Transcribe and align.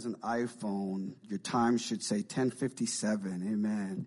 has 0.00 0.06
an 0.06 0.16
iPhone, 0.22 1.12
your 1.28 1.38
time 1.38 1.76
should 1.76 2.02
say 2.02 2.16
1057. 2.16 3.46
Amen. 3.52 4.06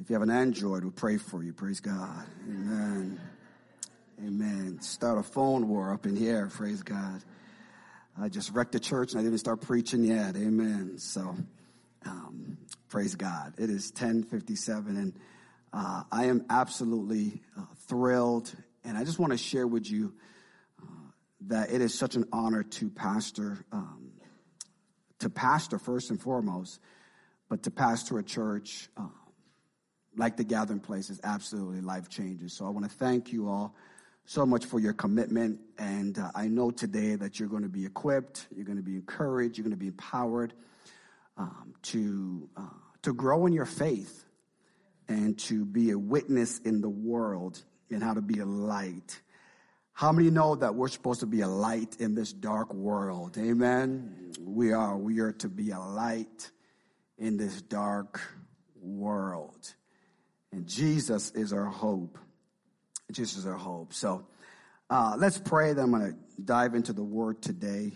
If 0.00 0.08
you 0.08 0.14
have 0.14 0.22
an 0.22 0.30
Android, 0.30 0.84
we'll 0.84 0.90
pray 0.90 1.18
for 1.18 1.42
you. 1.42 1.52
Praise 1.52 1.80
God. 1.80 2.24
Amen. 2.48 3.20
Amen. 4.24 4.78
Start 4.80 5.18
a 5.18 5.22
phone 5.22 5.68
war 5.68 5.92
up 5.92 6.06
in 6.06 6.16
here. 6.16 6.48
Praise 6.50 6.82
God. 6.82 7.22
I 8.18 8.30
just 8.30 8.52
wrecked 8.52 8.72
the 8.72 8.80
church 8.80 9.12
and 9.12 9.20
I 9.20 9.22
didn't 9.22 9.36
start 9.36 9.60
preaching 9.60 10.02
yet. 10.02 10.34
Amen. 10.34 10.96
So, 10.96 11.36
um, 12.06 12.56
praise 12.88 13.14
God. 13.14 13.52
It 13.58 13.68
is 13.68 13.90
1057 13.90 14.96
and 14.96 15.12
uh, 15.74 16.04
I 16.10 16.24
am 16.24 16.46
absolutely 16.48 17.42
uh, 17.58 17.66
thrilled. 17.86 18.50
And 18.82 18.96
I 18.96 19.04
just 19.04 19.18
want 19.18 19.32
to 19.32 19.38
share 19.38 19.66
with 19.66 19.90
you 19.90 20.14
uh, 20.80 20.86
that 21.48 21.70
it 21.70 21.82
is 21.82 21.92
such 21.92 22.14
an 22.14 22.24
honor 22.32 22.62
to 22.62 22.88
pastor, 22.88 23.66
um, 23.72 24.01
to 25.22 25.30
pastor 25.30 25.78
first 25.78 26.10
and 26.10 26.20
foremost, 26.20 26.80
but 27.48 27.62
to 27.64 27.70
pastor 27.70 28.18
a 28.18 28.22
church 28.22 28.88
uh, 28.96 29.06
like 30.16 30.36
the 30.36 30.44
Gathering 30.44 30.80
Place 30.80 31.10
is 31.10 31.20
absolutely 31.24 31.80
life 31.80 32.08
changing. 32.08 32.48
So 32.48 32.66
I 32.66 32.70
want 32.70 32.88
to 32.88 32.96
thank 32.96 33.32
you 33.32 33.48
all 33.48 33.74
so 34.24 34.44
much 34.44 34.66
for 34.66 34.78
your 34.78 34.92
commitment. 34.92 35.60
And 35.78 36.18
uh, 36.18 36.30
I 36.34 36.48
know 36.48 36.70
today 36.70 37.14
that 37.16 37.38
you're 37.38 37.48
going 37.48 37.62
to 37.62 37.68
be 37.68 37.86
equipped, 37.86 38.46
you're 38.54 38.64
going 38.64 38.78
to 38.78 38.82
be 38.82 38.96
encouraged, 38.96 39.56
you're 39.56 39.64
going 39.64 39.70
to 39.70 39.76
be 39.76 39.88
empowered 39.88 40.52
um, 41.36 41.74
to 41.82 42.48
uh, 42.56 42.62
to 43.02 43.12
grow 43.12 43.46
in 43.46 43.52
your 43.52 43.64
faith 43.66 44.24
and 45.08 45.38
to 45.38 45.64
be 45.64 45.90
a 45.90 45.98
witness 45.98 46.58
in 46.58 46.80
the 46.80 46.88
world 46.88 47.62
and 47.90 48.02
how 48.02 48.14
to 48.14 48.22
be 48.22 48.40
a 48.40 48.46
light. 48.46 49.20
How 49.92 50.10
many 50.10 50.30
know 50.30 50.56
that 50.56 50.74
we're 50.74 50.88
supposed 50.88 51.20
to 51.20 51.26
be 51.26 51.42
a 51.42 51.48
light 51.48 51.96
in 52.00 52.14
this 52.14 52.32
dark 52.32 52.72
world? 52.72 53.36
Amen. 53.38 54.32
We 54.40 54.72
are. 54.72 54.96
We 54.96 55.20
are 55.20 55.32
to 55.32 55.48
be 55.48 55.70
a 55.70 55.78
light 55.78 56.50
in 57.18 57.36
this 57.36 57.60
dark 57.62 58.20
world. 58.80 59.74
And 60.50 60.66
Jesus 60.66 61.30
is 61.32 61.52
our 61.52 61.66
hope. 61.66 62.18
Jesus 63.12 63.38
is 63.38 63.46
our 63.46 63.56
hope. 63.56 63.92
So 63.92 64.26
uh, 64.90 65.14
let's 65.18 65.38
pray. 65.38 65.72
Then 65.72 65.84
I'm 65.84 65.90
going 65.90 66.12
to 66.12 66.42
dive 66.42 66.74
into 66.74 66.92
the 66.92 67.04
word 67.04 67.42
today. 67.42 67.92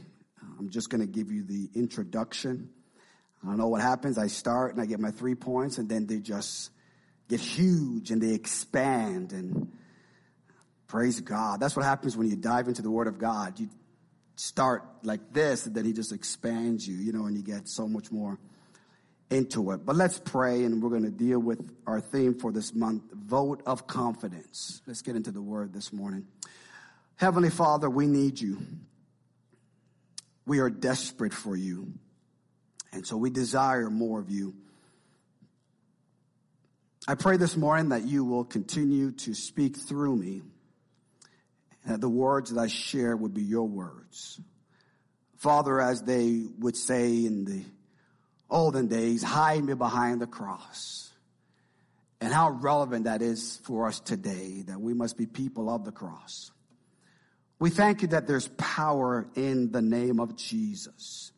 I'm 0.59 0.71
just 0.71 0.91
going 0.91 1.01
to 1.01 1.07
give 1.07 1.33
you 1.33 1.43
the 1.43 1.69
introduction. 1.75 2.71
I 3.43 3.49
don't 3.49 3.59
know 3.59 3.69
what 3.69 3.83
happens. 3.83 4.19
I 4.19 4.29
start 4.29 4.73
and 4.73 4.83
I 4.83 4.87
get 4.87 5.01
my 5.01 5.11
three 5.11 5.35
points, 5.35 5.79
and 5.79 5.89
then 5.89 6.07
they 6.07 6.19
just 6.19 6.71
get 7.29 7.41
huge 7.41 8.11
and 8.11 8.23
they 8.23 8.33
expand. 8.33 9.33
And 9.33 9.73
praise 10.89 11.21
God. 11.21 11.61
That's 11.61 11.77
what 11.77 11.85
happens 11.85 12.17
when 12.17 12.29
you 12.29 12.37
dive 12.37 12.69
into 12.69 12.83
the 12.83 12.91
Word 12.91 13.07
of 13.07 13.19
God. 13.19 13.59
You 13.59 13.69
start 14.37 14.85
like 15.03 15.33
this, 15.33 15.67
and 15.67 15.75
then 15.75 15.85
He 15.85 15.93
just 15.93 16.13
expands 16.13 16.87
you, 16.87 16.97
you 16.97 17.13
know, 17.13 17.27
and 17.27 17.37
you 17.37 17.43
get 17.43 17.69
so 17.69 17.89
much 17.89 18.11
more 18.11 18.39
into 19.31 19.73
it. 19.73 19.85
But 19.85 19.97
let's 19.97 20.19
pray, 20.19 20.65
and 20.65 20.83
we're 20.83 20.91
going 20.91 21.03
to 21.03 21.11
deal 21.11 21.39
with 21.39 21.75
our 21.87 22.01
theme 22.01 22.39
for 22.39 22.53
this 22.53 22.75
month 22.75 23.03
vote 23.13 23.63
of 23.67 23.87
confidence. 23.87 24.83
Let's 24.87 25.03
get 25.03 25.17
into 25.17 25.31
the 25.31 25.43
Word 25.43 25.73
this 25.73 25.93
morning. 25.93 26.27
Heavenly 27.17 27.51
Father, 27.51 27.89
we 27.89 28.07
need 28.07 28.41
you. 28.41 28.59
We 30.47 30.61
are 30.61 30.71
desperate 30.71 31.35
for 31.35 31.57
you. 31.57 31.93
And 32.93 33.07
so 33.07 33.17
we 33.17 33.31
desire 33.31 33.91
more 33.91 34.21
of 34.21 34.31
you. 34.31 34.55
I 37.09 37.15
pray 37.15 37.37
this 37.37 37.57
morning 37.57 37.91
that 37.91 38.03
you 38.03 38.25
will 38.25 38.45
continue 38.45 39.13
to 39.13 39.35
speak 39.35 39.77
through 39.77 40.17
me, 40.17 40.43
that 41.87 42.01
the 42.01 42.09
words 42.09 42.53
that 42.53 42.61
I 42.61 42.67
share 42.67 43.17
would 43.17 43.33
be 43.33 43.43
your 43.43 43.67
words. 43.67 44.41
Father, 45.37 45.81
as 45.81 46.03
they 46.03 46.43
would 46.59 46.77
say 46.77 47.25
in 47.25 47.45
the 47.45 47.65
olden 48.51 48.89
days, 48.89 49.23
hide 49.23 49.65
me 49.65 49.75
behind 49.75 50.21
the 50.21 50.27
cross. 50.27 51.11
And 52.21 52.33
how 52.33 52.51
relevant 52.51 53.05
that 53.05 53.23
is 53.23 53.61
for 53.65 53.87
us 53.87 54.01
today, 54.01 54.63
that 54.67 54.81
we 54.81 54.95
must 54.95 55.17
be 55.17 55.27
people 55.27 55.69
of 55.69 55.85
the 55.85 55.93
cross. 55.93 56.51
We 57.59 57.71
thank 57.71 58.03
you 58.03 58.09
that 58.09 58.27
there's 58.27 58.49
power 58.49 59.29
in 59.35 59.71
the 59.71 59.83
name 59.83 60.19
of 60.19 60.37
Jesus. 60.37 61.33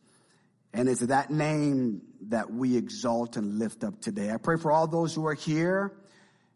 And 0.73 0.87
it's 0.87 1.01
that 1.01 1.29
name 1.29 2.01
that 2.29 2.51
we 2.51 2.77
exalt 2.77 3.37
and 3.37 3.59
lift 3.59 3.83
up 3.83 4.01
today. 4.01 4.31
I 4.31 4.37
pray 4.37 4.57
for 4.57 4.71
all 4.71 4.87
those 4.87 5.13
who 5.13 5.25
are 5.27 5.33
here, 5.33 5.93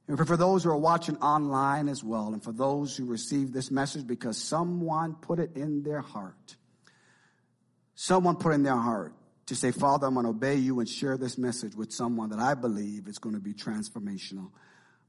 and 0.07 0.17
for 0.17 0.37
those 0.37 0.63
who 0.63 0.69
are 0.69 0.77
watching 0.77 1.17
online 1.17 1.87
as 1.87 2.03
well, 2.03 2.33
and 2.33 2.43
for 2.43 2.51
those 2.51 2.95
who 2.95 3.05
receive 3.05 3.53
this 3.53 3.71
message 3.71 4.05
because 4.05 4.37
someone 4.37 5.15
put 5.15 5.39
it 5.39 5.55
in 5.55 5.83
their 5.83 6.01
heart. 6.01 6.55
Someone 7.95 8.35
put 8.35 8.53
in 8.53 8.63
their 8.63 8.75
heart 8.75 9.13
to 9.45 9.55
say, 9.55 9.71
Father, 9.71 10.07
I'm 10.07 10.15
going 10.15 10.25
to 10.25 10.31
obey 10.31 10.55
you 10.55 10.79
and 10.79 10.89
share 10.89 11.17
this 11.17 11.37
message 11.37 11.75
with 11.75 11.91
someone 11.91 12.29
that 12.29 12.39
I 12.39 12.53
believe 12.53 13.07
is 13.07 13.17
going 13.17 13.35
to 13.35 13.41
be 13.41 13.53
transformational. 13.53 14.49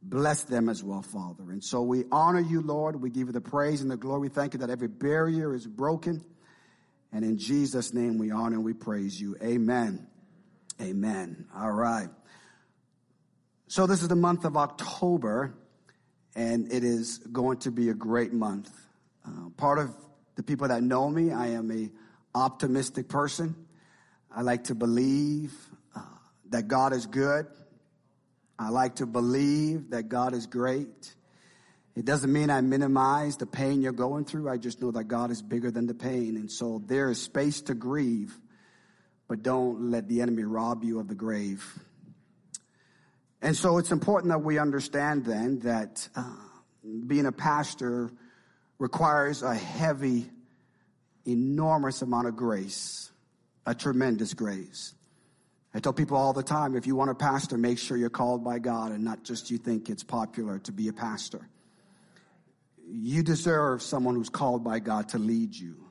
Bless 0.03 0.43
them 0.43 0.69
as 0.69 0.83
well, 0.85 1.03
Father. 1.03 1.51
And 1.51 1.65
so 1.65 1.83
we 1.83 2.05
honor 2.13 2.41
you, 2.41 2.61
Lord. 2.61 3.01
We 3.01 3.11
give 3.11 3.29
you 3.29 3.33
the 3.33 3.41
praise 3.41 3.81
and 3.81 3.91
the 3.91 3.97
glory. 3.97 4.21
We 4.21 4.29
thank 4.29 4.53
you 4.53 4.61
that 4.61 4.71
every 4.71 4.89
barrier 4.89 5.55
is 5.55 5.67
broken. 5.67 6.23
And 7.11 7.25
in 7.25 7.39
Jesus' 7.39 7.95
name 7.95 8.19
we 8.19 8.31
honor 8.31 8.57
and 8.57 8.65
we 8.65 8.75
praise 8.75 9.19
you. 9.19 9.37
Amen. 9.43 10.07
Amen. 10.81 11.47
All 11.57 11.71
right. 11.71 12.09
So 13.67 13.87
this 13.87 14.03
is 14.03 14.09
the 14.09 14.17
month 14.17 14.45
of 14.45 14.59
October, 14.59 15.55
and 16.37 16.71
it 16.71 16.85
is 16.85 17.19
going 17.19 17.59
to 17.61 17.71
be 17.71 17.89
a 17.89 17.95
great 17.95 18.33
month. 18.33 18.71
Uh, 19.27 19.49
part 19.57 19.79
of 19.79 19.91
the 20.37 20.43
people 20.43 20.69
that 20.69 20.83
know 20.83 21.09
me, 21.09 21.33
I 21.33 21.49
am 21.49 21.71
a 21.71 21.91
optimistic 22.35 23.09
person. 23.09 23.55
I 24.31 24.43
like 24.43 24.65
to 24.65 24.75
believe 24.75 25.55
uh, 25.97 26.03
that 26.51 26.69
God 26.69 26.93
is 26.93 27.07
good. 27.07 27.47
I 28.59 28.69
like 28.69 28.97
to 28.97 29.07
believe 29.07 29.91
that 29.91 30.11
God 30.11 30.35
is 30.35 30.47
great. 30.47 31.15
It 31.97 32.05
doesn't 32.05 32.33
mean 32.33 32.51
I 32.51 32.61
minimize 32.61 33.39
the 33.39 33.47
pain 33.47 33.81
you're 33.81 33.93
going 33.93 34.27
through. 34.27 34.51
I 34.51 34.59
just 34.59 34.83
know 34.83 34.91
that 34.91 35.05
God 35.05 35.31
is 35.31 35.41
bigger 35.41 35.71
than 35.71 35.87
the 35.87 35.95
pain. 35.95 36.37
And 36.37 36.53
so 36.53 36.83
there 36.85 37.11
is 37.11 37.23
space 37.23 37.63
to 37.63 37.75
grieve, 37.75 38.37
but 39.27 39.43
don't 39.43 39.91
let 39.91 40.07
the 40.07 40.21
enemy 40.21 40.43
rob 40.43 40.85
you 40.85 41.01
of 41.01 41.09
the 41.09 41.15
grave. 41.15 41.79
And 43.45 43.55
so 43.55 43.79
it's 43.79 43.93
important 43.93 44.33
that 44.33 44.43
we 44.43 44.59
understand 44.59 45.25
then 45.27 45.61
that 45.61 46.09
uh, 46.17 46.25
being 47.07 47.27
a 47.27 47.33
pastor 47.33 48.11
requires 48.79 49.43
a 49.43 49.55
heavy, 49.55 50.31
enormous 51.27 52.03
amount 52.03 52.27
of 52.27 52.35
grace 52.35 53.13
a 53.67 53.75
tremendous 53.75 54.35
grace. 54.35 54.95
I 55.75 55.81
tell 55.81 55.93
people 55.93 56.17
all 56.17 56.33
the 56.33 56.43
time, 56.43 56.77
if 56.77 56.87
you 56.87 56.95
want 56.97 57.11
a 57.11 57.15
pastor, 57.15 57.57
make 57.57 57.79
sure 57.79 57.97
you're 57.97 58.11
called 58.11 58.45
by 58.45 58.59
God 58.59 58.93
and 58.93 59.03
not 59.03 59.25
just 59.25 59.51
you 59.51 59.59
think 59.59 59.89
it's 59.89 60.05
popular 60.05 60.59
to 60.61 60.73
be 60.73 60.89
a 60.89 60.93
pastor. 60.93 61.49
You 62.87 63.23
deserve 63.23 63.83
someone 63.83 64.15
who's 64.15 64.29
called 64.29 64.63
by 64.63 64.79
God 64.79 65.09
to 65.11 65.19
lead 65.19 65.55
you. 65.55 65.84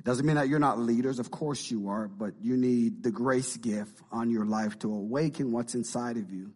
It 0.00 0.04
doesn't 0.04 0.24
mean 0.24 0.36
that 0.36 0.48
you're 0.48 0.58
not 0.58 0.78
leaders. 0.78 1.18
Of 1.18 1.30
course 1.30 1.70
you 1.70 1.90
are, 1.90 2.08
but 2.08 2.32
you 2.40 2.56
need 2.56 3.02
the 3.02 3.10
grace 3.10 3.58
gift 3.58 4.00
on 4.10 4.30
your 4.30 4.46
life 4.46 4.78
to 4.78 4.90
awaken 4.90 5.52
what's 5.52 5.74
inside 5.74 6.16
of 6.16 6.32
you. 6.32 6.52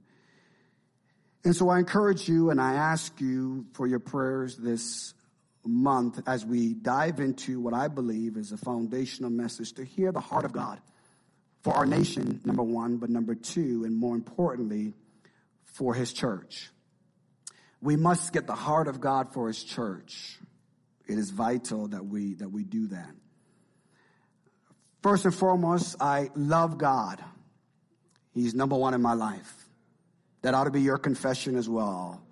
And 1.45 1.55
so 1.55 1.69
I 1.69 1.79
encourage 1.79 2.27
you 2.27 2.49
and 2.49 2.59
I 2.59 2.73
ask 2.73 3.21
you 3.21 3.67
for 3.75 3.87
your 3.87 3.99
prayers 3.99 4.57
this 4.57 5.13
month 5.63 6.23
as 6.27 6.47
we 6.47 6.73
dive 6.73 7.21
into 7.21 7.61
what 7.61 7.75
I 7.75 7.89
believe 7.89 8.39
is 8.39 8.51
a 8.53 8.57
foundational 8.57 9.29
message 9.29 9.75
to 9.75 9.85
hear 9.85 10.11
the 10.11 10.21
heart 10.21 10.47
of 10.47 10.53
God 10.55 10.81
for 11.61 11.75
our 11.75 11.85
nation, 11.85 12.41
number 12.47 12.63
one, 12.63 12.97
but 12.97 13.11
number 13.11 13.35
two, 13.35 13.85
and 13.85 13.95
more 13.95 14.15
importantly, 14.15 14.95
for 15.65 15.93
his 15.93 16.15
church. 16.15 16.71
We 17.83 17.97
must 17.97 18.33
get 18.33 18.47
the 18.47 18.55
heart 18.55 18.89
of 18.89 19.03
God 19.03 19.35
for 19.35 19.49
his 19.49 19.63
church. 19.63 20.39
It 21.07 21.19
is 21.19 21.29
vital 21.29 21.89
that 21.89 22.07
we, 22.07 22.37
that 22.37 22.49
we 22.49 22.65
do 22.65 22.87
that. 22.87 23.11
First 25.05 25.27
and 25.27 25.35
foremost, 25.35 25.97
I 26.01 26.31
love 26.35 26.79
God. 26.79 27.23
He's 28.33 28.55
number 28.55 28.75
one 28.75 28.95
in 28.95 29.03
my 29.03 29.13
life. 29.13 29.55
That 30.41 30.55
ought 30.55 30.65
to 30.65 30.71
be 30.71 30.81
your 30.81 30.97
confession 30.97 31.57
as 31.57 31.69
well. 31.69 32.23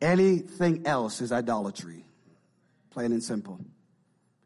Anything 0.00 0.86
else 0.86 1.20
is 1.20 1.32
idolatry 1.32 2.04
plain 2.92 3.10
and 3.10 3.20
simple. 3.20 3.58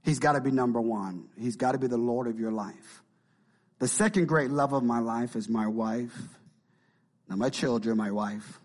He's 0.03 0.19
got 0.19 0.33
to 0.33 0.41
be 0.41 0.50
number 0.50 0.81
one. 0.81 1.29
He's 1.38 1.56
got 1.56 1.73
to 1.73 1.79
be 1.79 1.88
the 1.88 1.99
Lord 1.99 2.27
of 2.27 2.41
your 2.41 2.53
life. 2.53 3.03
The 3.81 3.88
second 3.88 4.29
great 4.29 4.50
love 4.50 4.73
of 4.73 4.83
my 4.83 5.00
life 5.00 5.37
is 5.37 5.47
my 5.47 5.67
wife. 5.67 6.17
Now 7.29 7.37
my 7.37 7.50
children, 7.50 7.99
my 7.99 8.12
wife, 8.12 8.61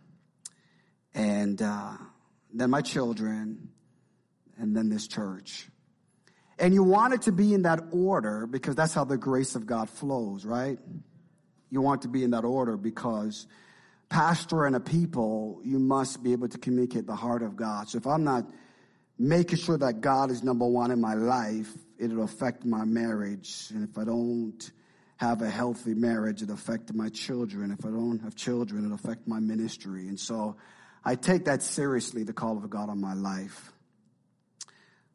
and 1.14 1.62
uh, 1.62 1.98
then 2.54 2.70
my 2.70 2.82
children, 2.82 3.68
and 4.58 4.74
then 4.74 4.88
this 4.88 5.10
church. 5.10 5.68
And 6.62 6.76
you 6.76 6.84
want 6.84 7.16
it 7.16 7.24
to 7.24 7.32
be 7.32 7.56
in 7.56 7.64
that 7.64 7.82
order 7.92 8.46
because 8.46 8.76
that's 8.76 8.94
how 8.94 9.04
the 9.04 9.18
grace 9.18 9.56
of 9.56 9.66
God 9.66 9.90
flows, 9.90 10.46
right? 10.46 10.78
You 11.72 11.82
want 11.82 12.04
to 12.04 12.08
be 12.08 12.24
in 12.24 12.30
that 12.32 12.46
order 12.46 12.78
because 12.78 13.48
pastor 14.10 14.66
and 14.68 14.76
a 14.76 14.80
people, 14.80 15.60
you 15.64 15.80
must 15.80 16.22
be 16.22 16.34
able 16.34 16.48
to 16.50 16.60
communicate 16.60 17.08
the 17.08 17.16
heart 17.16 17.42
of 17.42 17.56
God. 17.56 17.90
So 17.90 17.98
if 17.98 18.06
I'm 18.06 18.24
not 18.24 18.46
making 19.18 19.58
sure 19.58 19.76
that 19.80 20.02
God 20.02 20.30
is 20.30 20.44
number 20.44 20.68
one 20.68 20.92
in 20.92 21.02
my 21.02 21.16
life, 21.16 21.74
it'll 21.98 22.24
affect 22.24 22.64
my 22.64 22.86
marriage. 22.86 23.72
And 23.74 23.90
if 23.90 23.98
I 23.98 24.04
don't 24.04 24.72
have 25.18 25.42
a 25.42 25.50
healthy 25.50 25.96
marriage, 25.96 26.44
it'll 26.44 26.54
affect 26.54 26.94
my 26.94 27.10
children. 27.10 27.72
If 27.72 27.84
I 27.86 27.90
don't 27.90 28.20
have 28.20 28.36
children, 28.36 28.86
it'll 28.86 28.96
affect 28.96 29.28
my 29.28 29.40
ministry. 29.40 30.08
And 30.10 30.20
so 30.20 30.58
I 31.04 31.16
take 31.16 31.46
that 31.46 31.64
seriously, 31.64 32.22
the 32.22 32.34
call 32.34 32.60
of 32.60 32.70
God 32.70 32.90
on 32.90 33.02
my 33.02 33.16
life. 33.16 33.72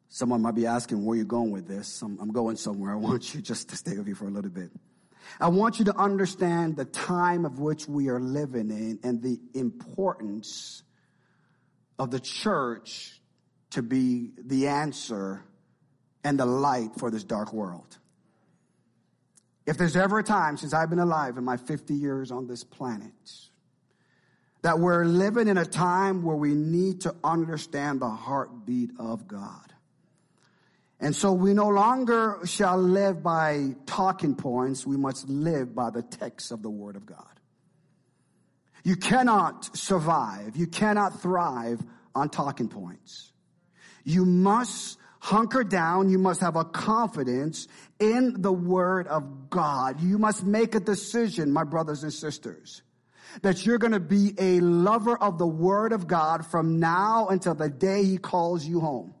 Someone 0.09 0.41
might 0.41 0.55
be 0.55 0.65
asking 0.65 1.03
where 1.03 1.15
you're 1.15 1.25
going 1.25 1.51
with 1.51 1.67
this. 1.67 2.01
I'm, 2.01 2.17
I'm 2.19 2.31
going 2.31 2.55
somewhere. 2.55 2.93
I 2.93 2.95
want 2.95 3.33
you 3.33 3.41
just 3.41 3.69
to 3.69 3.75
stay 3.75 3.97
with 3.97 4.07
me 4.07 4.13
for 4.13 4.27
a 4.27 4.31
little 4.31 4.51
bit. 4.51 4.71
I 5.39 5.49
want 5.49 5.79
you 5.79 5.85
to 5.85 5.97
understand 5.97 6.77
the 6.77 6.85
time 6.85 7.45
of 7.45 7.59
which 7.59 7.87
we 7.87 8.07
are 8.09 8.19
living 8.19 8.69
in 8.69 8.99
and 9.03 9.21
the 9.21 9.39
importance 9.53 10.83
of 11.99 12.11
the 12.11 12.19
church 12.19 13.19
to 13.71 13.81
be 13.81 14.31
the 14.37 14.67
answer 14.67 15.43
and 16.23 16.39
the 16.39 16.45
light 16.45 16.91
for 16.97 17.11
this 17.11 17.23
dark 17.23 17.51
world. 17.51 17.97
If 19.65 19.77
there's 19.77 19.97
ever 19.97 20.19
a 20.19 20.23
time 20.23 20.55
since 20.55 20.73
I've 20.73 20.89
been 20.89 20.99
alive 20.99 21.37
in 21.37 21.43
my 21.43 21.57
50 21.57 21.93
years 21.93 22.31
on 22.31 22.47
this 22.47 22.63
planet 22.63 23.11
that 24.61 24.79
we're 24.79 25.05
living 25.05 25.47
in 25.47 25.57
a 25.57 25.65
time 25.65 26.23
where 26.23 26.35
we 26.35 26.53
need 26.53 27.01
to 27.01 27.15
understand 27.23 28.01
the 28.01 28.09
heartbeat 28.09 28.91
of 28.99 29.27
God. 29.27 29.66
And 31.07 31.15
so 31.15 31.31
we 31.31 31.53
no 31.53 31.69
longer 31.69 32.41
shall 32.43 32.77
live 32.77 33.23
by 33.23 33.75
talking 33.85 34.35
points. 34.35 34.85
We 34.85 34.97
must 34.97 35.29
live 35.29 35.73
by 35.73 35.89
the 35.89 36.01
text 36.01 36.51
of 36.51 36.61
the 36.61 36.69
Word 36.69 36.97
of 36.97 37.05
God. 37.05 37.39
You 38.83 38.97
cannot 38.97 39.77
survive. 39.77 40.57
You 40.57 40.67
cannot 40.67 41.21
thrive 41.21 41.79
on 42.13 42.27
talking 42.27 42.67
points. 42.67 43.31
You 44.03 44.25
must 44.25 44.97
hunker 45.21 45.63
down. 45.63 46.09
You 46.09 46.19
must 46.19 46.41
have 46.41 46.57
a 46.57 46.65
confidence 46.65 47.69
in 48.01 48.41
the 48.41 48.51
Word 48.51 49.07
of 49.07 49.49
God. 49.49 50.01
You 50.01 50.17
must 50.17 50.43
make 50.43 50.75
a 50.75 50.81
decision, 50.81 51.53
my 51.53 51.63
brothers 51.63 52.03
and 52.03 52.11
sisters, 52.11 52.81
that 53.43 53.65
you're 53.65 53.77
going 53.77 53.93
to 53.93 54.01
be 54.01 54.33
a 54.37 54.59
lover 54.59 55.15
of 55.17 55.37
the 55.37 55.47
Word 55.47 55.93
of 55.93 56.05
God 56.05 56.45
from 56.45 56.81
now 56.81 57.29
until 57.29 57.55
the 57.55 57.69
day 57.69 58.03
He 58.03 58.17
calls 58.17 58.65
you 58.65 58.81
home. 58.81 59.13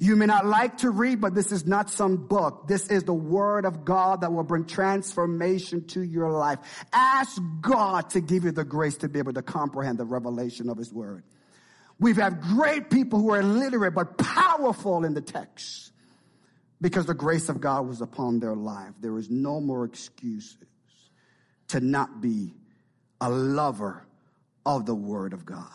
You 0.00 0.16
may 0.16 0.26
not 0.26 0.46
like 0.46 0.78
to 0.78 0.90
read, 0.90 1.20
but 1.20 1.34
this 1.34 1.52
is 1.52 1.66
not 1.66 1.90
some 1.90 2.16
book. 2.16 2.68
This 2.68 2.88
is 2.88 3.04
the 3.04 3.14
word 3.14 3.64
of 3.64 3.84
God 3.84 4.22
that 4.22 4.32
will 4.32 4.44
bring 4.44 4.64
transformation 4.64 5.86
to 5.88 6.02
your 6.02 6.30
life. 6.30 6.58
Ask 6.92 7.40
God 7.60 8.10
to 8.10 8.20
give 8.20 8.44
you 8.44 8.52
the 8.52 8.64
grace 8.64 8.98
to 8.98 9.08
be 9.08 9.18
able 9.18 9.34
to 9.34 9.42
comprehend 9.42 9.98
the 9.98 10.04
revelation 10.04 10.68
of 10.68 10.78
his 10.78 10.92
word. 10.92 11.24
We've 11.98 12.16
had 12.16 12.40
great 12.40 12.90
people 12.90 13.20
who 13.20 13.32
are 13.32 13.40
illiterate 13.40 13.94
but 13.94 14.18
powerful 14.18 15.04
in 15.04 15.14
the 15.14 15.20
text 15.20 15.92
because 16.80 17.06
the 17.06 17.14
grace 17.14 17.48
of 17.48 17.60
God 17.60 17.86
was 17.86 18.00
upon 18.00 18.40
their 18.40 18.56
life. 18.56 18.92
There 19.00 19.16
is 19.18 19.30
no 19.30 19.60
more 19.60 19.84
excuses 19.84 20.56
to 21.68 21.80
not 21.80 22.20
be 22.20 22.54
a 23.20 23.30
lover 23.30 24.04
of 24.66 24.84
the 24.84 24.94
word 24.94 25.32
of 25.32 25.46
God. 25.46 25.68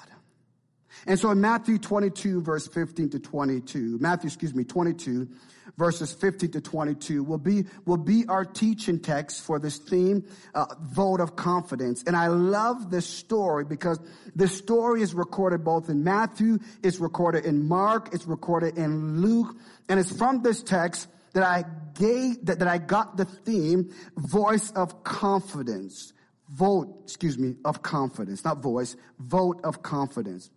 And 1.07 1.17
so 1.17 1.31
in 1.31 1.39
Matthew 1.39 1.77
22, 1.77 2.41
verse 2.41 2.67
15 2.67 3.11
to 3.11 3.19
22, 3.19 3.97
Matthew, 3.99 4.27
excuse 4.27 4.53
me, 4.53 4.65
22, 4.65 5.29
verses 5.77 6.11
15 6.11 6.51
to 6.51 6.61
22 6.61 7.23
will 7.23 7.37
be, 7.37 7.63
will 7.85 7.95
be 7.95 8.25
our 8.27 8.43
teaching 8.43 8.99
text 8.99 9.41
for 9.41 9.57
this 9.57 9.77
theme, 9.77 10.25
uh, 10.53 10.65
vote 10.81 11.21
of 11.21 11.37
confidence. 11.37 12.03
And 12.05 12.15
I 12.15 12.27
love 12.27 12.91
this 12.91 13.05
story 13.05 13.63
because 13.63 14.01
this 14.35 14.57
story 14.57 15.01
is 15.01 15.13
recorded 15.13 15.63
both 15.63 15.89
in 15.89 16.03
Matthew, 16.03 16.59
it's 16.83 16.99
recorded 16.99 17.45
in 17.45 17.65
Mark, 17.65 18.13
it's 18.13 18.25
recorded 18.25 18.77
in 18.77 19.21
Luke, 19.21 19.55
and 19.87 20.01
it's 20.01 20.11
from 20.11 20.43
this 20.43 20.61
text 20.61 21.07
that 21.31 21.43
I 21.43 21.63
gave, 21.93 22.45
that, 22.47 22.59
that 22.59 22.67
I 22.67 22.79
got 22.79 23.15
the 23.15 23.25
theme, 23.25 23.93
voice 24.17 24.71
of 24.71 25.05
confidence. 25.05 26.11
Vote, 26.49 27.01
excuse 27.03 27.37
me, 27.37 27.55
of 27.63 27.81
confidence, 27.81 28.43
not 28.43 28.61
voice, 28.61 28.97
vote 29.19 29.61
of 29.63 29.81
confidence. 29.81 30.49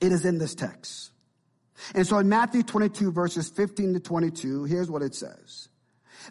It 0.00 0.12
is 0.12 0.24
in 0.24 0.38
this 0.38 0.54
text. 0.54 1.10
And 1.94 2.06
so 2.06 2.18
in 2.18 2.28
Matthew 2.28 2.62
22 2.62 3.12
verses 3.12 3.48
15 3.50 3.94
to 3.94 4.00
22, 4.00 4.64
here's 4.64 4.90
what 4.90 5.02
it 5.02 5.14
says. 5.14 5.68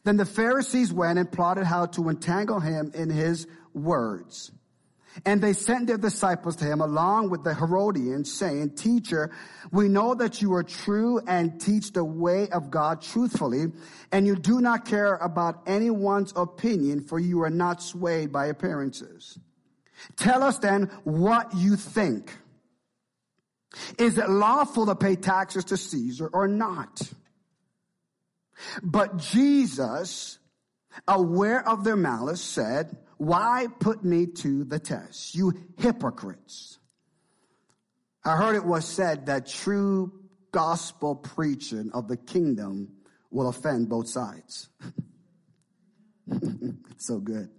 Then 0.03 0.17
the 0.17 0.25
Pharisees 0.25 0.91
went 0.91 1.19
and 1.19 1.31
plotted 1.31 1.65
how 1.65 1.85
to 1.87 2.09
entangle 2.09 2.59
him 2.59 2.91
in 2.95 3.09
his 3.09 3.47
words. 3.73 4.51
And 5.25 5.41
they 5.41 5.53
sent 5.53 5.85
their 5.85 5.97
disciples 5.97 6.55
to 6.57 6.65
him 6.65 6.81
along 6.81 7.29
with 7.29 7.43
the 7.43 7.53
Herodians 7.53 8.33
saying, 8.33 8.71
teacher, 8.71 9.31
we 9.71 9.87
know 9.87 10.15
that 10.15 10.41
you 10.41 10.53
are 10.53 10.63
true 10.63 11.21
and 11.27 11.61
teach 11.61 11.91
the 11.91 12.03
way 12.03 12.49
of 12.49 12.71
God 12.71 13.01
truthfully, 13.01 13.65
and 14.11 14.25
you 14.25 14.35
do 14.35 14.59
not 14.59 14.85
care 14.85 15.15
about 15.15 15.61
anyone's 15.67 16.33
opinion 16.35 17.01
for 17.01 17.19
you 17.19 17.43
are 17.43 17.51
not 17.51 17.83
swayed 17.83 18.31
by 18.31 18.47
appearances. 18.47 19.37
Tell 20.15 20.41
us 20.41 20.57
then 20.57 20.89
what 21.03 21.55
you 21.55 21.75
think. 21.75 22.35
Is 23.97 24.17
it 24.17 24.29
lawful 24.29 24.85
to 24.87 24.95
pay 24.95 25.15
taxes 25.15 25.65
to 25.65 25.77
Caesar 25.77 26.27
or 26.27 26.47
not? 26.47 27.01
But 28.81 29.17
Jesus, 29.17 30.37
aware 31.07 31.67
of 31.67 31.83
their 31.83 31.95
malice, 31.95 32.41
said, 32.41 32.97
Why 33.17 33.67
put 33.79 34.03
me 34.03 34.27
to 34.27 34.63
the 34.63 34.79
test, 34.79 35.35
you 35.35 35.53
hypocrites? 35.77 36.77
I 38.23 38.37
heard 38.37 38.55
it 38.55 38.65
was 38.65 38.85
said 38.85 39.25
that 39.25 39.47
true 39.47 40.13
gospel 40.51 41.15
preaching 41.15 41.91
of 41.93 42.07
the 42.07 42.15
kingdom 42.15 42.93
will 43.31 43.49
offend 43.49 43.89
both 43.89 44.07
sides. 44.07 44.69
it's 46.31 47.07
so 47.07 47.19
good. 47.19 47.49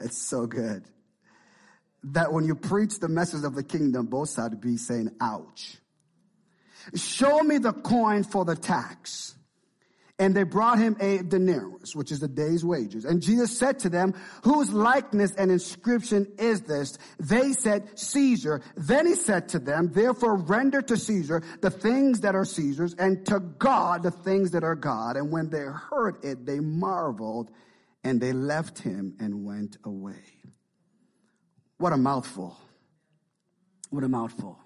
It's 0.00 0.18
so 0.18 0.46
good 0.46 0.84
that 2.04 2.32
when 2.32 2.44
you 2.44 2.54
preach 2.54 2.98
the 2.98 3.08
message 3.08 3.44
of 3.44 3.54
the 3.54 3.64
kingdom, 3.64 4.06
both 4.06 4.30
sides 4.30 4.54
be 4.56 4.76
saying, 4.76 5.10
ouch. 5.20 5.78
Show 6.94 7.40
me 7.42 7.58
the 7.58 7.72
coin 7.72 8.22
for 8.22 8.44
the 8.44 8.56
tax. 8.56 9.34
And 10.18 10.34
they 10.34 10.44
brought 10.44 10.78
him 10.78 10.96
a 10.98 11.18
denarius, 11.18 11.94
which 11.94 12.10
is 12.10 12.22
a 12.22 12.28
day's 12.28 12.64
wages. 12.64 13.04
And 13.04 13.20
Jesus 13.20 13.58
said 13.58 13.80
to 13.80 13.90
them, 13.90 14.14
whose 14.44 14.72
likeness 14.72 15.34
and 15.34 15.50
inscription 15.50 16.26
is 16.38 16.62
this? 16.62 16.96
They 17.20 17.52
said, 17.52 17.98
Caesar. 17.98 18.62
Then 18.76 19.06
he 19.06 19.14
said 19.14 19.50
to 19.50 19.58
them, 19.58 19.92
therefore 19.92 20.36
render 20.36 20.80
to 20.80 20.96
Caesar 20.96 21.42
the 21.60 21.70
things 21.70 22.20
that 22.20 22.34
are 22.34 22.46
Caesar's 22.46 22.94
and 22.94 23.26
to 23.26 23.40
God 23.40 24.04
the 24.04 24.10
things 24.10 24.52
that 24.52 24.64
are 24.64 24.74
God. 24.74 25.16
And 25.16 25.30
when 25.30 25.50
they 25.50 25.64
heard 25.64 26.24
it, 26.24 26.46
they 26.46 26.60
marveled 26.60 27.50
and 28.02 28.18
they 28.18 28.32
left 28.32 28.78
him 28.78 29.16
and 29.20 29.44
went 29.44 29.76
away. 29.84 30.35
What 31.78 31.92
a 31.92 31.96
mouthful. 31.96 32.56
What 33.90 34.04
a 34.04 34.08
mouthful. 34.08 34.58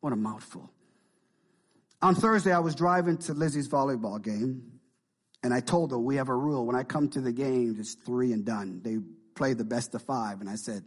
What 0.00 0.12
a 0.12 0.16
mouthful. 0.16 0.70
On 2.02 2.14
Thursday, 2.14 2.52
I 2.52 2.58
was 2.58 2.74
driving 2.74 3.16
to 3.18 3.34
Lizzie's 3.34 3.68
volleyball 3.68 4.22
game, 4.22 4.80
and 5.42 5.52
I 5.52 5.60
told 5.60 5.90
her 5.90 5.98
we 5.98 6.16
have 6.16 6.28
a 6.28 6.36
rule. 6.36 6.66
When 6.66 6.76
I 6.76 6.82
come 6.82 7.08
to 7.10 7.20
the 7.20 7.32
games, 7.32 7.78
it's 7.78 7.94
three 7.94 8.32
and 8.32 8.44
done. 8.44 8.80
They 8.82 8.98
play 9.34 9.54
the 9.54 9.64
best 9.64 9.94
of 9.94 10.02
five, 10.02 10.40
and 10.40 10.48
I 10.48 10.56
said, 10.56 10.84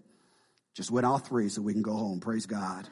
just 0.74 0.92
win 0.92 1.04
all 1.04 1.18
three 1.18 1.50
so 1.50 1.62
we 1.62 1.74
can 1.74 1.82
go 1.82 1.94
home. 1.94 2.20
Praise 2.20 2.46
God. 2.46 2.88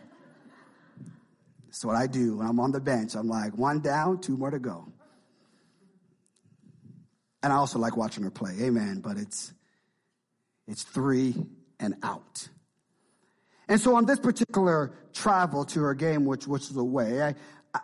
That's 1.67 1.85
what 1.85 1.95
I 1.95 2.07
do 2.07 2.37
when 2.37 2.47
I'm 2.47 2.59
on 2.59 2.71
the 2.71 2.79
bench. 2.79 3.15
I'm 3.15 3.27
like, 3.27 3.57
one 3.57 3.79
down, 3.81 4.19
two 4.19 4.35
more 4.35 4.51
to 4.51 4.59
go. 4.59 4.91
And 7.43 7.53
I 7.53 7.55
also 7.55 7.77
like 7.79 7.95
watching 7.95 8.23
her 8.23 8.31
play. 8.31 8.55
Amen. 8.61 8.99
But 8.99 9.17
it's, 9.17 9.53
it's 10.67 10.83
three 10.83 11.35
and 11.79 11.95
out. 12.03 12.49
And 13.67 13.81
so 13.81 13.95
on 13.95 14.05
this 14.05 14.19
particular 14.19 14.93
travel 15.13 15.65
to 15.65 15.81
her 15.81 15.93
game, 15.93 16.25
which, 16.25 16.47
which 16.47 16.69
was 16.69 16.77
away, 16.77 17.21
I, 17.21 17.35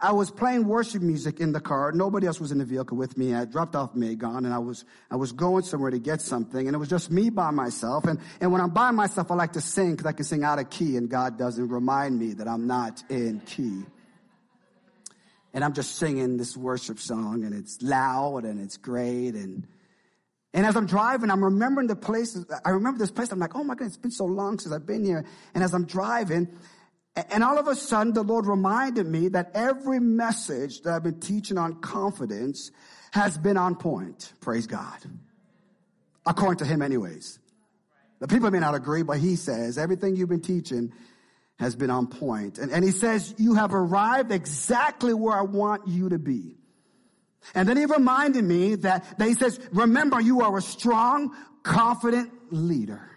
I 0.02 0.12
was 0.14 0.32
playing 0.32 0.68
worship 0.68 1.02
music 1.02 1.40
in 1.40 1.52
the 1.52 1.60
car. 1.60 1.92
Nobody 1.92 2.26
else 2.26 2.40
was 2.40 2.52
in 2.52 2.60
the 2.60 2.66
vehicle 2.66 2.98
with 2.98 3.18
me. 3.18 3.36
I 3.36 3.46
dropped 3.46 3.76
off 3.76 3.94
Megan 3.94 4.46
and 4.46 4.54
I 4.54 4.60
was, 4.60 4.86
I 5.12 5.18
was 5.18 5.34
going 5.34 5.64
somewhere 5.64 5.92
to 5.92 6.00
get 6.00 6.22
something 6.22 6.68
and 6.68 6.74
it 6.74 6.78
was 6.78 6.90
just 6.90 7.12
me 7.12 7.30
by 7.30 7.52
myself. 7.52 8.06
And, 8.06 8.20
and 8.40 8.52
when 8.52 8.62
I'm 8.62 8.70
by 8.70 8.92
myself, 8.92 9.30
I 9.30 9.36
like 9.36 9.54
to 9.54 9.62
sing 9.62 9.92
because 9.92 10.06
I 10.06 10.14
can 10.14 10.26
sing 10.26 10.44
out 10.44 10.60
of 10.60 10.70
key 10.70 10.96
and 10.96 11.10
God 11.10 11.38
doesn't 11.38 11.68
remind 11.68 12.18
me 12.18 12.34
that 12.34 12.48
I'm 12.48 12.66
not 12.66 13.04
in 13.10 13.42
key. 13.42 13.84
And 15.54 15.64
I'm 15.64 15.74
just 15.74 15.98
singing 15.98 16.38
this 16.38 16.58
worship 16.58 17.00
song 17.00 17.44
and 17.44 17.54
it's 17.54 17.82
loud 17.82 18.46
and 18.46 18.60
it's 18.60 18.78
great 18.78 19.36
and, 19.36 19.68
and 20.54 20.66
as 20.66 20.76
I'm 20.76 20.86
driving, 20.86 21.32
I'm 21.32 21.44
remembering 21.44 21.88
the 21.88 21.96
places. 21.96 22.46
I 22.64 22.70
remember 22.72 23.00
this 23.00 23.12
place. 23.12 23.32
I'm 23.32 23.40
like, 23.40 23.56
oh 23.56 23.64
my 23.64 23.76
God, 23.76 23.86
it's 23.86 23.98
been 23.98 24.12
so 24.12 24.26
long 24.26 24.60
since 24.60 24.74
I've 24.74 24.86
been 24.86 25.04
here. 25.04 25.26
And 25.56 25.64
as 25.64 25.74
I'm 25.74 25.86
driving, 25.86 26.48
and 27.16 27.44
all 27.44 27.58
of 27.58 27.68
a 27.68 27.76
sudden, 27.76 28.14
the 28.14 28.24
Lord 28.24 28.46
reminded 28.46 29.08
me 29.08 29.30
that 29.30 29.52
every 29.56 30.00
message 30.00 30.82
that 30.82 30.94
I've 30.94 31.04
been 31.04 31.20
teaching 31.20 31.58
on 31.58 31.82
confidence 31.82 32.72
has 33.12 33.38
been 33.38 33.58
on 33.58 33.76
point. 33.76 34.34
Praise 34.42 34.68
God. 34.68 34.98
According 36.26 36.58
to 36.60 36.66
Him, 36.66 36.82
anyways. 36.82 37.40
The 38.20 38.28
people 38.28 38.50
may 38.52 38.60
not 38.60 38.76
agree, 38.76 39.04
but 39.04 39.18
He 39.18 39.36
says 39.36 39.78
everything 39.78 40.16
you've 40.16 40.30
been 40.30 40.42
teaching 40.42 40.94
has 41.60 41.76
been 41.76 41.90
on 41.90 42.08
point. 42.08 42.58
And, 42.58 42.72
and 42.72 42.84
he 42.84 42.92
says, 42.92 43.34
you 43.38 43.56
have 43.56 43.74
arrived 43.74 44.32
exactly 44.32 45.14
where 45.14 45.36
I 45.36 45.42
want 45.42 45.88
you 45.88 46.10
to 46.10 46.20
be. 46.20 46.58
And 47.56 47.68
then 47.68 47.78
he 47.78 47.86
reminded 47.86 48.44
me 48.44 48.76
that, 48.76 49.18
that 49.18 49.28
he 49.28 49.34
says, 49.34 49.60
remember 49.72 50.20
you 50.20 50.42
are 50.42 50.58
a 50.58 50.62
strong, 50.62 51.36
confident 51.64 52.32
leader. 52.52 53.10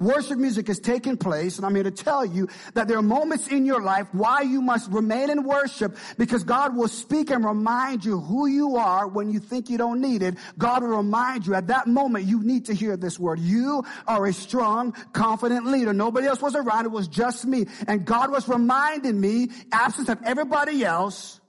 Worship 0.00 0.38
music 0.38 0.68
is 0.68 0.80
taking 0.80 1.16
place, 1.16 1.56
and 1.56 1.66
I'm 1.66 1.74
here 1.74 1.84
to 1.84 1.90
tell 1.90 2.24
you 2.24 2.48
that 2.74 2.88
there 2.88 2.98
are 2.98 3.02
moments 3.02 3.48
in 3.48 3.66
your 3.66 3.82
life 3.82 4.08
why 4.12 4.42
you 4.42 4.60
must 4.60 4.90
remain 4.90 5.30
in 5.30 5.44
worship 5.44 5.96
because 6.18 6.44
God 6.44 6.76
will 6.76 6.88
speak 6.88 7.30
and 7.30 7.44
remind 7.44 8.04
you 8.04 8.20
who 8.20 8.46
you 8.46 8.76
are 8.76 9.06
when 9.06 9.30
you 9.30 9.38
think 9.38 9.70
you 9.70 9.78
don't 9.78 10.00
need 10.00 10.22
it. 10.22 10.36
God 10.58 10.82
will 10.82 10.96
remind 10.96 11.46
you 11.46 11.54
at 11.54 11.68
that 11.68 11.86
moment 11.86 12.24
you 12.24 12.42
need 12.42 12.66
to 12.66 12.74
hear 12.74 12.96
this 12.96 13.18
word. 13.18 13.38
You 13.38 13.84
are 14.06 14.26
a 14.26 14.32
strong, 14.32 14.92
confident 15.12 15.66
leader. 15.66 15.92
Nobody 15.92 16.26
else 16.26 16.42
was 16.42 16.54
around. 16.54 16.86
It 16.86 16.92
was 16.92 17.08
just 17.08 17.46
me. 17.46 17.66
And 17.86 18.04
God 18.04 18.30
was 18.30 18.48
reminding 18.48 19.20
me, 19.20 19.50
absence 19.72 20.08
of 20.08 20.18
everybody 20.24 20.84
else, 20.84 21.40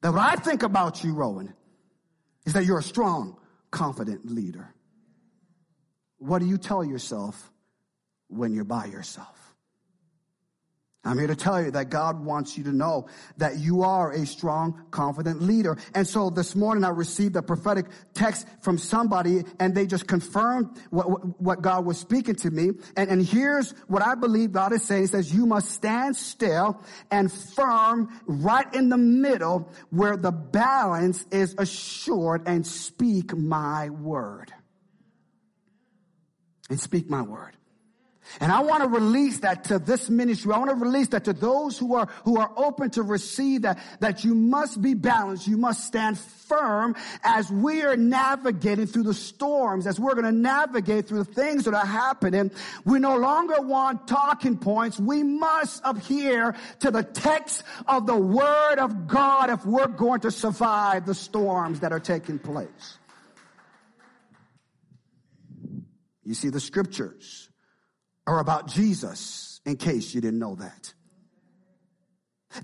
that 0.00 0.12
what 0.12 0.20
I 0.20 0.36
think 0.36 0.62
about 0.62 1.02
you, 1.02 1.14
Rowan, 1.14 1.54
is 2.46 2.52
that 2.52 2.64
you're 2.64 2.78
a 2.78 2.82
strong, 2.82 3.36
confident 3.70 4.26
leader. 4.26 4.74
What 6.18 6.40
do 6.40 6.46
you 6.46 6.58
tell 6.58 6.84
yourself 6.84 7.50
when 8.28 8.52
you're 8.54 8.64
by 8.64 8.86
yourself? 8.86 9.47
I'm 11.08 11.18
here 11.18 11.26
to 11.26 11.36
tell 11.36 11.62
you 11.62 11.70
that 11.70 11.88
God 11.88 12.22
wants 12.22 12.58
you 12.58 12.64
to 12.64 12.72
know 12.72 13.06
that 13.38 13.58
you 13.58 13.82
are 13.82 14.12
a 14.12 14.26
strong, 14.26 14.84
confident 14.90 15.40
leader. 15.40 15.78
And 15.94 16.06
so 16.06 16.28
this 16.28 16.54
morning 16.54 16.84
I 16.84 16.90
received 16.90 17.34
a 17.36 17.42
prophetic 17.42 17.86
text 18.12 18.46
from 18.60 18.76
somebody 18.76 19.44
and 19.58 19.74
they 19.74 19.86
just 19.86 20.06
confirmed 20.06 20.68
what, 20.90 21.40
what 21.40 21.62
God 21.62 21.86
was 21.86 21.98
speaking 21.98 22.34
to 22.36 22.50
me. 22.50 22.72
And, 22.96 23.10
and 23.10 23.24
here's 23.24 23.70
what 23.86 24.02
I 24.02 24.16
believe 24.16 24.52
God 24.52 24.72
is 24.72 24.84
saying. 24.84 25.02
He 25.02 25.06
says, 25.06 25.32
you 25.32 25.46
must 25.46 25.70
stand 25.70 26.14
still 26.14 26.78
and 27.10 27.32
firm 27.32 28.08
right 28.26 28.72
in 28.74 28.90
the 28.90 28.98
middle 28.98 29.72
where 29.88 30.16
the 30.16 30.32
balance 30.32 31.24
is 31.30 31.54
assured 31.56 32.42
and 32.46 32.66
speak 32.66 33.34
my 33.34 33.88
word 33.88 34.52
and 36.68 36.78
speak 36.78 37.08
my 37.08 37.22
word. 37.22 37.57
And 38.40 38.52
I 38.52 38.60
want 38.60 38.82
to 38.82 38.88
release 38.88 39.38
that 39.40 39.64
to 39.64 39.78
this 39.78 40.10
ministry. 40.10 40.52
I 40.52 40.58
want 40.58 40.70
to 40.70 40.76
release 40.76 41.08
that 41.08 41.24
to 41.24 41.32
those 41.32 41.78
who 41.78 41.94
are, 41.94 42.08
who 42.24 42.38
are 42.38 42.52
open 42.56 42.90
to 42.90 43.02
receive 43.02 43.62
that, 43.62 43.78
that 44.00 44.24
you 44.24 44.34
must 44.34 44.80
be 44.80 44.94
balanced. 44.94 45.46
You 45.46 45.56
must 45.56 45.84
stand 45.84 46.18
firm 46.18 46.94
as 47.24 47.50
we 47.50 47.82
are 47.82 47.96
navigating 47.96 48.86
through 48.86 49.04
the 49.04 49.14
storms, 49.14 49.86
as 49.86 49.98
we're 49.98 50.14
going 50.14 50.24
to 50.24 50.32
navigate 50.32 51.08
through 51.08 51.24
the 51.24 51.32
things 51.32 51.64
that 51.64 51.74
are 51.74 51.86
happening. 51.86 52.50
We 52.84 52.98
no 52.98 53.16
longer 53.16 53.60
want 53.60 54.06
talking 54.06 54.58
points. 54.58 55.00
We 55.00 55.22
must 55.22 55.82
adhere 55.84 56.54
to 56.80 56.90
the 56.90 57.02
text 57.02 57.64
of 57.86 58.06
the 58.06 58.16
word 58.16 58.78
of 58.78 59.06
God 59.06 59.50
if 59.50 59.64
we're 59.64 59.88
going 59.88 60.20
to 60.20 60.30
survive 60.30 61.06
the 61.06 61.14
storms 61.14 61.80
that 61.80 61.92
are 61.92 62.00
taking 62.00 62.38
place. 62.38 62.98
You 66.24 66.34
see, 66.34 66.50
the 66.50 66.60
scriptures 66.60 67.48
are 68.28 68.40
about 68.40 68.68
Jesus, 68.68 69.60
in 69.64 69.76
case 69.76 70.14
you 70.14 70.20
didn't 70.20 70.38
know 70.38 70.54
that. 70.56 70.92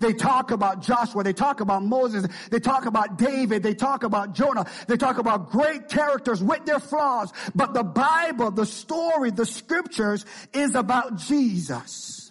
They 0.00 0.12
talk 0.12 0.50
about 0.50 0.83
Joshua. 0.83 1.25
They 1.25 1.33
talk 1.33 1.61
about 1.61 1.83
Moses. 1.83 2.26
They 2.50 2.61
talk 2.61 2.87
about 2.87 3.18
David. 3.18 3.62
They 3.62 3.75
talk 3.75 4.02
about 4.02 4.35
Jonah. 4.35 4.66
They 4.88 4.97
talk 4.97 5.18
about 5.18 5.50
great 5.50 5.88
characters 5.88 6.42
with 6.42 6.64
their 6.64 6.80
flaws. 6.80 7.33
But 7.54 7.75
the 7.75 7.83
Bible, 7.83 8.50
the 8.50 8.66
story, 8.66 9.30
the 9.30 9.47
scriptures 9.47 10.25
is 10.52 10.75
about 10.75 11.16
Jesus. 11.16 12.30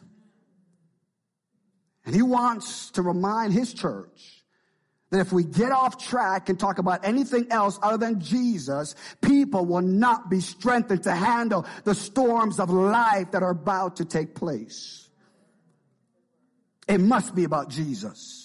And 2.06 2.14
he 2.14 2.22
wants 2.22 2.92
to 2.92 3.02
remind 3.02 3.54
his 3.54 3.74
church 3.74 4.43
that 5.14 5.20
if 5.20 5.32
we 5.32 5.44
get 5.44 5.72
off 5.72 6.04
track 6.04 6.50
and 6.50 6.60
talk 6.60 6.80
about 6.80 7.06
anything 7.06 7.46
else 7.52 7.78
other 7.84 7.98
than 7.98 8.20
Jesus, 8.20 8.96
people 9.22 9.64
will 9.64 9.84
not 9.84 10.28
be 10.28 10.40
strengthened 10.40 11.04
to 11.04 11.14
handle 11.14 11.68
the 11.84 11.94
storms 11.94 12.60
of 12.60 12.72
life 12.72 13.30
that 13.30 13.44
are 13.44 13.52
about 13.52 13.98
to 13.98 14.06
take 14.06 14.34
place. 14.34 15.08
It 16.88 17.00
must 17.00 17.36
be 17.36 17.44
about 17.44 17.70
Jesus. 17.70 18.43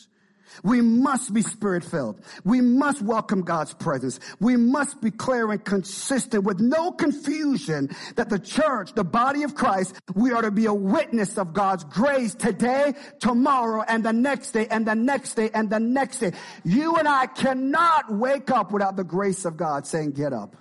We 0.62 0.80
must 0.80 1.32
be 1.32 1.42
spirit 1.42 1.84
filled. 1.84 2.20
We 2.44 2.60
must 2.60 3.02
welcome 3.02 3.42
God's 3.42 3.74
presence. 3.74 4.18
We 4.40 4.56
must 4.56 5.00
be 5.00 5.10
clear 5.10 5.50
and 5.50 5.64
consistent 5.64 6.44
with 6.44 6.60
no 6.60 6.92
confusion 6.92 7.90
that 8.16 8.28
the 8.28 8.38
church, 8.38 8.94
the 8.94 9.04
body 9.04 9.42
of 9.42 9.54
Christ, 9.54 9.94
we 10.14 10.32
are 10.32 10.42
to 10.42 10.50
be 10.50 10.66
a 10.66 10.74
witness 10.74 11.38
of 11.38 11.52
God's 11.52 11.84
grace 11.84 12.34
today, 12.34 12.94
tomorrow, 13.20 13.84
and 13.86 14.04
the 14.04 14.12
next 14.12 14.52
day, 14.52 14.66
and 14.68 14.86
the 14.86 14.94
next 14.94 15.34
day, 15.34 15.50
and 15.52 15.70
the 15.70 15.80
next 15.80 16.18
day. 16.18 16.32
You 16.64 16.96
and 16.96 17.08
I 17.08 17.26
cannot 17.26 18.12
wake 18.12 18.50
up 18.50 18.72
without 18.72 18.96
the 18.96 19.04
grace 19.04 19.44
of 19.44 19.56
God 19.56 19.86
saying, 19.86 20.12
get 20.12 20.32
up. 20.32 20.56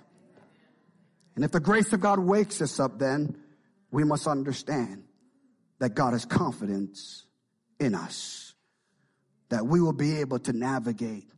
And 1.36 1.44
if 1.44 1.52
the 1.52 1.60
grace 1.60 1.92
of 1.92 2.00
God 2.00 2.18
wakes 2.18 2.60
us 2.60 2.80
up, 2.80 2.98
then 2.98 3.36
we 3.90 4.04
must 4.04 4.26
understand 4.26 5.04
that 5.78 5.94
God 5.94 6.12
has 6.12 6.24
confidence 6.24 7.24
in 7.78 7.94
us 7.94 8.47
that 9.50 9.66
we 9.66 9.80
will 9.80 9.92
be 9.92 10.20
able 10.20 10.38
to 10.40 10.52
navigate 10.52 11.30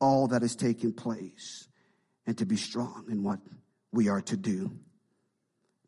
all 0.00 0.28
that 0.28 0.42
is 0.42 0.56
taking 0.56 0.92
place 0.92 1.68
and 2.26 2.36
to 2.38 2.46
be 2.46 2.56
strong 2.56 3.06
in 3.10 3.22
what 3.22 3.40
we 3.92 4.08
are 4.08 4.20
to 4.22 4.36
do. 4.36 4.70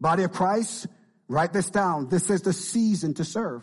Body 0.01 0.23
of 0.23 0.33
Christ, 0.33 0.87
write 1.29 1.53
this 1.53 1.71
down. 1.71 2.09
This 2.09 2.31
is 2.31 2.43
the 2.43 2.53
season 2.53 3.15
to 3.15 3.25
serve. 3.25 3.63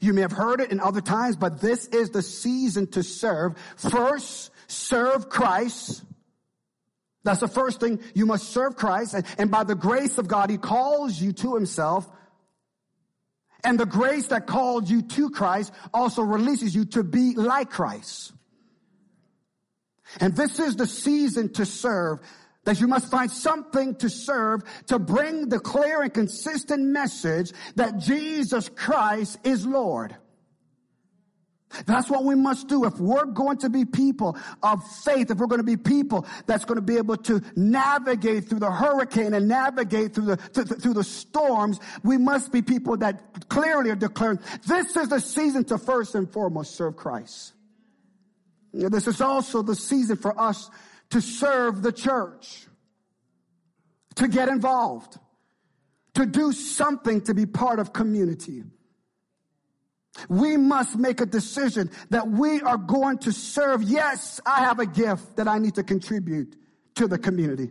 You 0.00 0.12
may 0.12 0.22
have 0.22 0.32
heard 0.32 0.60
it 0.60 0.72
in 0.72 0.80
other 0.80 1.00
times, 1.00 1.36
but 1.36 1.60
this 1.60 1.86
is 1.88 2.10
the 2.10 2.22
season 2.22 2.86
to 2.92 3.02
serve. 3.02 3.54
First, 3.76 4.50
serve 4.66 5.28
Christ. 5.28 6.02
That's 7.22 7.40
the 7.40 7.48
first 7.48 7.80
thing. 7.80 8.00
You 8.14 8.26
must 8.26 8.50
serve 8.50 8.76
Christ. 8.76 9.14
And 9.38 9.50
by 9.50 9.64
the 9.64 9.74
grace 9.74 10.18
of 10.18 10.28
God, 10.28 10.50
He 10.50 10.58
calls 10.58 11.20
you 11.20 11.32
to 11.32 11.54
Himself 11.54 12.08
and 13.64 13.78
the 13.78 13.86
grace 13.86 14.28
that 14.28 14.46
called 14.46 14.88
you 14.88 15.02
to 15.02 15.30
Christ 15.30 15.72
also 15.92 16.22
releases 16.22 16.74
you 16.74 16.84
to 16.86 17.02
be 17.02 17.34
like 17.34 17.70
Christ. 17.70 18.32
And 20.20 20.36
this 20.36 20.60
is 20.60 20.76
the 20.76 20.86
season 20.86 21.52
to 21.54 21.66
serve 21.66 22.20
that 22.64 22.80
you 22.80 22.88
must 22.88 23.10
find 23.10 23.30
something 23.30 23.94
to 23.96 24.08
serve 24.08 24.62
to 24.86 24.98
bring 24.98 25.48
the 25.48 25.58
clear 25.58 26.02
and 26.02 26.12
consistent 26.12 26.82
message 26.82 27.52
that 27.76 27.98
Jesus 27.98 28.68
Christ 28.68 29.38
is 29.44 29.66
Lord. 29.66 30.16
That's 31.86 32.08
what 32.08 32.24
we 32.24 32.34
must 32.34 32.68
do. 32.68 32.84
If 32.84 32.98
we're 32.98 33.26
going 33.26 33.58
to 33.58 33.70
be 33.70 33.84
people 33.84 34.36
of 34.62 34.82
faith, 35.04 35.30
if 35.30 35.38
we're 35.38 35.46
going 35.46 35.60
to 35.60 35.64
be 35.64 35.76
people 35.76 36.26
that's 36.46 36.64
going 36.64 36.76
to 36.76 36.82
be 36.82 36.96
able 36.96 37.16
to 37.18 37.42
navigate 37.56 38.48
through 38.48 38.60
the 38.60 38.70
hurricane 38.70 39.34
and 39.34 39.48
navigate 39.48 40.14
through 40.14 40.26
the, 40.26 40.36
through 40.36 40.94
the 40.94 41.04
storms, 41.04 41.80
we 42.02 42.18
must 42.18 42.52
be 42.52 42.62
people 42.62 42.96
that 42.98 43.48
clearly 43.48 43.90
are 43.90 43.96
declaring, 43.96 44.38
this 44.66 44.96
is 44.96 45.08
the 45.08 45.20
season 45.20 45.64
to 45.64 45.78
first 45.78 46.14
and 46.14 46.30
foremost 46.30 46.76
serve 46.76 46.96
Christ. 46.96 47.52
This 48.72 49.06
is 49.06 49.20
also 49.20 49.62
the 49.62 49.76
season 49.76 50.16
for 50.16 50.38
us 50.40 50.70
to 51.10 51.20
serve 51.20 51.82
the 51.82 51.92
church, 51.92 52.66
to 54.16 54.26
get 54.26 54.48
involved, 54.48 55.18
to 56.14 56.26
do 56.26 56.52
something 56.52 57.20
to 57.22 57.34
be 57.34 57.46
part 57.46 57.78
of 57.78 57.92
community. 57.92 58.64
We 60.28 60.56
must 60.56 60.96
make 60.96 61.20
a 61.20 61.26
decision 61.26 61.90
that 62.10 62.28
we 62.28 62.60
are 62.60 62.76
going 62.76 63.18
to 63.18 63.32
serve. 63.32 63.82
Yes, 63.82 64.40
I 64.46 64.60
have 64.60 64.78
a 64.78 64.86
gift 64.86 65.36
that 65.36 65.48
I 65.48 65.58
need 65.58 65.74
to 65.74 65.82
contribute 65.82 66.56
to 66.96 67.08
the 67.08 67.18
community. 67.18 67.70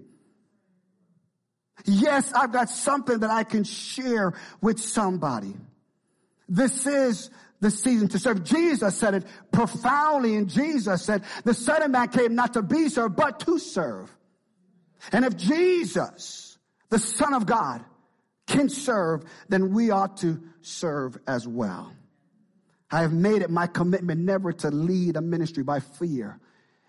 Yes, 1.86 2.32
I've 2.34 2.52
got 2.52 2.70
something 2.70 3.20
that 3.20 3.30
I 3.30 3.44
can 3.44 3.64
share 3.64 4.34
with 4.62 4.80
somebody. 4.80 5.56
This 6.48 6.86
is 6.86 7.30
the 7.62 7.72
season 7.72 8.10
to 8.10 8.20
serve. 8.20 8.44
Jesus 8.44 8.98
said 8.98 9.16
it 9.16 9.26
profoundly 9.52 10.36
and 10.36 10.50
Jesus 10.50 11.04
said, 11.04 11.24
the 11.46 11.54
son 11.54 11.82
of 11.82 11.92
man 11.92 12.10
came 12.10 12.36
not 12.36 12.54
to 12.54 12.62
be 12.62 12.90
served, 12.90 13.16
but 13.16 13.40
to 13.42 13.58
serve. 13.58 14.14
And 15.12 15.26
if 15.26 15.36
Jesus, 15.36 16.58
the 16.90 17.00
son 17.00 17.34
of 17.34 17.46
God, 17.46 17.84
can 18.48 18.70
serve, 18.70 19.24
then 19.48 19.74
we 19.74 19.92
ought 19.92 20.18
to 20.18 20.42
serve 20.62 21.18
as 21.26 21.48
well. 21.48 21.94
I 22.94 23.02
have 23.02 23.12
made 23.12 23.42
it 23.42 23.50
my 23.50 23.66
commitment 23.66 24.22
never 24.22 24.54
to 24.54 24.70
lead 24.70 25.16
a 25.16 25.22
ministry 25.22 25.64
by 25.64 25.80
fear. 25.80 26.40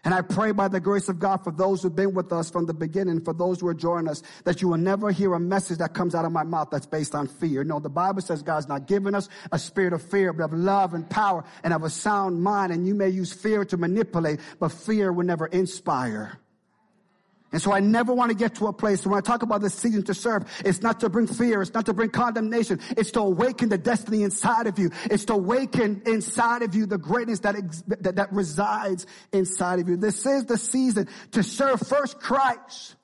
And 0.04 0.12
I 0.12 0.20
pray 0.20 0.52
by 0.52 0.68
the 0.68 0.78
grace 0.78 1.08
of 1.08 1.18
God 1.18 1.38
for 1.38 1.50
those 1.50 1.82
who've 1.82 1.96
been 1.96 2.12
with 2.12 2.30
us 2.30 2.50
from 2.50 2.66
the 2.66 2.74
beginning, 2.74 3.22
for 3.22 3.32
those 3.32 3.60
who 3.60 3.68
are 3.68 3.74
joining 3.74 4.10
us, 4.10 4.22
that 4.44 4.60
you 4.60 4.68
will 4.68 4.76
never 4.76 5.10
hear 5.10 5.32
a 5.32 5.40
message 5.40 5.78
that 5.78 5.94
comes 5.94 6.14
out 6.14 6.26
of 6.26 6.30
my 6.30 6.42
mouth 6.42 6.68
that's 6.70 6.84
based 6.84 7.14
on 7.14 7.26
fear. 7.26 7.64
No, 7.64 7.80
the 7.80 7.88
Bible 7.88 8.20
says 8.20 8.42
God's 8.42 8.68
not 8.68 8.86
giving 8.86 9.14
us 9.14 9.30
a 9.50 9.58
spirit 9.58 9.94
of 9.94 10.02
fear, 10.02 10.34
but 10.34 10.44
of 10.44 10.52
love 10.52 10.92
and 10.92 11.08
power 11.08 11.42
and 11.62 11.72
of 11.72 11.84
a 11.84 11.90
sound 11.90 12.42
mind. 12.42 12.70
And 12.70 12.86
you 12.86 12.94
may 12.94 13.08
use 13.08 13.32
fear 13.32 13.64
to 13.64 13.78
manipulate, 13.78 14.40
but 14.60 14.72
fear 14.72 15.10
will 15.10 15.24
never 15.24 15.46
inspire. 15.46 16.38
And 17.54 17.62
so 17.62 17.70
I 17.70 17.78
never 17.78 18.12
want 18.12 18.32
to 18.32 18.36
get 18.36 18.56
to 18.56 18.66
a 18.66 18.72
place 18.72 19.06
when 19.06 19.16
I 19.16 19.20
talk 19.20 19.42
about 19.42 19.60
the 19.60 19.70
season 19.70 20.02
to 20.06 20.12
serve, 20.12 20.42
it's 20.64 20.82
not 20.82 20.98
to 20.98 21.08
bring 21.08 21.28
fear, 21.28 21.62
it's 21.62 21.72
not 21.72 21.86
to 21.86 21.92
bring 21.92 22.10
condemnation, 22.10 22.80
it's 22.96 23.12
to 23.12 23.20
awaken 23.20 23.68
the 23.68 23.78
destiny 23.78 24.24
inside 24.24 24.66
of 24.66 24.76
you. 24.76 24.90
It's 25.04 25.26
to 25.26 25.34
awaken 25.34 26.02
inside 26.04 26.62
of 26.62 26.74
you 26.74 26.86
the 26.86 26.98
greatness 26.98 27.38
that, 27.40 27.54
ex- 27.54 27.84
that, 27.86 28.16
that 28.16 28.32
resides 28.32 29.06
inside 29.32 29.78
of 29.78 29.88
you. 29.88 29.96
This 29.96 30.26
is 30.26 30.46
the 30.46 30.58
season 30.58 31.08
to 31.30 31.44
serve 31.44 31.78
first 31.78 32.18
Christ. 32.18 32.96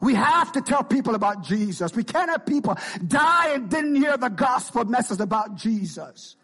We 0.00 0.16
have 0.16 0.50
to 0.54 0.60
tell 0.60 0.82
people 0.82 1.14
about 1.14 1.44
Jesus. 1.44 1.94
We 1.94 2.02
can't 2.02 2.28
have 2.28 2.44
people 2.44 2.76
die 3.06 3.50
and 3.54 3.70
didn't 3.70 3.94
hear 3.94 4.16
the 4.16 4.30
gospel 4.30 4.84
message 4.84 5.20
about 5.20 5.54
Jesus. 5.54 6.34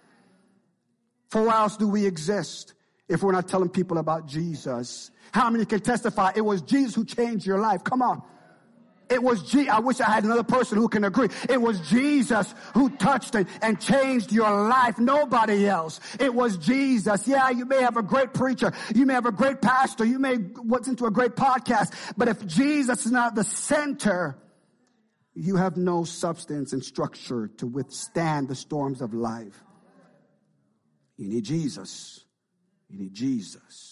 For 1.30 1.42
why 1.42 1.56
else 1.56 1.76
do 1.76 1.88
we 1.88 2.06
exist 2.06 2.74
if 3.08 3.20
we're 3.20 3.32
not 3.32 3.48
telling 3.48 3.70
people 3.70 3.98
about 3.98 4.28
Jesus? 4.28 5.10
How 5.32 5.50
many 5.50 5.64
can 5.64 5.80
testify 5.80 6.32
it 6.34 6.40
was 6.40 6.62
Jesus 6.62 6.94
who 6.94 7.04
changed 7.04 7.46
your 7.46 7.58
life? 7.58 7.84
Come 7.84 8.02
on. 8.02 8.22
It 9.10 9.20
was 9.20 9.42
Je- 9.42 9.68
I 9.68 9.80
wish 9.80 10.00
I 10.00 10.08
had 10.08 10.22
another 10.22 10.44
person 10.44 10.78
who 10.78 10.88
can 10.88 11.02
agree. 11.02 11.28
It 11.48 11.60
was 11.60 11.80
Jesus 11.90 12.54
who 12.74 12.90
touched 12.90 13.34
it 13.34 13.48
and 13.60 13.80
changed 13.80 14.30
your 14.30 14.68
life. 14.68 15.00
Nobody 15.00 15.66
else. 15.66 15.98
It 16.20 16.32
was 16.32 16.56
Jesus. 16.56 17.26
Yeah, 17.26 17.50
you 17.50 17.64
may 17.64 17.82
have 17.82 17.96
a 17.96 18.02
great 18.02 18.32
preacher. 18.32 18.72
You 18.94 19.06
may 19.06 19.14
have 19.14 19.26
a 19.26 19.32
great 19.32 19.60
pastor. 19.60 20.04
You 20.04 20.20
may 20.20 20.36
listen 20.64 20.94
to 20.96 21.06
a 21.06 21.10
great 21.10 21.34
podcast. 21.34 21.92
But 22.16 22.28
if 22.28 22.46
Jesus 22.46 23.04
is 23.04 23.10
not 23.10 23.34
the 23.34 23.42
center, 23.42 24.38
you 25.34 25.56
have 25.56 25.76
no 25.76 26.04
substance 26.04 26.72
and 26.72 26.84
structure 26.84 27.48
to 27.58 27.66
withstand 27.66 28.46
the 28.46 28.54
storms 28.54 29.00
of 29.00 29.12
life. 29.12 29.60
You 31.16 31.28
need 31.28 31.44
Jesus. 31.44 32.24
You 32.88 32.98
need 33.00 33.14
Jesus. 33.14 33.89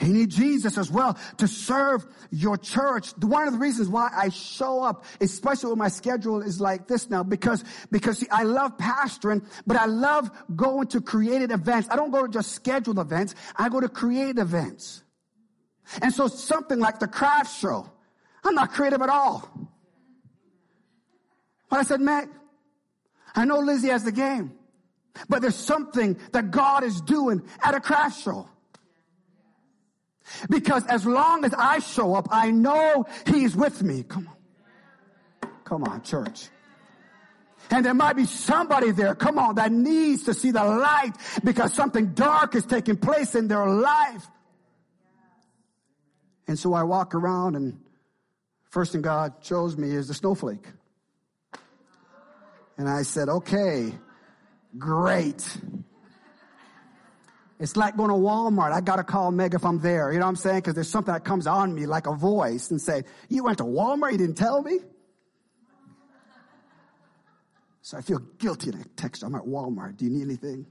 You 0.00 0.08
need 0.08 0.30
Jesus 0.30 0.78
as 0.78 0.90
well 0.90 1.18
to 1.38 1.48
serve 1.48 2.06
your 2.30 2.56
church. 2.56 3.10
One 3.18 3.46
of 3.46 3.54
the 3.54 3.58
reasons 3.58 3.88
why 3.88 4.10
I 4.14 4.28
show 4.28 4.82
up, 4.82 5.04
especially 5.20 5.70
when 5.70 5.78
my 5.78 5.88
schedule 5.88 6.40
is 6.40 6.60
like 6.60 6.86
this 6.86 7.10
now, 7.10 7.22
because, 7.22 7.64
because 7.90 8.18
see, 8.18 8.28
I 8.30 8.44
love 8.44 8.76
pastoring, 8.78 9.44
but 9.66 9.76
I 9.76 9.86
love 9.86 10.30
going 10.54 10.86
to 10.88 11.00
created 11.00 11.50
events. 11.50 11.88
I 11.90 11.96
don't 11.96 12.10
go 12.10 12.26
to 12.26 12.32
just 12.32 12.52
scheduled 12.52 12.98
events. 12.98 13.34
I 13.56 13.68
go 13.68 13.80
to 13.80 13.88
created 13.88 14.38
events. 14.38 15.02
And 16.00 16.14
so 16.14 16.28
something 16.28 16.78
like 16.78 17.00
the 17.00 17.08
craft 17.08 17.58
show, 17.58 17.90
I'm 18.44 18.54
not 18.54 18.72
creative 18.72 19.02
at 19.02 19.08
all. 19.08 19.48
But 21.68 21.80
I 21.80 21.82
said, 21.82 22.00
Matt, 22.00 22.28
I 23.34 23.44
know 23.44 23.58
Lizzie 23.58 23.88
has 23.88 24.04
the 24.04 24.12
game, 24.12 24.52
but 25.28 25.42
there's 25.42 25.56
something 25.56 26.18
that 26.32 26.50
God 26.50 26.84
is 26.84 27.00
doing 27.00 27.42
at 27.62 27.74
a 27.74 27.80
craft 27.80 28.22
show. 28.22 28.48
Because 30.48 30.86
as 30.86 31.06
long 31.06 31.44
as 31.44 31.54
I 31.54 31.78
show 31.80 32.14
up, 32.14 32.28
I 32.30 32.50
know 32.50 33.06
He's 33.26 33.56
with 33.56 33.82
me. 33.82 34.02
Come 34.02 34.28
on. 34.28 35.50
Come 35.64 35.84
on, 35.84 36.02
church. 36.02 36.48
And 37.70 37.86
there 37.86 37.94
might 37.94 38.16
be 38.16 38.26
somebody 38.26 38.90
there, 38.90 39.14
come 39.14 39.38
on, 39.38 39.54
that 39.54 39.72
needs 39.72 40.24
to 40.24 40.34
see 40.34 40.50
the 40.50 40.64
light 40.64 41.12
because 41.44 41.72
something 41.72 42.12
dark 42.12 42.54
is 42.54 42.66
taking 42.66 42.96
place 42.96 43.34
in 43.34 43.48
their 43.48 43.66
life. 43.66 44.26
And 46.46 46.58
so 46.58 46.74
I 46.74 46.82
walk 46.82 47.14
around 47.14 47.56
and 47.56 47.80
first 48.68 48.92
thing 48.92 49.00
God 49.00 49.34
shows 49.42 49.76
me 49.76 49.90
is 49.90 50.08
the 50.08 50.14
snowflake. 50.14 50.66
And 52.76 52.88
I 52.88 53.02
said, 53.02 53.28
okay, 53.28 53.94
great. 54.76 55.56
It's 57.62 57.76
like 57.76 57.96
going 57.96 58.08
to 58.08 58.16
Walmart. 58.16 58.72
I 58.72 58.80
got 58.80 58.96
to 58.96 59.04
call 59.04 59.30
Meg 59.30 59.54
if 59.54 59.64
I'm 59.64 59.78
there. 59.78 60.12
You 60.12 60.18
know 60.18 60.24
what 60.24 60.30
I'm 60.30 60.36
saying? 60.36 60.58
Because 60.58 60.74
there's 60.74 60.88
something 60.88 61.14
that 61.14 61.24
comes 61.24 61.46
on 61.46 61.72
me 61.72 61.86
like 61.86 62.08
a 62.08 62.12
voice 62.12 62.72
and 62.72 62.82
say, 62.82 63.04
you 63.28 63.44
went 63.44 63.58
to 63.58 63.64
Walmart? 63.64 64.10
You 64.10 64.18
didn't 64.18 64.36
tell 64.36 64.60
me? 64.62 64.80
So 67.80 67.98
I 67.98 68.00
feel 68.00 68.18
guilty 68.38 68.70
and 68.70 68.80
I 68.80 68.84
text, 68.96 69.22
I'm 69.22 69.36
at 69.36 69.42
Walmart. 69.42 69.96
Do 69.96 70.04
you 70.06 70.10
need 70.10 70.22
anything? 70.22 70.66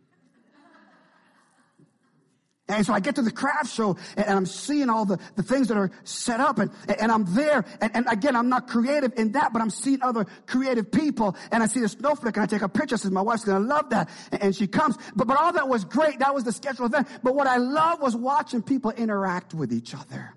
And 2.71 2.85
so 2.85 2.93
I 2.93 2.99
get 2.99 3.15
to 3.15 3.21
the 3.21 3.31
craft 3.31 3.73
show 3.73 3.97
and, 4.15 4.29
I'm 4.31 4.45
seeing 4.45 4.89
all 4.89 5.05
the, 5.05 5.19
the 5.35 5.43
things 5.43 5.67
that 5.67 5.77
are 5.77 5.91
set 6.03 6.39
up 6.39 6.57
and, 6.59 6.71
and 6.99 7.11
I'm 7.11 7.25
there. 7.35 7.65
And, 7.81 7.95
and 7.95 8.05
again, 8.09 8.35
I'm 8.35 8.49
not 8.49 8.67
creative 8.67 9.13
in 9.17 9.33
that, 9.33 9.53
but 9.53 9.61
I'm 9.61 9.69
seeing 9.69 10.01
other 10.01 10.25
creative 10.47 10.91
people 10.91 11.35
and 11.51 11.61
I 11.61 11.67
see 11.67 11.81
the 11.81 11.89
snowflake 11.89 12.37
and 12.37 12.43
I 12.43 12.47
take 12.47 12.61
a 12.61 12.69
picture. 12.69 12.95
I 12.95 12.97
Says 12.97 13.11
my 13.11 13.21
wife's 13.21 13.43
going 13.43 13.61
to 13.61 13.67
love 13.67 13.89
that. 13.89 14.09
And, 14.31 14.43
and 14.43 14.55
she 14.55 14.67
comes. 14.67 14.97
But, 15.15 15.27
but 15.27 15.37
all 15.37 15.53
that 15.53 15.67
was 15.67 15.85
great. 15.85 16.19
That 16.19 16.33
was 16.33 16.43
the 16.43 16.51
scheduled 16.51 16.91
event. 16.91 17.07
But 17.23 17.35
what 17.35 17.47
I 17.47 17.57
love 17.57 18.01
was 18.01 18.15
watching 18.15 18.61
people 18.61 18.91
interact 18.91 19.53
with 19.53 19.73
each 19.73 19.93
other. 19.93 20.33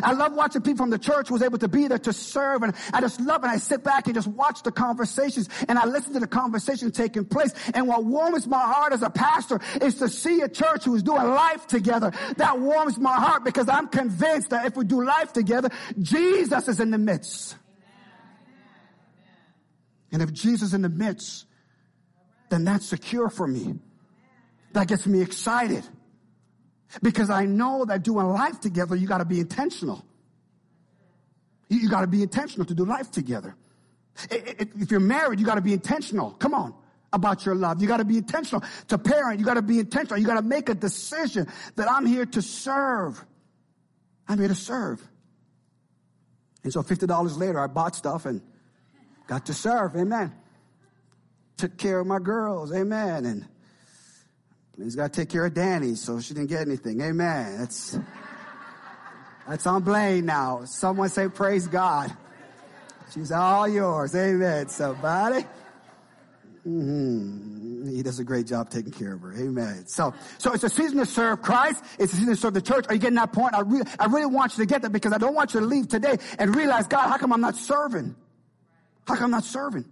I 0.00 0.12
love 0.12 0.32
watching 0.32 0.62
people 0.62 0.84
from 0.84 0.90
the 0.90 0.98
church 0.98 1.28
who 1.28 1.34
was 1.34 1.42
able 1.42 1.58
to 1.58 1.68
be 1.68 1.88
there 1.88 1.98
to 1.98 2.12
serve. 2.12 2.62
And 2.62 2.74
I 2.92 3.00
just 3.00 3.20
love 3.20 3.44
it. 3.44 3.48
I 3.48 3.56
sit 3.58 3.84
back 3.84 4.06
and 4.06 4.14
just 4.14 4.28
watch 4.28 4.62
the 4.62 4.72
conversations 4.72 5.48
and 5.68 5.78
I 5.78 5.86
listen 5.86 6.14
to 6.14 6.20
the 6.20 6.26
conversation 6.26 6.90
taking 6.90 7.24
place. 7.24 7.52
And 7.74 7.86
what 7.86 8.04
warms 8.04 8.46
my 8.46 8.60
heart 8.60 8.92
as 8.92 9.02
a 9.02 9.10
pastor 9.10 9.60
is 9.80 9.96
to 9.96 10.08
see 10.08 10.40
a 10.40 10.48
church 10.48 10.84
who 10.84 10.94
is 10.94 11.02
doing 11.02 11.22
life 11.22 11.66
together. 11.66 12.12
That 12.36 12.60
warms 12.60 12.98
my 12.98 13.14
heart 13.14 13.44
because 13.44 13.68
I'm 13.68 13.88
convinced 13.88 14.50
that 14.50 14.66
if 14.66 14.76
we 14.76 14.84
do 14.84 15.04
life 15.04 15.32
together, 15.32 15.70
Jesus 16.00 16.68
is 16.68 16.80
in 16.80 16.90
the 16.90 16.98
midst. 16.98 17.56
And 20.10 20.22
if 20.22 20.32
Jesus 20.32 20.68
is 20.68 20.74
in 20.74 20.82
the 20.82 20.90
midst, 20.90 21.46
then 22.50 22.64
that's 22.64 22.86
secure 22.86 23.30
for 23.30 23.46
me. 23.46 23.76
That 24.72 24.88
gets 24.88 25.06
me 25.06 25.22
excited. 25.22 25.84
Because 27.00 27.30
I 27.30 27.46
know 27.46 27.84
that 27.86 28.02
doing 28.02 28.26
life 28.26 28.60
together, 28.60 28.96
you 28.96 29.06
got 29.06 29.18
to 29.18 29.24
be 29.24 29.40
intentional. 29.40 30.04
You, 31.68 31.78
you 31.78 31.88
got 31.88 32.02
to 32.02 32.06
be 32.06 32.22
intentional 32.22 32.66
to 32.66 32.74
do 32.74 32.84
life 32.84 33.10
together. 33.10 33.54
If 34.30 34.90
you're 34.90 35.00
married, 35.00 35.40
you 35.40 35.46
got 35.46 35.54
to 35.54 35.62
be 35.62 35.72
intentional. 35.72 36.32
Come 36.32 36.52
on 36.52 36.74
about 37.12 37.44
your 37.44 37.54
love. 37.54 37.80
You 37.80 37.88
got 37.88 37.98
to 37.98 38.04
be 38.04 38.18
intentional 38.18 38.62
to 38.88 38.98
parent. 38.98 39.38
You 39.38 39.44
got 39.46 39.54
to 39.54 39.62
be 39.62 39.78
intentional. 39.78 40.18
You 40.18 40.26
got 40.26 40.36
to 40.36 40.42
make 40.42 40.68
a 40.68 40.74
decision 40.74 41.46
that 41.76 41.90
I'm 41.90 42.06
here 42.06 42.26
to 42.26 42.42
serve. 42.42 43.22
I'm 44.28 44.38
here 44.38 44.48
to 44.48 44.54
serve. 44.54 45.06
And 46.64 46.72
so 46.72 46.82
$50 46.82 47.38
later, 47.38 47.58
I 47.58 47.66
bought 47.66 47.96
stuff 47.96 48.24
and 48.26 48.40
got 49.26 49.46
to 49.46 49.54
serve. 49.54 49.96
Amen. 49.96 50.32
Took 51.56 51.76
care 51.76 52.00
of 52.00 52.06
my 52.06 52.18
girls. 52.18 52.72
Amen. 52.72 53.26
And 53.26 53.48
He's 54.78 54.96
got 54.96 55.12
to 55.12 55.20
take 55.20 55.28
care 55.28 55.46
of 55.46 55.54
Danny, 55.54 55.94
so 55.94 56.20
she 56.20 56.34
didn't 56.34 56.48
get 56.48 56.62
anything. 56.62 57.00
Amen. 57.02 57.58
That's, 57.58 57.98
that's 59.46 59.66
on 59.66 59.82
Blaine 59.82 60.24
now. 60.26 60.64
Someone 60.64 61.08
say, 61.08 61.28
praise 61.28 61.68
God. 61.68 62.10
She's 63.12 63.30
all 63.30 63.68
yours. 63.68 64.14
Amen. 64.14 64.68
Somebody. 64.68 65.44
Mm-hmm. 66.66 67.90
He 67.94 68.02
does 68.02 68.18
a 68.18 68.24
great 68.24 68.46
job 68.46 68.70
taking 68.70 68.92
care 68.92 69.14
of 69.14 69.20
her. 69.20 69.34
Amen. 69.34 69.86
So, 69.86 70.14
so 70.38 70.52
it's 70.52 70.64
a 70.64 70.70
season 70.70 70.98
to 70.98 71.06
serve 71.06 71.42
Christ. 71.42 71.84
It's 71.98 72.12
a 72.12 72.16
season 72.16 72.34
to 72.34 72.40
serve 72.40 72.54
the 72.54 72.62
church. 72.62 72.86
Are 72.88 72.94
you 72.94 73.00
getting 73.00 73.16
that 73.16 73.32
point? 73.32 73.54
I 73.54 73.60
really, 73.60 73.84
I 73.98 74.06
really 74.06 74.26
want 74.26 74.56
you 74.56 74.64
to 74.64 74.66
get 74.66 74.82
that 74.82 74.92
because 74.92 75.12
I 75.12 75.18
don't 75.18 75.34
want 75.34 75.52
you 75.54 75.60
to 75.60 75.66
leave 75.66 75.88
today 75.88 76.16
and 76.38 76.54
realize, 76.54 76.86
God, 76.86 77.08
how 77.08 77.18
come 77.18 77.32
I'm 77.32 77.40
not 77.40 77.56
serving? 77.56 78.14
How 79.06 79.16
come 79.16 79.26
I'm 79.26 79.30
not 79.32 79.44
serving? 79.44 79.84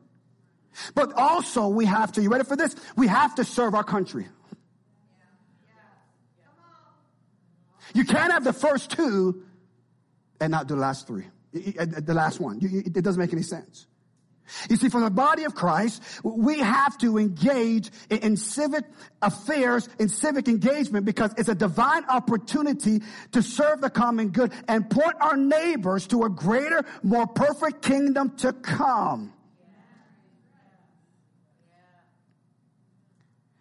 But 0.94 1.12
also 1.14 1.66
we 1.68 1.84
have 1.84 2.12
to, 2.12 2.22
you 2.22 2.30
ready 2.30 2.44
for 2.44 2.56
this? 2.56 2.76
We 2.96 3.08
have 3.08 3.34
to 3.34 3.44
serve 3.44 3.74
our 3.74 3.84
country. 3.84 4.28
You 7.94 8.04
can't 8.04 8.32
have 8.32 8.44
the 8.44 8.52
first 8.52 8.90
two 8.90 9.42
and 10.40 10.50
not 10.50 10.66
do 10.66 10.74
the 10.74 10.80
last 10.80 11.06
three. 11.06 11.26
The 11.52 12.14
last 12.14 12.40
one. 12.40 12.58
It 12.62 13.02
doesn't 13.02 13.20
make 13.20 13.32
any 13.32 13.42
sense. 13.42 13.86
You 14.68 14.76
see, 14.76 14.88
for 14.88 15.00
the 15.00 15.10
body 15.10 15.44
of 15.44 15.54
Christ, 15.54 16.02
we 16.24 16.58
have 16.58 16.98
to 16.98 17.18
engage 17.18 17.90
in 18.08 18.36
civic 18.36 18.84
affairs, 19.22 19.88
in 19.98 20.08
civic 20.08 20.48
engagement, 20.48 21.04
because 21.06 21.32
it's 21.38 21.48
a 21.48 21.54
divine 21.54 22.04
opportunity 22.06 23.02
to 23.32 23.42
serve 23.42 23.80
the 23.80 23.90
common 23.90 24.30
good 24.30 24.52
and 24.66 24.90
point 24.90 25.14
our 25.20 25.36
neighbors 25.36 26.06
to 26.08 26.24
a 26.24 26.28
greater, 26.28 26.84
more 27.02 27.26
perfect 27.28 27.82
kingdom 27.82 28.36
to 28.38 28.52
come. 28.52 29.32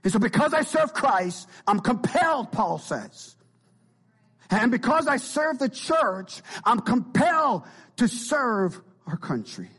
And 0.04 0.14
so 0.14 0.18
because 0.18 0.54
I 0.54 0.62
serve 0.62 0.94
Christ, 0.94 1.48
I'm 1.68 1.82
compelled, 1.82 2.52
Paul 2.52 2.80
says, 2.80 3.36
and 4.50 4.72
because 4.72 5.08
I 5.08 5.18
serve 5.18 5.60
the 5.60 5.70
church, 5.70 6.42
I'm 6.64 6.80
compelled 6.80 7.64
to 7.98 8.08
serve 8.08 8.80
our 9.06 9.18
country. 9.18 9.70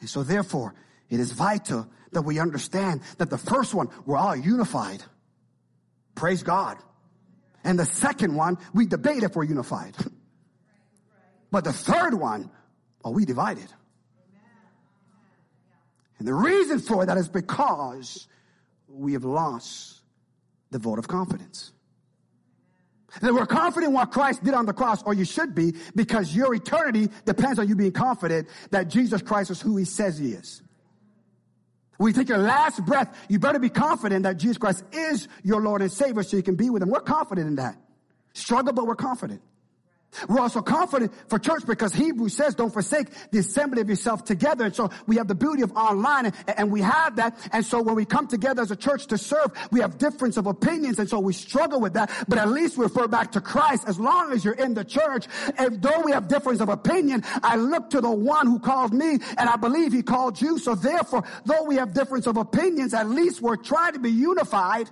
And 0.00 0.08
so 0.08 0.22
therefore, 0.22 0.74
it 1.08 1.20
is 1.20 1.32
vital 1.32 1.88
that 2.12 2.22
we 2.22 2.38
understand 2.38 3.02
that 3.18 3.30
the 3.30 3.38
first 3.38 3.74
one, 3.74 3.88
we're 4.06 4.16
all 4.16 4.36
unified. 4.36 5.02
Praise 6.14 6.42
God. 6.42 6.78
And 7.64 7.78
the 7.78 7.86
second 7.86 8.34
one, 8.34 8.58
we 8.72 8.86
debate 8.86 9.22
if 9.22 9.36
we're 9.36 9.44
unified. 9.44 9.96
But 11.52 11.64
the 11.64 11.72
third 11.72 12.14
one, 12.14 12.48
are 13.04 13.10
we 13.10 13.24
divided? 13.24 13.66
And 16.20 16.28
the 16.28 16.32
reason 16.32 16.78
for 16.78 17.04
that 17.04 17.16
is 17.16 17.28
because 17.28 18.28
we 18.86 19.14
have 19.14 19.24
lost 19.24 20.00
the 20.70 20.78
vote 20.78 21.00
of 21.00 21.08
confidence. 21.08 21.72
That 23.20 23.34
we're 23.34 23.46
confident 23.46 23.92
what 23.92 24.12
Christ 24.12 24.44
did 24.44 24.54
on 24.54 24.66
the 24.66 24.72
cross, 24.72 25.02
or 25.02 25.14
you 25.14 25.24
should 25.24 25.54
be, 25.54 25.74
because 25.94 26.34
your 26.34 26.54
eternity 26.54 27.08
depends 27.24 27.58
on 27.58 27.68
you 27.68 27.74
being 27.74 27.92
confident 27.92 28.48
that 28.70 28.88
Jesus 28.88 29.20
Christ 29.20 29.50
is 29.50 29.60
who 29.60 29.76
he 29.76 29.84
says 29.84 30.18
he 30.18 30.32
is. 30.32 30.62
When 31.96 32.08
you 32.08 32.14
take 32.14 32.28
your 32.28 32.38
last 32.38 32.82
breath, 32.86 33.14
you 33.28 33.38
better 33.38 33.58
be 33.58 33.68
confident 33.68 34.22
that 34.22 34.38
Jesus 34.38 34.56
Christ 34.56 34.84
is 34.92 35.28
your 35.42 35.60
Lord 35.60 35.82
and 35.82 35.92
Savior 35.92 36.22
so 36.22 36.36
you 36.36 36.42
can 36.42 36.54
be 36.54 36.70
with 36.70 36.82
him. 36.82 36.88
We're 36.88 37.00
confident 37.00 37.46
in 37.46 37.56
that. 37.56 37.76
Struggle, 38.32 38.72
but 38.72 38.86
we're 38.86 38.94
confident. 38.94 39.42
We're 40.28 40.40
also 40.40 40.60
confident 40.60 41.12
for 41.28 41.38
church 41.38 41.64
because 41.66 41.92
Hebrews 41.92 42.34
says 42.34 42.54
don't 42.54 42.72
forsake 42.72 43.08
the 43.30 43.38
assembly 43.38 43.80
of 43.80 43.88
yourself 43.88 44.24
together. 44.24 44.66
And 44.66 44.74
so 44.74 44.90
we 45.06 45.16
have 45.16 45.28
the 45.28 45.34
beauty 45.34 45.62
of 45.62 45.72
online 45.72 46.32
and, 46.46 46.70
we 46.70 46.82
have 46.82 47.16
that. 47.16 47.36
And 47.52 47.64
so 47.64 47.82
when 47.82 47.94
we 47.94 48.04
come 48.04 48.28
together 48.28 48.62
as 48.62 48.70
a 48.70 48.76
church 48.76 49.06
to 49.08 49.18
serve, 49.18 49.50
we 49.72 49.80
have 49.80 49.98
difference 49.98 50.36
of 50.36 50.46
opinions. 50.46 50.98
And 50.98 51.08
so 51.08 51.18
we 51.18 51.32
struggle 51.32 51.80
with 51.80 51.94
that. 51.94 52.10
But 52.28 52.38
at 52.38 52.48
least 52.48 52.76
we 52.76 52.84
refer 52.84 53.08
back 53.08 53.32
to 53.32 53.40
Christ 53.40 53.84
as 53.88 53.98
long 53.98 54.32
as 54.32 54.44
you're 54.44 54.54
in 54.54 54.74
the 54.74 54.84
church. 54.84 55.26
And 55.58 55.82
though 55.82 56.00
we 56.00 56.12
have 56.12 56.28
difference 56.28 56.60
of 56.60 56.68
opinion, 56.68 57.24
I 57.42 57.56
look 57.56 57.90
to 57.90 58.00
the 58.00 58.10
one 58.10 58.46
who 58.46 58.58
called 58.58 58.92
me 58.92 59.12
and 59.12 59.48
I 59.48 59.56
believe 59.56 59.92
he 59.92 60.02
called 60.02 60.40
you. 60.40 60.58
So 60.58 60.74
therefore, 60.74 61.24
though 61.44 61.64
we 61.64 61.76
have 61.76 61.92
difference 61.92 62.26
of 62.26 62.36
opinions, 62.36 62.94
at 62.94 63.08
least 63.08 63.40
we're 63.40 63.56
trying 63.56 63.94
to 63.94 63.98
be 64.00 64.10
unified 64.10 64.90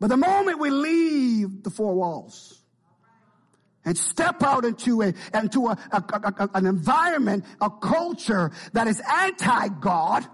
but 0.00 0.08
the 0.08 0.16
moment 0.16 0.58
we 0.58 0.70
leave 0.70 1.62
the 1.62 1.70
four 1.70 1.94
walls 1.94 2.62
and 3.84 3.96
step 3.96 4.42
out 4.42 4.64
into 4.64 5.02
a, 5.02 5.12
into 5.34 5.68
a, 5.68 5.78
a, 5.92 6.02
a 6.02 6.50
an 6.54 6.66
environment, 6.66 7.44
a 7.60 7.70
culture 7.70 8.50
that 8.72 8.88
is 8.88 9.00
anti-God, 9.12 10.26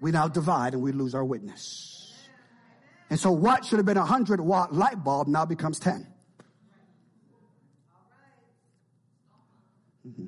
we 0.00 0.12
now 0.12 0.28
divide 0.28 0.74
and 0.74 0.82
we 0.82 0.92
lose 0.92 1.14
our 1.14 1.24
witness. 1.24 2.12
And 3.10 3.18
so 3.18 3.32
what 3.32 3.64
should 3.64 3.78
have 3.78 3.86
been 3.86 3.96
a 3.96 4.04
hundred 4.04 4.40
watt 4.40 4.72
light 4.72 5.02
bulb 5.02 5.28
now 5.28 5.44
becomes 5.44 5.78
10. 5.80 6.06
Mm-hmm. 10.06 10.26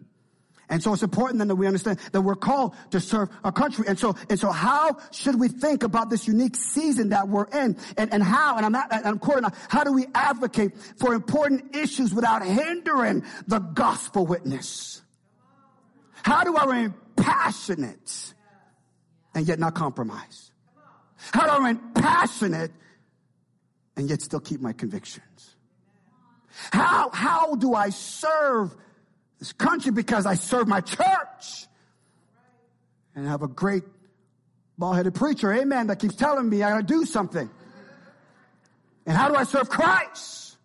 And 0.69 0.83
so 0.83 0.93
it's 0.93 1.03
important 1.03 1.39
then 1.39 1.49
that 1.49 1.55
we 1.55 1.67
understand 1.67 1.99
that 2.11 2.23
we're 2.23 2.35
called 2.35 2.75
to 2.91 2.99
serve 2.99 3.29
our 3.45 3.53
country. 3.53 3.87
And 3.87 3.99
so, 3.99 4.17
and 4.29 4.39
so 4.39 4.51
how 4.51 4.97
should 5.13 5.39
we 5.39 5.49
think 5.49 5.85
about 5.85 6.11
this 6.11 6.27
unique 6.27 6.57
season 6.57 7.11
that 7.11 7.29
we're 7.29 7.47
in? 7.47 7.77
And, 7.97 8.13
and 8.13 8.23
how, 8.23 8.57
and 8.57 8.67
I'm 8.67 8.73
not, 8.73 8.89
I'm 8.93 9.19
quoting, 9.21 9.49
how 9.69 9.85
do 9.85 9.93
we 9.93 10.07
advocate 10.15 10.77
for 10.99 11.15
important 11.15 11.77
issues 11.77 12.13
without 12.13 12.45
hindering 12.45 13.25
the 13.47 13.61
gospel 13.61 14.27
witness? 14.27 15.03
How 16.23 16.43
do 16.43 16.57
I 16.57 16.65
remain 16.65 16.95
passionate 17.15 18.35
and 19.35 19.47
yet 19.47 19.61
not 19.61 19.77
compromise? 19.77 20.51
How 21.33 21.45
do 21.45 21.51
I 21.51 21.57
remain 21.59 21.81
passionate 21.95 22.73
and 23.97 24.11
yet 24.11 24.21
still 24.21 24.41
keep 24.41 24.61
my 24.61 24.73
convictions? 24.73 25.55
How, 26.73 27.11
how 27.11 27.55
do 27.55 27.75
I 27.75 27.91
serve 27.91 28.75
this 29.39 29.53
country 29.53 29.93
because 29.93 30.27
I 30.27 30.35
serve 30.35 30.67
my 30.67 30.81
church 30.81 31.67
and 33.15 33.27
I 33.27 33.31
have 33.31 33.43
a 33.43 33.49
great 33.49 33.85
bald-headed 34.79 35.15
preacher, 35.15 35.53
amen, 35.53 35.87
that 35.89 35.99
keeps 35.99 36.15
telling 36.15 36.49
me 36.49 36.63
I 36.63 36.71
gotta 36.71 36.83
do 36.83 37.05
something. 37.05 37.49
And 39.07 39.17
how 39.17 39.29
do 39.29 39.37
I 39.37 39.45
serve 39.45 39.69
Christ? 39.69 40.57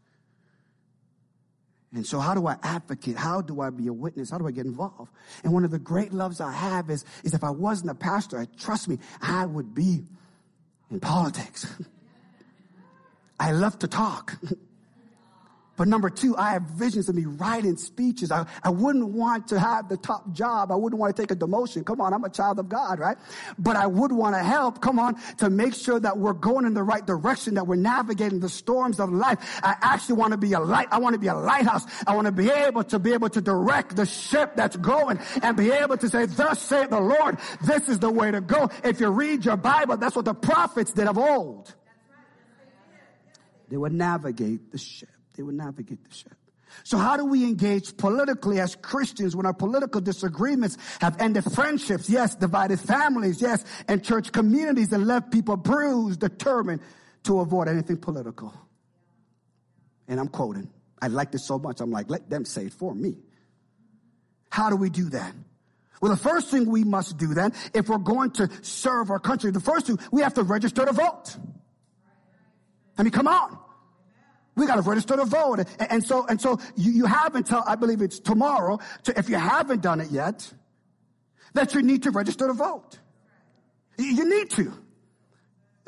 And 1.93 2.05
so 2.05 2.19
how 2.19 2.34
do 2.34 2.47
I 2.47 2.55
advocate? 2.63 3.17
How 3.17 3.41
do 3.41 3.60
I 3.62 3.69
be 3.69 3.88
a 3.88 3.93
witness? 3.93 4.29
How 4.29 4.38
do 4.38 4.47
I 4.47 4.51
get 4.51 4.65
involved? 4.65 5.12
And 5.43 5.53
one 5.53 5.65
of 5.65 5.71
the 5.71 5.79
great 5.79 6.13
loves 6.13 6.39
I 6.39 6.51
have 6.51 6.89
is, 6.89 7.03
is 7.23 7.34
if 7.34 7.43
I 7.43 7.49
wasn't 7.49 7.91
a 7.91 7.95
pastor, 7.95 8.39
I 8.39 8.47
trust 8.57 8.88
me, 8.88 8.97
I 9.21 9.45
would 9.45 9.75
be 9.75 10.03
in 10.89 10.99
politics. 10.99 11.67
I 13.39 13.51
love 13.51 13.77
to 13.79 13.88
talk. 13.88 14.38
But 15.82 15.88
number 15.88 16.12
two, 16.12 16.38
I 16.38 16.52
have 16.52 16.62
visions 16.62 17.10
of 17.10 17.15
me 17.15 17.26
writing 17.26 17.76
speeches. 17.76 18.32
I, 18.32 18.46
I 18.63 18.70
wouldn't 18.70 19.08
want 19.08 19.48
to 19.48 19.60
have 19.60 19.89
the 19.89 19.98
top 19.98 20.32
job. 20.32 20.72
I 20.72 20.76
wouldn't 20.76 21.00
want 21.00 21.15
to 21.15 21.20
take 21.20 21.32
a 21.32 21.36
demotion. 21.36 21.84
Come 21.84 22.00
on, 22.02 22.13
I'm 22.13 22.24
a 22.24 22.30
child 22.30 22.60
of 22.60 22.70
God, 22.70 23.00
right? 23.00 23.17
But 23.58 23.78
I 23.78 23.88
would 23.88 24.12
want 24.12 24.36
to 24.36 24.44
help, 24.44 24.80
come 24.80 25.00
on, 25.00 25.20
to 25.38 25.50
make 25.50 25.74
sure 25.74 26.00
that 26.00 26.20
we're 26.20 26.34
going 26.34 26.67
in 26.67 26.76
the 26.76 26.84
right 26.84 27.04
direction, 27.04 27.56
that 27.56 27.65
we're 27.65 27.78
navigating 27.78 28.41
the 28.41 28.48
storms 28.48 29.00
of 29.00 29.12
life. 29.12 29.60
I 29.63 29.76
actually 29.82 30.17
want 30.17 30.34
to 30.34 30.38
be 30.38 30.54
a 30.54 30.60
light. 30.60 30.88
I 30.91 31.00
want 31.00 31.15
to 31.15 31.20
be 31.20 31.30
a 31.30 31.34
lighthouse. 31.34 31.88
I 32.06 32.15
want 32.15 32.28
to 32.28 32.32
be 32.32 32.52
able 32.52 32.84
to 32.84 33.00
be 33.00 33.13
able 33.13 33.30
to 33.30 33.41
direct 33.41 33.96
the 33.96 34.06
ship 34.06 34.56
that's 34.56 34.78
going 34.78 35.17
and 35.41 35.58
be 35.58 35.72
able 35.72 35.98
to 35.98 36.10
say, 36.10 36.28
thus 36.28 36.62
saith 36.62 36.91
the 36.91 37.00
Lord, 37.00 37.39
this 37.65 37.89
is 37.89 37.98
the 37.98 38.12
way 38.12 38.30
to 38.30 38.39
go. 38.39 38.70
If 38.84 39.00
you 39.00 39.10
read 39.10 39.46
your 39.46 39.58
Bible, 39.58 39.98
that's 39.98 40.15
what 40.15 40.26
the 40.26 40.36
prophets 40.36 40.94
did 40.94 41.08
of 41.08 41.17
old. 41.17 41.74
They 43.67 43.78
would 43.78 43.94
navigate 43.94 44.72
the 44.72 44.78
ship. 44.78 45.10
They 45.41 45.43
would 45.43 45.56
navigate 45.56 46.08
the 46.08 46.15
ship. 46.15 46.36
So 46.84 46.99
how 46.99 47.17
do 47.17 47.25
we 47.25 47.45
engage 47.45 47.97
politically 47.97 48.60
as 48.60 48.75
Christians 48.75 49.36
when 49.36 49.47
our 49.47 49.56
political 49.56 49.99
disagreements 49.99 50.77
have 50.99 51.19
ended 51.19 51.45
friendships? 51.45 52.08
Yes, 52.08 52.36
divided 52.36 52.80
families. 52.80 53.41
Yes, 53.41 53.65
and 53.88 54.04
church 54.04 54.32
communities 54.32 54.93
and 54.93 55.08
left 55.08 55.32
people 55.32 55.58
bruised, 55.58 56.19
determined 56.19 56.82
to 57.23 57.39
avoid 57.39 57.69
anything 57.69 57.97
political. 57.97 58.54
And 60.08 60.19
I'm 60.19 60.27
quoting. 60.27 60.69
I 61.01 61.08
like 61.08 61.32
this 61.32 61.43
so 61.43 61.58
much. 61.58 61.82
I'm 61.82 61.89
like, 61.89 62.08
let 62.08 62.30
them 62.30 62.45
say 62.45 62.65
it 62.65 62.73
for 62.73 62.93
me. 62.93 63.17
How 64.51 64.69
do 64.69 64.75
we 64.75 64.91
do 64.91 65.10
that? 65.10 65.34
Well, 66.01 66.12
the 66.12 66.21
first 66.21 66.49
thing 66.49 66.69
we 66.69 66.84
must 66.84 67.17
do 67.17 67.34
then, 67.34 67.54
if 67.73 67.89
we're 67.89 67.97
going 67.97 68.30
to 68.34 68.47
serve 68.62 69.10
our 69.10 69.19
country, 69.19 69.49
the 69.49 69.60
first 69.60 69.88
thing, 69.88 69.97
we 70.12 70.21
have 70.21 70.36
to 70.36 70.43
register 70.43 70.86
to 70.86 70.93
vote. 70.93 71.36
I 72.95 73.01
mean, 73.01 73.12
come 73.12 73.27
on. 73.27 73.58
We 74.55 74.67
got 74.67 74.75
to 74.75 74.81
register 74.81 75.15
to 75.15 75.25
vote. 75.25 75.59
And, 75.59 75.91
and 75.91 76.03
so, 76.03 76.25
and 76.27 76.39
so 76.39 76.59
you, 76.75 76.91
you 76.91 77.05
have 77.05 77.35
until, 77.35 77.63
I 77.65 77.75
believe 77.75 78.01
it's 78.01 78.19
tomorrow, 78.19 78.79
to, 79.03 79.17
if 79.17 79.29
you 79.29 79.35
haven't 79.35 79.81
done 79.81 80.01
it 80.01 80.11
yet, 80.11 80.51
that 81.53 81.73
you 81.73 81.81
need 81.81 82.03
to 82.03 82.11
register 82.11 82.47
to 82.47 82.53
vote. 82.53 82.99
You, 83.97 84.05
you 84.05 84.29
need 84.29 84.49
to. 84.51 84.73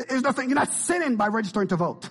There's 0.09 0.21
nothing, 0.21 0.49
you're 0.49 0.55
not 0.55 0.73
sinning 0.73 1.17
by 1.17 1.27
registering 1.27 1.67
to 1.69 1.75
vote. 1.75 2.09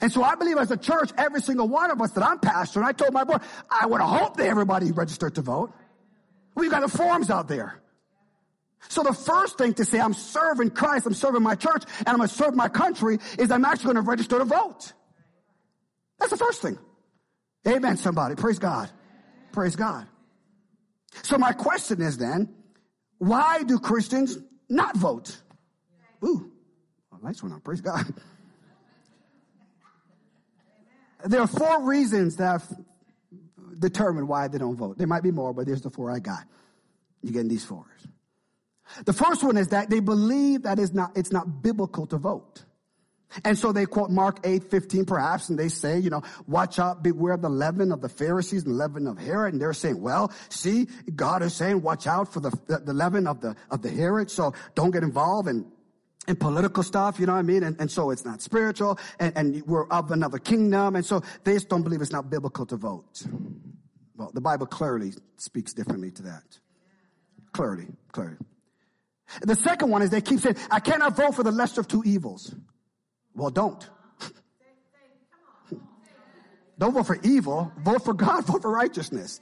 And 0.00 0.12
so 0.12 0.22
I 0.22 0.34
believe 0.34 0.58
as 0.58 0.70
a 0.70 0.76
church, 0.76 1.10
every 1.16 1.40
single 1.40 1.66
one 1.66 1.90
of 1.90 2.00
us 2.00 2.10
that 2.12 2.24
I'm 2.24 2.38
pastor, 2.38 2.80
and 2.80 2.86
I 2.86 2.92
told 2.92 3.14
my 3.14 3.24
board, 3.24 3.40
I 3.70 3.86
would 3.86 4.00
hope 4.00 4.36
that 4.36 4.46
everybody 4.46 4.92
registered 4.92 5.34
to 5.36 5.42
vote. 5.42 5.72
We've 6.54 6.70
got 6.70 6.82
the 6.82 6.94
forms 6.94 7.30
out 7.30 7.48
there. 7.48 7.80
So 8.88 9.02
the 9.02 9.12
first 9.12 9.58
thing 9.58 9.74
to 9.74 9.84
say, 9.84 10.00
I'm 10.00 10.14
serving 10.14 10.70
Christ, 10.70 11.06
I'm 11.06 11.14
serving 11.14 11.42
my 11.42 11.54
church, 11.54 11.84
and 11.98 12.08
I'm 12.08 12.16
going 12.16 12.28
to 12.28 12.34
serve 12.34 12.54
my 12.54 12.68
country 12.68 13.18
is 13.38 13.50
I'm 13.50 13.64
actually 13.64 13.94
going 13.94 14.04
to 14.04 14.10
register 14.10 14.38
to 14.38 14.44
vote. 14.44 14.92
That's 16.18 16.30
the 16.30 16.36
first 16.36 16.62
thing. 16.62 16.78
Amen, 17.66 17.96
somebody. 17.96 18.34
Praise 18.34 18.58
God. 18.58 18.90
Praise 19.52 19.74
God. 19.74 20.06
So 21.22 21.38
my 21.38 21.52
question 21.52 22.02
is 22.02 22.18
then, 22.18 22.54
why 23.18 23.62
do 23.62 23.78
Christians 23.78 24.38
not 24.68 24.96
vote? 24.96 25.36
Ooh, 26.24 26.52
lights 27.22 27.42
went 27.42 27.54
on. 27.54 27.60
Praise 27.60 27.80
God. 27.80 28.04
There 31.24 31.40
are 31.40 31.46
four 31.46 31.82
reasons 31.84 32.36
that 32.36 32.60
have 32.60 32.78
determined 33.78 34.28
why 34.28 34.48
they 34.48 34.58
don't 34.58 34.76
vote. 34.76 34.98
There 34.98 35.06
might 35.06 35.22
be 35.22 35.30
more, 35.30 35.54
but 35.54 35.66
there's 35.66 35.80
the 35.80 35.90
four 35.90 36.10
I 36.10 36.18
got. 36.18 36.44
You're 37.22 37.32
getting 37.32 37.48
these 37.48 37.64
fours. 37.64 37.88
The 39.04 39.12
first 39.12 39.42
one 39.42 39.56
is 39.56 39.68
that 39.68 39.90
they 39.90 40.00
believe 40.00 40.62
that 40.62 40.78
it's 40.78 40.92
not, 40.92 41.16
it's 41.16 41.32
not 41.32 41.62
biblical 41.62 42.06
to 42.08 42.16
vote. 42.16 42.64
And 43.44 43.58
so 43.58 43.72
they 43.72 43.86
quote 43.86 44.10
Mark 44.10 44.38
8, 44.44 44.70
15 44.70 45.04
perhaps, 45.06 45.48
and 45.48 45.58
they 45.58 45.68
say, 45.68 45.98
you 45.98 46.10
know, 46.10 46.22
watch 46.46 46.78
out, 46.78 47.02
beware 47.02 47.32
of 47.32 47.42
the 47.42 47.48
leaven 47.48 47.90
of 47.90 48.00
the 48.00 48.08
Pharisees 48.08 48.64
and 48.64 48.74
the 48.74 48.76
leaven 48.76 49.06
of 49.06 49.18
Herod. 49.18 49.54
And 49.54 49.60
they're 49.60 49.72
saying, 49.72 50.00
well, 50.00 50.32
see, 50.50 50.86
God 51.16 51.42
is 51.42 51.54
saying, 51.54 51.82
watch 51.82 52.06
out 52.06 52.32
for 52.32 52.40
the, 52.40 52.50
the, 52.66 52.78
the 52.78 52.92
leaven 52.92 53.26
of 53.26 53.40
the, 53.40 53.56
of 53.70 53.82
the 53.82 53.90
Herod. 53.90 54.30
So 54.30 54.52
don't 54.74 54.92
get 54.92 55.02
involved 55.02 55.48
in, 55.48 55.66
in 56.28 56.36
political 56.36 56.82
stuff, 56.82 57.18
you 57.18 57.26
know 57.26 57.32
what 57.32 57.40
I 57.40 57.42
mean? 57.42 57.64
And, 57.64 57.80
and 57.80 57.90
so 57.90 58.10
it's 58.10 58.24
not 58.24 58.40
spiritual 58.40 58.98
and, 59.18 59.36
and 59.36 59.62
we're 59.66 59.88
of 59.88 60.10
another 60.12 60.38
kingdom. 60.38 60.94
And 60.94 61.04
so 61.04 61.22
they 61.42 61.54
just 61.54 61.68
don't 61.68 61.82
believe 61.82 62.02
it's 62.02 62.12
not 62.12 62.30
biblical 62.30 62.66
to 62.66 62.76
vote. 62.76 63.22
Well, 64.16 64.30
the 64.32 64.40
Bible 64.40 64.66
clearly 64.66 65.12
speaks 65.38 65.72
differently 65.72 66.12
to 66.12 66.22
that. 66.22 66.58
Clearly, 67.52 67.86
clearly. 68.12 68.36
The 69.42 69.54
second 69.54 69.90
one 69.90 70.02
is 70.02 70.10
they 70.10 70.20
keep 70.20 70.40
saying, 70.40 70.56
I 70.70 70.80
cannot 70.80 71.16
vote 71.16 71.34
for 71.34 71.42
the 71.42 71.52
lesser 71.52 71.80
of 71.80 71.88
two 71.88 72.02
evils. 72.04 72.54
Well, 73.34 73.50
don't. 73.50 73.88
don't 76.78 76.92
vote 76.92 77.06
for 77.06 77.18
evil. 77.22 77.72
Vote 77.78 78.04
for 78.04 78.14
God. 78.14 78.44
Vote 78.46 78.62
for 78.62 78.70
righteousness. 78.70 79.40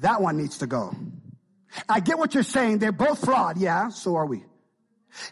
That 0.00 0.20
one 0.20 0.36
needs 0.36 0.58
to 0.58 0.66
go. 0.66 0.94
I 1.88 2.00
get 2.00 2.18
what 2.18 2.34
you're 2.34 2.42
saying. 2.42 2.78
They're 2.78 2.92
both 2.92 3.24
fraud. 3.24 3.58
Yeah, 3.58 3.88
so 3.88 4.16
are 4.16 4.26
we. 4.26 4.44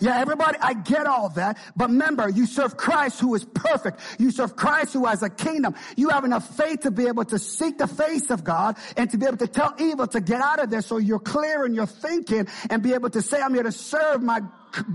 Yeah, 0.01 0.19
everybody, 0.19 0.59
I 0.61 0.75
get 0.75 1.07
all 1.07 1.31
that. 1.31 1.59
But 1.77 1.90
remember, 1.90 2.29
you 2.29 2.47
serve 2.47 2.77
Christ 2.77 3.21
who 3.21 3.35
is 3.35 3.45
perfect. 3.45 4.01
You 4.19 4.31
serve 4.31 4.57
Christ 4.57 4.93
who 4.93 5.07
has 5.07 5.23
a 5.23 5.31
kingdom. 5.31 5.75
You 5.97 6.11
have 6.11 6.25
enough 6.25 6.57
faith 6.57 6.81
to 6.81 6.90
be 6.90 7.07
able 7.07 7.25
to 7.27 7.38
seek 7.38 7.79
the 7.79 7.87
face 7.87 8.31
of 8.31 8.45
God 8.45 8.77
and 8.97 9.11
to 9.11 9.19
be 9.19 9.27
able 9.27 9.38
to 9.38 9.47
tell 9.47 9.75
evil 9.79 10.07
to 10.09 10.21
get 10.21 10.40
out 10.40 10.62
of 10.62 10.71
there 10.71 10.83
so 10.83 10.99
you're 10.99 11.19
clear 11.19 11.64
in 11.64 11.75
your 11.75 11.87
thinking 11.87 12.47
and 12.69 12.83
be 12.83 12.93
able 12.93 13.11
to 13.11 13.23
say, 13.23 13.40
I'm 13.40 13.55
here 13.55 13.62
to 13.62 13.73
serve 13.73 14.23
my, 14.23 14.40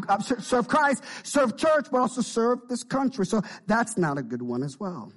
uh, 0.08 0.20
serve 0.20 0.68
Christ, 0.68 1.04
serve 1.24 1.58
church, 1.58 1.88
but 1.92 2.00
also 2.00 2.22
serve 2.22 2.60
this 2.70 2.84
country. 2.84 3.26
So 3.26 3.42
that's 3.68 3.98
not 3.98 4.18
a 4.18 4.24
good 4.24 4.42
one 4.42 4.64
as 4.64 4.80
well. 4.80 5.12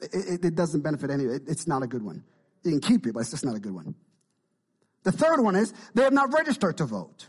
It, 0.00 0.10
it, 0.14 0.44
it 0.46 0.54
doesn't 0.54 0.80
benefit 0.80 1.10
any, 1.10 1.24
it, 1.24 1.42
it's 1.46 1.66
not 1.66 1.82
a 1.82 1.86
good 1.86 2.02
one. 2.02 2.24
You 2.64 2.72
can 2.72 2.80
keep 2.80 3.06
it, 3.06 3.14
but 3.14 3.20
it's 3.20 3.30
just 3.30 3.44
not 3.44 3.54
a 3.54 3.60
good 3.60 3.74
one. 3.74 3.94
The 5.02 5.12
third 5.12 5.40
one 5.40 5.56
is 5.56 5.72
they 5.94 6.02
have 6.02 6.12
not 6.12 6.32
registered 6.32 6.76
to 6.78 6.84
vote. 6.84 7.26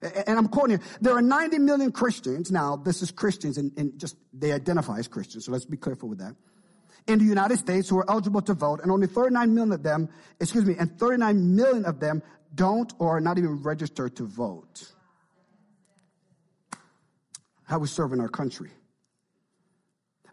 And 0.00 0.38
I'm 0.38 0.46
quoting 0.48 0.78
here. 0.78 0.86
There 1.00 1.14
are 1.14 1.22
90 1.22 1.58
million 1.58 1.90
Christians. 1.90 2.52
Now, 2.52 2.76
this 2.76 3.02
is 3.02 3.10
Christians 3.10 3.58
and, 3.58 3.72
and, 3.76 3.98
just 3.98 4.16
they 4.32 4.52
identify 4.52 4.98
as 4.98 5.08
Christians. 5.08 5.46
So 5.46 5.52
let's 5.52 5.64
be 5.64 5.76
careful 5.76 6.08
with 6.08 6.18
that. 6.18 6.36
In 7.08 7.18
the 7.18 7.24
United 7.24 7.58
States 7.58 7.88
who 7.88 7.98
are 7.98 8.08
eligible 8.08 8.42
to 8.42 8.54
vote 8.54 8.80
and 8.82 8.92
only 8.92 9.08
39 9.08 9.54
million 9.54 9.72
of 9.72 9.82
them, 9.82 10.08
excuse 10.38 10.64
me, 10.64 10.76
and 10.78 10.96
39 10.98 11.56
million 11.56 11.84
of 11.84 11.98
them 11.98 12.22
don't 12.54 12.92
or 12.98 13.16
are 13.16 13.20
not 13.20 13.38
even 13.38 13.62
registered 13.62 14.14
to 14.16 14.24
vote. 14.24 14.92
How 17.64 17.78
we 17.78 17.88
serve 17.88 18.12
in 18.12 18.20
our 18.20 18.28
country. 18.28 18.70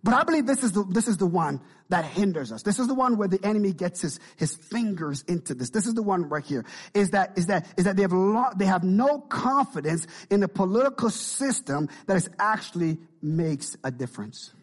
But 0.06 0.14
I 0.14 0.24
believe 0.24 0.46
this 0.46 0.64
is 0.64 0.72
the, 0.74 0.84
this 0.84 1.08
is 1.08 1.18
the 1.18 1.26
one 1.26 1.60
that 1.90 2.06
hinders 2.06 2.52
us. 2.52 2.62
This 2.62 2.78
is 2.78 2.88
the 2.88 2.94
one 2.94 3.18
where 3.18 3.28
the 3.28 3.44
enemy 3.44 3.74
gets 3.74 4.02
his, 4.02 4.20
his 4.36 4.56
fingers 4.56 5.24
into 5.28 5.56
this. 5.56 5.72
This 5.72 5.88
is 5.88 5.96
the 5.96 6.04
one 6.04 6.30
right 6.30 6.46
here. 6.46 6.64
Is 6.94 7.10
that, 7.10 7.36
is 7.40 7.48
that, 7.48 7.66
is 7.76 7.86
that 7.86 7.96
they 7.96 8.04
have 8.04 8.14
lo- 8.14 8.52
they 8.56 8.66
have 8.66 8.84
no 8.84 9.18
confidence 9.18 10.06
in 10.30 10.42
the 10.42 10.48
political 10.48 11.10
system 11.10 11.90
that 12.06 12.18
is 12.18 12.30
actually 12.38 13.00
makes 13.24 13.78
a 13.84 13.90
difference. 13.90 14.54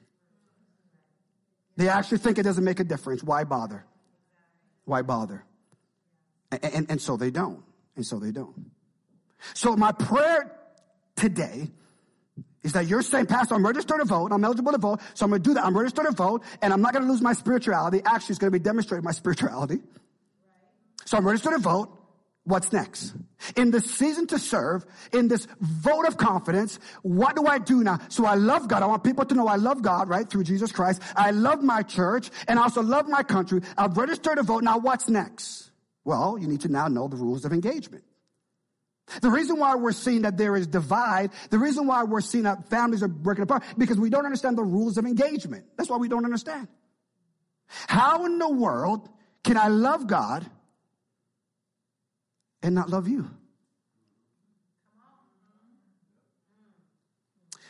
They 1.76 1.88
actually 1.88 2.18
think 2.18 2.38
it 2.38 2.44
doesn't 2.44 2.62
make 2.62 2.78
a 2.78 2.84
difference. 2.84 3.24
Why 3.24 3.42
bother? 3.42 3.84
Why 4.84 5.02
bother? 5.02 5.44
And, 6.52 6.64
and, 6.64 6.86
and 6.88 7.02
so 7.02 7.16
they 7.16 7.32
don't. 7.32 7.64
And 7.96 8.06
so 8.06 8.20
they 8.20 8.30
don't. 8.30 8.70
So 9.54 9.74
my 9.74 9.90
prayer 9.90 10.56
today 11.16 11.72
is 12.62 12.72
that 12.72 12.86
you're 12.86 13.02
saying, 13.02 13.26
Pastor, 13.26 13.54
I'm 13.54 13.66
registered 13.66 13.98
to 13.98 14.04
vote. 14.04 14.32
I'm 14.32 14.44
eligible 14.44 14.72
to 14.72 14.78
vote. 14.78 15.00
So 15.14 15.24
I'm 15.24 15.30
going 15.30 15.42
to 15.42 15.50
do 15.50 15.54
that. 15.54 15.64
I'm 15.64 15.76
registered 15.76 16.06
to 16.06 16.12
vote 16.12 16.42
and 16.60 16.72
I'm 16.72 16.80
not 16.80 16.92
going 16.92 17.04
to 17.04 17.10
lose 17.10 17.20
my 17.20 17.32
spirituality. 17.32 18.02
Actually, 18.04 18.32
it's 18.32 18.38
going 18.38 18.52
to 18.52 18.58
be 18.58 18.62
demonstrating 18.62 19.04
my 19.04 19.12
spirituality. 19.12 19.80
So 21.04 21.16
I'm 21.16 21.26
registered 21.26 21.52
to 21.52 21.58
vote. 21.58 21.98
What's 22.44 22.72
next? 22.72 23.14
In 23.54 23.70
the 23.70 23.80
season 23.80 24.26
to 24.28 24.38
serve, 24.38 24.84
in 25.12 25.28
this 25.28 25.46
vote 25.60 26.08
of 26.08 26.16
confidence, 26.16 26.80
what 27.02 27.36
do 27.36 27.46
I 27.46 27.58
do 27.58 27.84
now? 27.84 28.00
So 28.08 28.24
I 28.24 28.34
love 28.34 28.66
God. 28.66 28.82
I 28.82 28.86
want 28.86 29.04
people 29.04 29.24
to 29.24 29.34
know 29.34 29.46
I 29.46 29.56
love 29.56 29.80
God, 29.80 30.08
right? 30.08 30.28
Through 30.28 30.42
Jesus 30.42 30.72
Christ. 30.72 31.02
I 31.14 31.30
love 31.30 31.62
my 31.62 31.82
church 31.82 32.30
and 32.48 32.58
I 32.58 32.62
also 32.62 32.82
love 32.82 33.06
my 33.06 33.22
country. 33.22 33.60
I've 33.78 33.96
registered 33.96 34.38
to 34.38 34.42
vote. 34.42 34.64
Now 34.64 34.78
what's 34.78 35.08
next? 35.08 35.70
Well, 36.04 36.36
you 36.36 36.48
need 36.48 36.62
to 36.62 36.68
now 36.68 36.88
know 36.88 37.06
the 37.06 37.16
rules 37.16 37.44
of 37.44 37.52
engagement. 37.52 38.02
The 39.20 39.30
reason 39.30 39.58
why 39.58 39.74
we're 39.74 39.92
seeing 39.92 40.22
that 40.22 40.36
there 40.36 40.56
is 40.56 40.66
divide, 40.66 41.32
the 41.50 41.58
reason 41.58 41.86
why 41.86 42.04
we're 42.04 42.20
seeing 42.20 42.44
that 42.44 42.70
families 42.70 43.02
are 43.02 43.08
breaking 43.08 43.42
apart, 43.42 43.64
because 43.76 43.98
we 43.98 44.10
don't 44.10 44.24
understand 44.24 44.56
the 44.56 44.64
rules 44.64 44.96
of 44.96 45.04
engagement. 45.04 45.66
That's 45.76 45.90
why 45.90 45.96
we 45.96 46.08
don't 46.08 46.24
understand. 46.24 46.68
How 47.66 48.24
in 48.26 48.38
the 48.38 48.50
world 48.50 49.08
can 49.44 49.56
I 49.56 49.68
love 49.68 50.06
God 50.06 50.48
and 52.62 52.74
not 52.74 52.90
love 52.90 53.08
you? 53.08 53.28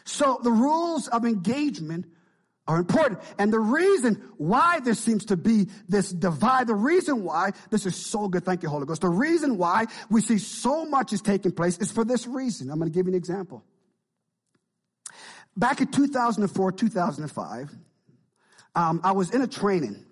So 0.04 0.40
the 0.42 0.50
rules 0.50 1.08
of 1.08 1.24
engagement 1.24 2.06
are 2.66 2.78
important. 2.78 3.20
And 3.38 3.52
the 3.52 3.58
reason 3.58 4.22
why 4.36 4.80
there 4.80 4.94
seems 4.94 5.24
to 5.26 5.36
be 5.36 5.68
this 5.88 6.10
divide, 6.10 6.68
the 6.68 6.74
reason 6.74 7.24
why 7.24 7.52
this 7.70 7.86
is 7.86 7.96
so 7.96 8.28
good, 8.28 8.44
thank 8.44 8.62
you, 8.62 8.68
Holy 8.68 8.86
Ghost. 8.86 9.00
The 9.00 9.08
reason 9.08 9.58
why 9.58 9.86
we 10.10 10.20
see 10.20 10.38
so 10.38 10.84
much 10.84 11.12
is 11.12 11.20
taking 11.20 11.52
place 11.52 11.78
is 11.78 11.90
for 11.90 12.04
this 12.04 12.26
reason. 12.26 12.70
I'm 12.70 12.78
going 12.78 12.90
to 12.90 12.94
give 12.94 13.06
you 13.06 13.12
an 13.12 13.18
example. 13.18 13.64
Back 15.56 15.80
in 15.80 15.88
2004, 15.88 16.72
2005, 16.72 17.70
um, 18.74 19.00
I 19.04 19.12
was 19.12 19.30
in 19.30 19.42
a 19.42 19.46
training. 19.46 20.04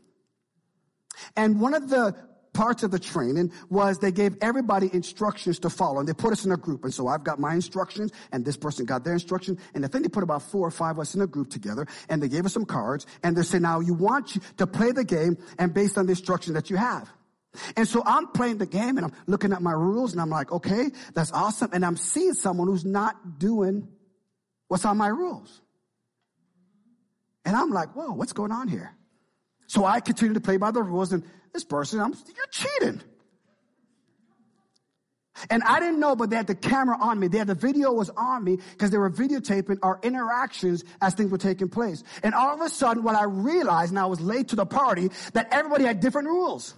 And 1.37 1.61
one 1.61 1.75
of 1.75 1.89
the 1.89 2.17
parts 2.53 2.83
of 2.83 2.91
the 2.91 2.99
training 2.99 3.53
was 3.69 3.99
they 3.99 4.13
gave 4.13 4.37
everybody 4.41 4.91
instructions 4.93 5.59
to 5.61 5.71
follow 5.71 6.01
and 6.01 6.09
they 6.09 6.13
put 6.13 6.33
us 6.33 6.45
in 6.45 6.53
a 6.53 6.57
group. 6.57 6.85
And 6.85 6.93
so 6.93 7.07
I've 7.09 7.25
got 7.25 7.39
my 7.39 7.55
instructions 7.55 8.13
and 8.33 8.45
this 8.45 8.57
person 8.57 8.85
got 8.85 9.05
their 9.05 9.13
instruction. 9.13 9.59
And 9.75 9.85
I 9.85 9.89
think 9.89 10.05
they 10.05 10.09
put 10.09 10.23
about 10.23 10.43
four 10.43 10.67
or 10.67 10.71
five 10.71 10.97
of 10.97 11.01
us 11.01 11.15
in 11.15 11.21
a 11.21 11.27
group 11.27 11.51
together 11.51 11.87
and 12.09 12.23
they 12.23 12.29
gave 12.29 12.45
us 12.47 12.53
some 12.53 12.65
cards 12.65 13.07
and 13.23 13.37
they 13.37 13.43
said, 13.43 13.63
now 13.63 13.81
you 13.81 13.95
want 13.95 14.37
to 14.59 14.67
play 14.67 14.93
the 14.93 15.05
game 15.05 15.39
and 15.59 15.73
based 15.73 15.97
on 15.97 16.07
the 16.07 16.13
instruction 16.13 16.55
that 16.55 16.71
you 16.71 16.77
have. 16.77 17.11
And 17.77 17.87
so 17.87 18.03
I'm 18.07 18.29
playing 18.29 18.59
the 18.59 18.67
game 18.67 18.97
and 18.97 19.07
I'm 19.07 19.13
looking 19.27 19.53
at 19.53 19.61
my 19.61 19.73
rules 19.73 20.13
and 20.13 20.21
I'm 20.21 20.31
like, 20.31 20.53
okay, 20.53 20.91
that's 21.15 21.33
awesome. 21.33 21.71
And 21.73 21.85
I'm 21.85 21.97
seeing 21.97 22.35
someone 22.35 22.69
who's 22.69 22.85
not 22.85 23.39
doing 23.39 23.89
what's 24.69 24.85
on 24.85 24.97
my 24.97 25.09
rules. 25.09 25.61
And 27.45 27.57
I'm 27.57 27.71
like, 27.71 27.97
whoa, 27.97 28.13
what's 28.13 28.33
going 28.33 28.53
on 28.53 28.69
here? 28.69 28.95
So 29.67 29.85
I 29.85 30.01
continue 30.01 30.35
to 30.35 30.41
play 30.41 30.57
by 30.57 30.71
the 30.71 30.83
rules 30.83 31.13
and 31.13 31.25
this 31.53 31.65
person, 31.65 32.01
I'm, 32.01 32.13
you're 32.13 32.47
cheating. 32.51 33.03
And 35.49 35.63
I 35.63 35.81
didn't 35.81 36.01
know, 36.01 36.17
but 36.17 36.29
they 36.29 36.37
had 36.37 36.47
the 36.47 36.55
camera 36.55 36.99
on 37.01 37.19
me. 37.19 37.29
They 37.29 37.39
had 37.39 37.47
the 37.47 37.55
video 37.55 37.93
was 37.93 38.11
on 38.11 38.45
me 38.45 38.59
because 38.73 38.91
they 38.91 38.99
were 38.99 39.11
videotaping 39.11 39.79
our 39.83 39.99
interactions 40.03 40.85
as 41.01 41.15
things 41.15 41.31
were 41.31 41.39
taking 41.39 41.69
place. 41.69 42.03
And 42.23 42.35
all 42.35 42.55
of 42.55 42.61
a 42.61 42.69
sudden, 42.69 43.03
what 43.03 43.15
I 43.15 43.25
realized, 43.25 43.93
and 43.93 43.99
I 43.99 44.07
was 44.07 44.21
late 44.21 44.49
to 44.49 44.57
the 44.57 44.67
party, 44.67 45.11
that 45.33 45.49
everybody 45.51 45.85
had 45.85 46.01
different 46.01 46.29
rules. 46.29 46.75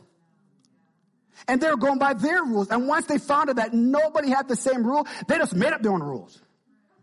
And 1.49 1.61
they 1.61 1.69
were 1.69 1.77
going 1.77 1.99
by 1.99 2.15
their 2.15 2.45
rules. 2.45 2.69
And 2.71 2.87
once 2.87 3.07
they 3.07 3.19
found 3.19 3.51
out 3.51 3.57
that 3.57 3.75
nobody 3.75 4.31
had 4.31 4.49
the 4.49 4.57
same 4.57 4.87
rule, 4.87 5.09
they 5.27 5.39
just 5.39 5.55
made 5.55 5.73
up 5.73 5.83
their 5.83 5.93
own 5.93 6.03
rules. 6.03 6.41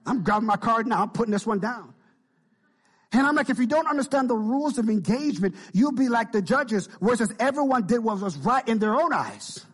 I'm 0.05 0.23
grabbing 0.23 0.47
my 0.47 0.55
card 0.55 0.87
now. 0.87 1.01
I'm 1.01 1.09
putting 1.09 1.31
this 1.31 1.45
one 1.45 1.59
down. 1.59 1.93
And 3.11 3.25
I'm 3.25 3.35
like, 3.35 3.49
if 3.49 3.57
you 3.57 3.65
don't 3.65 3.87
understand 3.87 4.29
the 4.29 4.35
rules 4.35 4.77
of 4.77 4.87
engagement, 4.87 5.55
you'll 5.73 5.91
be 5.91 6.09
like 6.09 6.31
the 6.31 6.41
judges, 6.41 6.87
where 6.99 7.13
it 7.13 7.17
says 7.17 7.33
everyone 7.39 7.87
did 7.87 7.99
what 7.99 8.19
was 8.19 8.37
right 8.37 8.67
in 8.67 8.77
their 8.77 8.95
own 8.95 9.11
eyes. 9.13 9.65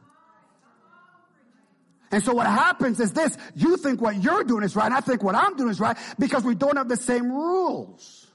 And 2.11 2.23
so 2.23 2.33
what 2.33 2.47
happens 2.47 3.01
is 3.01 3.11
this, 3.11 3.37
you 3.55 3.75
think 3.75 3.99
what 3.99 4.15
you're 4.23 4.45
doing 4.45 4.63
is 4.63 4.73
right, 4.75 4.85
and 4.85 4.93
I 4.93 5.01
think 5.01 5.21
what 5.21 5.35
I'm 5.35 5.57
doing 5.57 5.69
is 5.69 5.81
right, 5.81 5.97
because 6.17 6.45
we 6.45 6.55
don't 6.55 6.77
have 6.77 6.87
the 6.87 6.95
same 6.95 7.29
rules. 7.29 8.27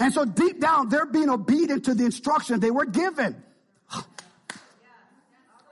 And 0.00 0.12
so 0.12 0.24
deep 0.24 0.60
down, 0.60 0.88
they're 0.88 1.06
being 1.06 1.30
obedient 1.30 1.84
to 1.84 1.94
the 1.94 2.04
instruction 2.04 2.58
they 2.58 2.72
were 2.72 2.86
given. 2.86 3.42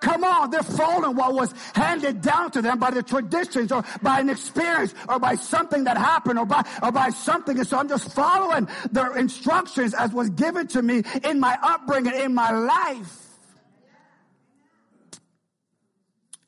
Come 0.04 0.22
on, 0.22 0.50
they're 0.50 0.62
following 0.62 1.16
what 1.16 1.32
was 1.32 1.54
handed 1.74 2.20
down 2.20 2.50
to 2.50 2.60
them 2.60 2.78
by 2.78 2.90
the 2.90 3.02
traditions 3.02 3.72
or 3.72 3.82
by 4.02 4.20
an 4.20 4.28
experience 4.28 4.94
or 5.08 5.18
by 5.18 5.34
something 5.34 5.84
that 5.84 5.96
happened 5.96 6.38
or 6.38 6.44
by, 6.44 6.62
or 6.82 6.92
by 6.92 7.08
something. 7.08 7.58
And 7.58 7.66
so 7.66 7.78
I'm 7.78 7.88
just 7.88 8.12
following 8.12 8.68
their 8.92 9.16
instructions 9.16 9.94
as 9.94 10.12
was 10.12 10.28
given 10.28 10.66
to 10.68 10.82
me 10.82 11.04
in 11.24 11.40
my 11.40 11.58
upbringing, 11.62 12.12
in 12.20 12.34
my 12.34 12.50
life. 12.50 13.22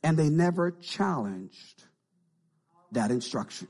And 0.02 0.18
they 0.18 0.28
never 0.28 0.72
challenged 0.72 1.84
that 2.92 3.10
instruction. 3.10 3.68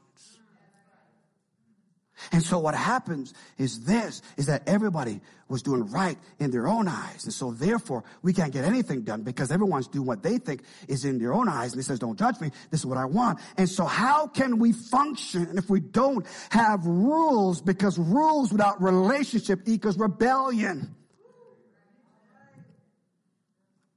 And 2.33 2.43
so 2.43 2.59
what 2.59 2.75
happens 2.75 3.35
is 3.59 3.85
this, 3.85 4.23
is 4.37 4.47
that 4.47 4.62
everybody 4.67 5.21
was 5.49 5.62
doing 5.62 5.91
right 5.91 6.19
in 6.39 6.51
their 6.51 6.67
own 6.67 6.89
eyes. 6.89 7.25
And 7.25 7.33
so 7.33 7.53
therefore, 7.53 8.05
we 8.23 8.33
can't 8.33 8.53
get 8.53 8.65
anything 8.65 9.03
done 9.03 9.23
because 9.23 9.51
everyone's 9.51 9.89
doing 9.89 10.07
what 10.07 10.23
they 10.23 10.39
think 10.39 10.62
is 10.89 11.05
in 11.05 11.19
their 11.19 11.33
own 11.33 11.49
eyes. 11.49 11.73
And 11.73 11.81
he 11.81 11.85
says, 11.85 11.99
don't 11.99 12.19
judge 12.19 12.41
me. 12.41 12.51
This 12.71 12.81
is 12.81 12.87
what 12.87 12.99
I 12.99 13.05
want. 13.05 13.39
And 13.57 13.69
so 13.69 13.85
how 13.85 14.27
can 14.27 14.59
we 14.59 14.73
function 14.73 15.57
if 15.57 15.71
we 15.71 15.81
don't 15.81 16.27
have 16.51 16.85
rules? 16.85 17.61
Because 17.61 17.99
rules 17.99 18.53
without 18.53 18.83
relationship 18.83 19.61
equals 19.67 19.99
rebellion. 19.99 20.95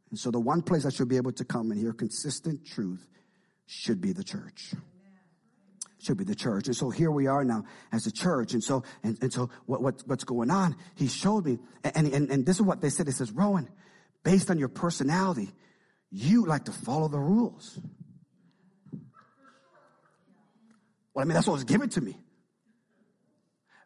And 0.09 0.17
so 0.17 0.31
the 0.31 0.39
one 0.39 0.61
place 0.61 0.85
I 0.85 0.89
should 0.89 1.07
be 1.07 1.17
able 1.17 1.33
to 1.33 1.45
come 1.45 1.71
and 1.71 1.79
hear 1.79 1.93
consistent 1.93 2.65
truth 2.65 3.05
should 3.65 4.01
be 4.01 4.11
the 4.11 4.23
church 4.23 4.73
should 5.99 6.17
be 6.17 6.23
the 6.23 6.35
church. 6.35 6.67
And 6.67 6.75
so 6.75 6.89
here 6.89 7.11
we 7.11 7.27
are 7.27 7.43
now 7.43 7.65
as 7.91 8.07
a 8.07 8.11
church. 8.11 8.53
And 8.53 8.63
so, 8.63 8.83
and, 9.03 9.17
and 9.21 9.31
so 9.31 9.49
what, 9.65 9.81
what, 9.81 10.01
what's 10.05 10.23
going 10.23 10.49
on? 10.49 10.75
He 10.95 11.07
showed 11.07 11.45
me, 11.45 11.59
and, 11.83 12.07
and, 12.07 12.29
and 12.29 12.45
this 12.45 12.55
is 12.55 12.61
what 12.61 12.81
they 12.81 12.89
said. 12.89 13.07
It 13.07 13.13
says, 13.13 13.31
Rowan, 13.31 13.69
based 14.23 14.49
on 14.49 14.57
your 14.57 14.69
personality, 14.69 15.51
you 16.09 16.45
like 16.45 16.65
to 16.65 16.71
follow 16.71 17.07
the 17.07 17.19
rules. 17.19 17.77
Well, 21.13 21.23
I 21.23 21.25
mean, 21.25 21.33
that's 21.33 21.47
what 21.47 21.53
was 21.53 21.65
given 21.65 21.89
to 21.89 22.01
me. 22.01 22.17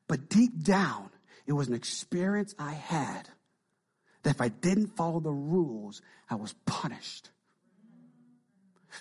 But 0.07 0.29
deep 0.29 0.63
down, 0.63 1.09
it 1.47 1.53
was 1.53 1.67
an 1.67 1.73
experience 1.73 2.53
I 2.59 2.73
had 2.73 3.27
that 4.21 4.29
if 4.31 4.41
I 4.41 4.49
didn't 4.49 4.95
follow 4.95 5.19
the 5.19 5.31
rules, 5.31 6.01
I 6.29 6.35
was 6.35 6.53
punished. 6.65 7.29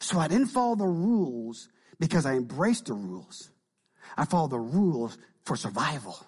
So 0.00 0.18
I 0.18 0.28
didn't 0.28 0.46
follow 0.46 0.74
the 0.74 0.86
rules 0.86 1.68
because 1.98 2.26
I 2.26 2.34
embraced 2.34 2.86
the 2.86 2.94
rules. 2.94 3.50
I 4.16 4.24
follow 4.24 4.48
the 4.48 4.58
rules 4.58 5.16
for 5.44 5.56
survival. 5.56 6.18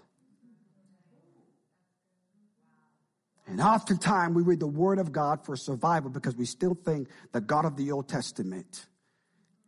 And 3.46 3.60
oftentimes 3.60 4.34
we 4.34 4.42
read 4.42 4.60
the 4.60 4.66
word 4.66 4.98
of 4.98 5.12
God 5.12 5.44
for 5.44 5.56
survival 5.56 6.10
because 6.10 6.34
we 6.36 6.46
still 6.46 6.74
think 6.74 7.08
the 7.32 7.40
God 7.40 7.64
of 7.64 7.76
the 7.76 7.92
Old 7.92 8.08
Testament 8.08 8.86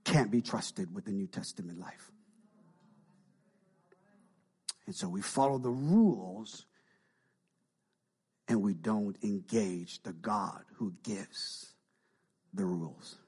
can't 0.05 0.31
be 0.31 0.41
trusted 0.41 0.95
with 0.95 1.05
the 1.05 1.13
New 1.13 1.27
Testament 1.27 1.79
life. 1.79 2.11
And 4.87 4.95
so 4.95 5.09
we 5.09 5.21
follow 5.21 5.59
the 5.59 5.71
rules 5.71 6.65
and 8.49 8.63
we 8.63 8.75
don't 8.75 9.17
engage 9.23 10.03
the 10.03 10.13
God 10.13 10.63
who 10.77 10.95
gives 11.03 11.75
the 12.55 12.65
rules. 12.65 13.19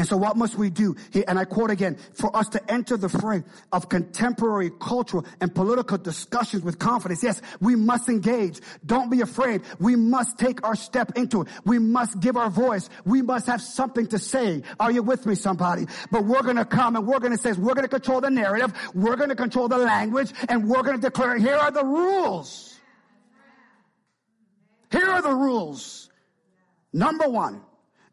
And 0.00 0.08
so 0.08 0.16
what 0.16 0.34
must 0.34 0.56
we 0.56 0.70
do? 0.70 0.96
And 1.28 1.38
I 1.38 1.44
quote 1.44 1.70
again, 1.70 1.98
for 2.14 2.34
us 2.34 2.48
to 2.48 2.72
enter 2.72 2.96
the 2.96 3.10
fray 3.10 3.44
of 3.70 3.90
contemporary 3.90 4.70
cultural 4.80 5.26
and 5.42 5.54
political 5.54 5.98
discussions 5.98 6.62
with 6.62 6.78
confidence. 6.78 7.22
Yes, 7.22 7.42
we 7.60 7.76
must 7.76 8.08
engage. 8.08 8.60
Don't 8.86 9.10
be 9.10 9.20
afraid. 9.20 9.60
We 9.78 9.96
must 9.96 10.38
take 10.38 10.66
our 10.66 10.74
step 10.74 11.18
into 11.18 11.42
it. 11.42 11.48
We 11.66 11.78
must 11.78 12.18
give 12.18 12.38
our 12.38 12.48
voice. 12.48 12.88
We 13.04 13.20
must 13.20 13.46
have 13.48 13.60
something 13.60 14.06
to 14.06 14.18
say. 14.18 14.62
Are 14.80 14.90
you 14.90 15.02
with 15.02 15.26
me, 15.26 15.34
somebody? 15.34 15.84
But 16.10 16.24
we're 16.24 16.44
going 16.44 16.56
to 16.56 16.64
come 16.64 16.96
and 16.96 17.06
we're 17.06 17.20
going 17.20 17.32
to 17.32 17.38
say, 17.38 17.52
we're 17.52 17.74
going 17.74 17.86
to 17.86 17.88
control 17.88 18.22
the 18.22 18.30
narrative. 18.30 18.72
We're 18.94 19.16
going 19.16 19.28
to 19.28 19.36
control 19.36 19.68
the 19.68 19.76
language 19.76 20.32
and 20.48 20.66
we're 20.66 20.82
going 20.82 20.96
to 20.96 21.02
declare, 21.02 21.36
here 21.36 21.56
are 21.56 21.70
the 21.70 21.84
rules. 21.84 22.74
Here 24.90 25.10
are 25.10 25.20
the 25.20 25.34
rules. 25.34 26.08
Number 26.90 27.28
one, 27.28 27.60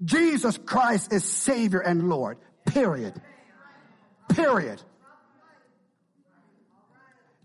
Jesus 0.03 0.57
Christ 0.57 1.12
is 1.12 1.23
Savior 1.23 1.79
and 1.79 2.10
Lord. 2.10 2.38
Period. 2.65 3.13
Period. 4.29 4.81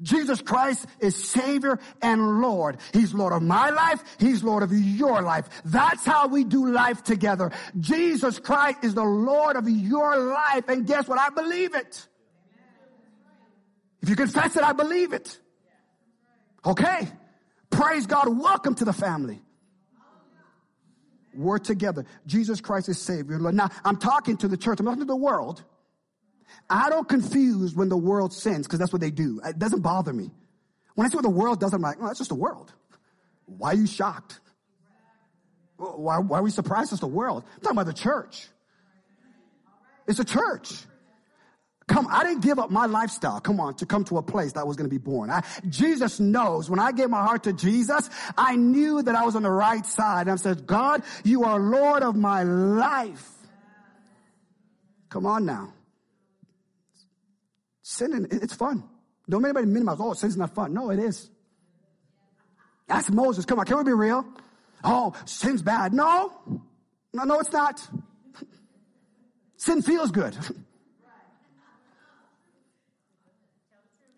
Jesus 0.02 0.42
Christ 0.42 0.86
is 0.98 1.14
Savior 1.14 1.78
and 2.02 2.40
Lord. 2.40 2.78
He's 2.92 3.14
Lord 3.14 3.32
of 3.32 3.42
my 3.42 3.70
life. 3.70 4.02
He's 4.18 4.42
Lord 4.42 4.64
of 4.64 4.72
your 4.72 5.22
life. 5.22 5.48
That's 5.64 6.04
how 6.04 6.26
we 6.26 6.42
do 6.44 6.70
life 6.70 7.04
together. 7.04 7.52
Jesus 7.78 8.40
Christ 8.40 8.78
is 8.82 8.94
the 8.94 9.04
Lord 9.04 9.56
of 9.56 9.68
your 9.68 10.16
life. 10.18 10.68
And 10.68 10.86
guess 10.86 11.06
what? 11.06 11.20
I 11.20 11.30
believe 11.30 11.74
it. 11.74 12.08
If 14.02 14.08
you 14.08 14.16
confess 14.16 14.56
it, 14.56 14.64
I 14.64 14.72
believe 14.72 15.12
it. 15.12 15.38
Okay. 16.66 17.08
Praise 17.70 18.06
God. 18.06 18.28
Welcome 18.28 18.74
to 18.76 18.84
the 18.84 18.92
family. 18.92 19.40
We're 21.34 21.58
together. 21.58 22.04
Jesus 22.26 22.60
Christ 22.60 22.88
is 22.88 22.98
Savior. 22.98 23.38
Now, 23.38 23.70
I'm 23.84 23.96
talking 23.96 24.36
to 24.38 24.48
the 24.48 24.56
church. 24.56 24.80
I'm 24.80 24.86
talking 24.86 25.00
to 25.00 25.06
the 25.06 25.16
world. 25.16 25.64
I 26.68 26.90
don't 26.90 27.08
confuse 27.08 27.74
when 27.74 27.88
the 27.88 27.96
world 27.96 28.32
sins 28.32 28.66
because 28.66 28.78
that's 28.78 28.92
what 28.92 29.00
they 29.00 29.10
do. 29.10 29.40
It 29.44 29.58
doesn't 29.58 29.80
bother 29.80 30.12
me. 30.12 30.30
When 30.94 31.06
I 31.06 31.10
see 31.10 31.16
what 31.16 31.22
the 31.22 31.30
world 31.30 31.60
does, 31.60 31.72
I'm 31.72 31.80
like, 31.80 31.96
oh, 32.00 32.06
that's 32.06 32.18
just 32.18 32.28
the 32.28 32.34
world. 32.34 32.72
Why 33.46 33.70
are 33.70 33.74
you 33.74 33.86
shocked? 33.86 34.40
Why, 35.76 36.18
why 36.18 36.38
are 36.38 36.42
we 36.42 36.50
surprised? 36.50 36.92
It's 36.92 37.00
the 37.00 37.06
world. 37.06 37.44
I'm 37.54 37.60
talking 37.60 37.78
about 37.78 37.86
the 37.86 38.00
church. 38.00 38.48
It's 40.06 40.18
a 40.18 40.24
church. 40.24 40.72
Come, 41.88 42.06
I 42.10 42.22
didn't 42.24 42.42
give 42.42 42.58
up 42.58 42.70
my 42.70 42.86
lifestyle, 42.86 43.40
come 43.40 43.58
on, 43.58 43.74
to 43.74 43.86
come 43.86 44.04
to 44.04 44.18
a 44.18 44.22
place 44.22 44.52
that 44.52 44.60
I 44.60 44.64
was 44.64 44.76
going 44.76 44.88
to 44.88 44.94
be 44.94 45.02
born. 45.02 45.30
I, 45.30 45.42
Jesus 45.68 46.20
knows 46.20 46.70
when 46.70 46.78
I 46.78 46.92
gave 46.92 47.10
my 47.10 47.22
heart 47.22 47.44
to 47.44 47.52
Jesus, 47.52 48.08
I 48.38 48.56
knew 48.56 49.02
that 49.02 49.14
I 49.14 49.24
was 49.24 49.34
on 49.34 49.42
the 49.42 49.50
right 49.50 49.84
side. 49.84 50.22
And 50.22 50.30
I 50.30 50.36
said, 50.36 50.66
God, 50.66 51.02
you 51.24 51.44
are 51.44 51.58
Lord 51.58 52.02
of 52.02 52.14
my 52.14 52.44
life. 52.44 53.28
Come 55.08 55.26
on 55.26 55.44
now. 55.44 55.72
Sinning, 57.82 58.28
it's 58.30 58.54
fun. 58.54 58.84
Don't 59.28 59.44
anybody 59.44 59.66
minimize, 59.66 59.98
oh, 60.00 60.14
sin's 60.14 60.36
not 60.36 60.54
fun. 60.54 60.72
No, 60.72 60.90
it 60.90 60.98
is. 60.98 61.28
Ask 62.88 63.10
Moses, 63.12 63.44
come 63.44 63.58
on, 63.58 63.66
can 63.66 63.78
we 63.78 63.84
be 63.84 63.92
real? 63.92 64.24
Oh, 64.84 65.14
sin's 65.24 65.62
bad. 65.62 65.92
No, 65.92 66.32
no, 67.12 67.24
no, 67.24 67.40
it's 67.40 67.52
not. 67.52 67.86
Sin 69.56 69.82
feels 69.82 70.10
good. 70.10 70.36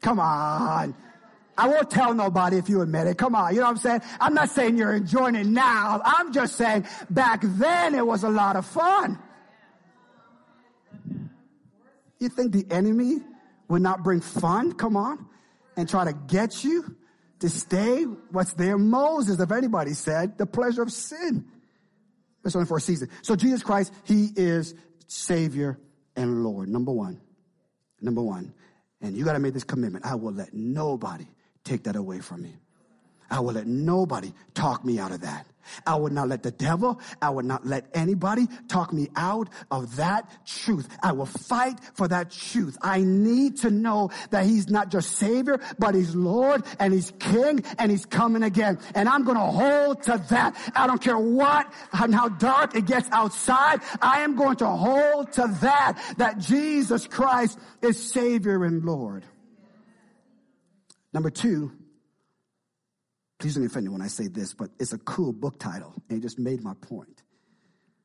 Come 0.04 0.20
on. 0.20 0.94
I 1.56 1.66
won't 1.66 1.90
tell 1.90 2.12
nobody 2.12 2.58
if 2.58 2.68
you 2.68 2.82
admit 2.82 3.06
it. 3.06 3.16
Come 3.16 3.34
on. 3.34 3.54
You 3.54 3.60
know 3.60 3.66
what 3.66 3.70
I'm 3.70 3.76
saying? 3.78 4.02
I'm 4.20 4.34
not 4.34 4.50
saying 4.50 4.76
you're 4.76 4.92
enjoying 4.92 5.34
it 5.34 5.46
now. 5.46 6.02
I'm 6.04 6.30
just 6.30 6.56
saying 6.56 6.86
back 7.08 7.40
then 7.42 7.94
it 7.94 8.06
was 8.06 8.22
a 8.22 8.28
lot 8.28 8.56
of 8.56 8.66
fun. 8.66 9.18
You 12.18 12.28
think 12.28 12.52
the 12.52 12.66
enemy 12.70 13.20
would 13.68 13.80
not 13.80 14.04
bring 14.04 14.20
fun? 14.20 14.72
Come 14.72 14.94
on. 14.94 15.26
And 15.74 15.88
try 15.88 16.04
to 16.04 16.12
get 16.12 16.62
you 16.62 16.96
to 17.38 17.48
stay? 17.48 18.02
What's 18.02 18.52
there? 18.52 18.76
Moses, 18.76 19.40
if 19.40 19.50
anybody 19.50 19.94
said, 19.94 20.36
the 20.36 20.44
pleasure 20.44 20.82
of 20.82 20.92
sin. 20.92 21.46
It's 22.44 22.54
only 22.54 22.66
for 22.66 22.76
a 22.76 22.80
season. 22.80 23.08
So 23.22 23.36
Jesus 23.36 23.62
Christ, 23.62 23.90
He 24.04 24.28
is 24.36 24.74
Savior 25.06 25.78
and 26.14 26.44
Lord. 26.44 26.68
Number 26.68 26.92
one. 26.92 27.22
Number 28.02 28.20
one. 28.20 28.52
And 29.00 29.16
you 29.16 29.24
got 29.24 29.34
to 29.34 29.38
make 29.38 29.54
this 29.54 29.64
commitment. 29.64 30.04
I 30.06 30.14
will 30.14 30.32
let 30.32 30.54
nobody 30.54 31.26
take 31.64 31.82
that 31.84 31.96
away 31.96 32.20
from 32.20 32.42
me. 32.42 32.56
I 33.30 33.40
will 33.40 33.54
let 33.54 33.66
nobody 33.66 34.32
talk 34.54 34.84
me 34.84 34.98
out 34.98 35.10
of 35.10 35.20
that. 35.22 35.46
I 35.86 35.96
would 35.96 36.12
not 36.12 36.28
let 36.28 36.42
the 36.42 36.50
devil, 36.50 37.00
I 37.20 37.30
would 37.30 37.44
not 37.44 37.66
let 37.66 37.86
anybody 37.94 38.46
talk 38.68 38.92
me 38.92 39.08
out 39.16 39.48
of 39.70 39.96
that 39.96 40.30
truth. 40.46 40.88
I 41.02 41.12
will 41.12 41.26
fight 41.26 41.78
for 41.94 42.08
that 42.08 42.30
truth. 42.30 42.76
I 42.82 43.00
need 43.00 43.58
to 43.58 43.70
know 43.70 44.10
that 44.30 44.46
he's 44.46 44.68
not 44.68 44.90
just 44.90 45.12
savior, 45.12 45.60
but 45.78 45.94
he's 45.94 46.14
Lord 46.14 46.64
and 46.78 46.92
he's 46.92 47.12
king 47.18 47.64
and 47.78 47.90
he's 47.90 48.06
coming 48.06 48.42
again. 48.42 48.78
And 48.94 49.08
I'm 49.08 49.24
going 49.24 49.36
to 49.36 49.44
hold 49.44 50.02
to 50.04 50.22
that. 50.30 50.56
I 50.74 50.86
don't 50.86 51.00
care 51.00 51.18
what 51.18 51.72
and 51.92 52.14
how 52.14 52.28
dark 52.28 52.74
it 52.74 52.86
gets 52.86 53.08
outside. 53.10 53.80
I 54.00 54.20
am 54.20 54.36
going 54.36 54.56
to 54.56 54.66
hold 54.66 55.32
to 55.32 55.48
that, 55.62 55.98
that 56.18 56.38
Jesus 56.38 57.06
Christ 57.06 57.58
is 57.82 58.12
savior 58.12 58.64
and 58.64 58.84
Lord. 58.84 59.24
Number 61.12 61.30
two, 61.30 61.72
Please 63.44 63.56
don't 63.56 63.66
offend 63.66 63.84
me 63.84 63.92
when 63.92 64.00
I 64.00 64.06
say 64.06 64.26
this, 64.26 64.54
but 64.54 64.70
it's 64.80 64.94
a 64.94 64.98
cool 64.98 65.30
book 65.30 65.58
title, 65.58 65.92
and 66.08 66.16
it 66.16 66.22
just 66.22 66.38
made 66.38 66.64
my 66.64 66.72
point. 66.80 67.22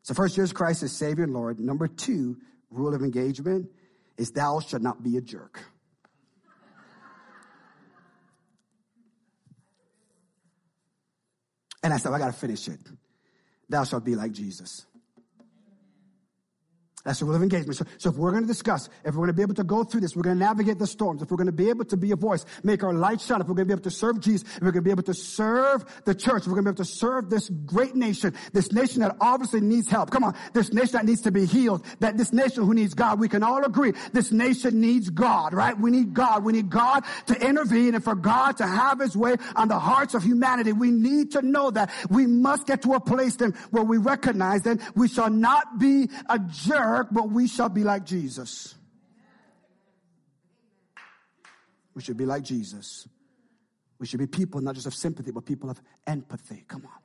So, 0.01 0.13
first, 0.13 0.35
Jesus 0.35 0.51
Christ 0.51 0.83
is 0.83 0.91
Savior 0.91 1.23
and 1.23 1.31
Lord. 1.31 1.61
Number 1.61 1.87
two, 1.87 2.35
rule 2.69 2.93
of 2.93 3.01
engagement 3.03 3.69
is 4.17 4.31
thou 4.31 4.59
shalt 4.59 4.81
not 4.81 5.01
be 5.01 5.15
a 5.15 5.21
jerk. 5.21 5.63
And 11.83 11.93
I 11.93 11.97
said, 11.99 12.11
I 12.11 12.17
got 12.17 12.33
to 12.33 12.37
finish 12.37 12.67
it. 12.67 12.81
Thou 13.69 13.85
shalt 13.85 14.03
be 14.03 14.15
like 14.15 14.33
Jesus. 14.33 14.85
That's 17.05 17.19
the 17.19 17.25
rule 17.25 17.35
of 17.35 17.41
engagement. 17.41 17.77
So, 17.77 17.85
so 17.97 18.09
if 18.09 18.17
we're 18.17 18.31
going 18.31 18.43
to 18.43 18.47
discuss, 18.47 18.89
if 19.05 19.15
we're 19.15 19.25
going 19.25 19.27
to 19.27 19.33
be 19.33 19.41
able 19.41 19.53
to 19.55 19.63
go 19.63 19.85
through 19.85 20.01
this, 20.01 20.17
we're 20.17 20.23
going 20.23 20.37
to 20.37 20.43
navigate 20.43 20.79
the 20.79 20.87
storms, 20.87 21.21
if 21.21 21.31
we're 21.31 21.37
going 21.37 21.47
to 21.47 21.53
be 21.53 21.69
able 21.69 21.85
to 21.85 21.95
be 21.95 22.11
a 22.11 22.17
voice, 22.17 22.45
make 22.61 22.83
our 22.83 22.93
light 22.93 23.21
shine, 23.21 23.39
if 23.39 23.47
we're 23.47 23.55
going 23.55 23.67
to 23.67 23.73
be 23.73 23.73
able 23.73 23.83
to 23.83 23.91
serve 23.91 24.19
Jesus, 24.19 24.43
if 24.57 24.61
we're 24.61 24.71
going 24.71 24.83
to 24.83 24.87
be 24.87 24.91
able 24.91 25.03
to 25.03 25.13
serve 25.13 25.85
the 26.03 26.13
church, 26.13 26.41
if 26.41 26.47
we're 26.47 26.61
going 26.61 26.65
to 26.65 26.71
be 26.73 26.75
able 26.75 26.85
to 26.85 26.91
serve 26.91 27.29
this 27.29 27.49
great 27.65 27.95
nation, 27.95 28.35
this 28.51 28.73
nation 28.73 28.99
that 28.99 29.15
obviously 29.21 29.61
needs 29.61 29.87
help. 29.87 30.11
Come 30.11 30.25
on, 30.25 30.35
this 30.53 30.73
nation 30.73 30.93
that 30.93 31.05
needs 31.05 31.21
to 31.21 31.31
be 31.31 31.45
healed, 31.45 31.85
that 32.01 32.17
this 32.17 32.33
nation 32.33 32.65
who 32.65 32.73
needs 32.73 32.93
God, 32.93 33.17
we 33.17 33.29
can 33.29 33.43
all 33.43 33.63
agree, 33.63 33.93
this 34.11 34.33
nation 34.33 34.81
needs 34.81 35.09
God, 35.09 35.53
right? 35.53 35.79
We 35.79 35.91
need 35.91 36.13
God. 36.13 36.43
We 36.43 36.51
need 36.51 36.69
God 36.69 37.05
to 37.27 37.47
intervene 37.47 37.95
and 37.95 38.03
for 38.03 38.15
God 38.15 38.57
to 38.57 38.67
have 38.67 38.99
his 38.99 39.15
way 39.15 39.37
on 39.55 39.69
the 39.69 39.79
hearts 39.79 40.15
of 40.15 40.23
humanity. 40.23 40.73
We 40.73 40.91
need 40.91 41.31
to 41.31 41.41
know 41.41 41.71
that 41.71 41.91
we 42.09 42.27
must 42.27 42.67
get 42.67 42.81
to 42.81 42.93
a 42.95 42.99
place 42.99 43.37
then 43.37 43.53
where 43.71 43.83
we 43.83 43.97
recognize 43.97 44.63
that 44.63 44.79
we 44.95 45.07
shall 45.07 45.29
not 45.29 45.79
be 45.79 46.09
a 46.27 46.39
jerk 46.39 46.88
but 47.11 47.29
we 47.29 47.47
shall 47.47 47.69
be 47.69 47.83
like 47.83 48.05
Jesus. 48.05 48.75
We 51.93 52.01
should 52.01 52.17
be 52.17 52.25
like 52.25 52.43
Jesus. 52.43 53.07
We 53.99 54.07
should 54.07 54.19
be 54.19 54.27
people 54.27 54.61
not 54.61 54.75
just 54.75 54.87
of 54.87 54.93
sympathy, 54.93 55.31
but 55.31 55.45
people 55.45 55.69
of 55.69 55.81
empathy. 56.07 56.63
Come 56.67 56.85
on. 56.85 56.98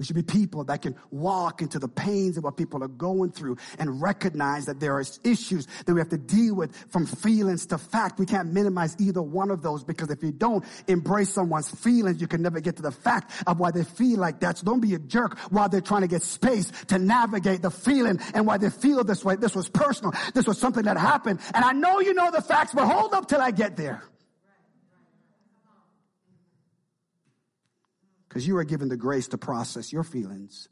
We 0.00 0.06
should 0.06 0.16
be 0.16 0.22
people 0.22 0.64
that 0.64 0.80
can 0.80 0.96
walk 1.10 1.60
into 1.60 1.78
the 1.78 1.86
pains 1.86 2.38
of 2.38 2.44
what 2.44 2.56
people 2.56 2.82
are 2.82 2.88
going 2.88 3.32
through 3.32 3.58
and 3.78 4.00
recognize 4.00 4.64
that 4.64 4.80
there 4.80 4.94
are 4.96 5.04
issues 5.24 5.68
that 5.84 5.92
we 5.92 6.00
have 6.00 6.08
to 6.08 6.16
deal 6.16 6.54
with 6.54 6.74
from 6.88 7.04
feelings 7.04 7.66
to 7.66 7.76
fact. 7.76 8.18
We 8.18 8.24
can't 8.24 8.50
minimize 8.50 8.96
either 8.98 9.20
one 9.20 9.50
of 9.50 9.60
those 9.60 9.84
because 9.84 10.08
if 10.08 10.22
you 10.22 10.32
don't 10.32 10.64
embrace 10.88 11.28
someone's 11.28 11.70
feelings, 11.70 12.18
you 12.18 12.26
can 12.26 12.40
never 12.40 12.60
get 12.60 12.76
to 12.76 12.82
the 12.82 12.90
fact 12.90 13.30
of 13.46 13.60
why 13.60 13.72
they 13.72 13.84
feel 13.84 14.18
like 14.18 14.40
that. 14.40 14.56
So 14.56 14.64
don't 14.64 14.80
be 14.80 14.94
a 14.94 14.98
jerk 14.98 15.38
while 15.50 15.68
they're 15.68 15.82
trying 15.82 16.00
to 16.00 16.08
get 16.08 16.22
space 16.22 16.72
to 16.86 16.98
navigate 16.98 17.60
the 17.60 17.70
feeling 17.70 18.20
and 18.32 18.46
why 18.46 18.56
they 18.56 18.70
feel 18.70 19.04
this 19.04 19.22
way. 19.22 19.36
This 19.36 19.54
was 19.54 19.68
personal. 19.68 20.14
This 20.32 20.46
was 20.46 20.56
something 20.56 20.84
that 20.84 20.96
happened. 20.96 21.40
And 21.52 21.62
I 21.62 21.72
know 21.72 22.00
you 22.00 22.14
know 22.14 22.30
the 22.30 22.40
facts, 22.40 22.72
but 22.72 22.86
hold 22.86 23.12
up 23.12 23.28
till 23.28 23.42
I 23.42 23.50
get 23.50 23.76
there. 23.76 24.02
Because 28.30 28.46
you 28.46 28.56
are 28.56 28.64
given 28.64 28.88
the 28.88 28.96
grace 28.96 29.28
to 29.28 29.38
process 29.38 29.92
your 29.92 30.04
feelings 30.04 30.70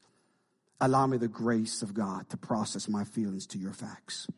allow 0.81 1.07
me 1.07 1.17
the 1.17 1.29
grace 1.29 1.83
of 1.83 1.95
God 1.95 2.31
to 2.31 2.37
process 2.37 2.89
my 2.89 3.05
feelings 3.05 3.49
to 3.49 3.59
your 3.59 3.73
facts. 3.73 4.29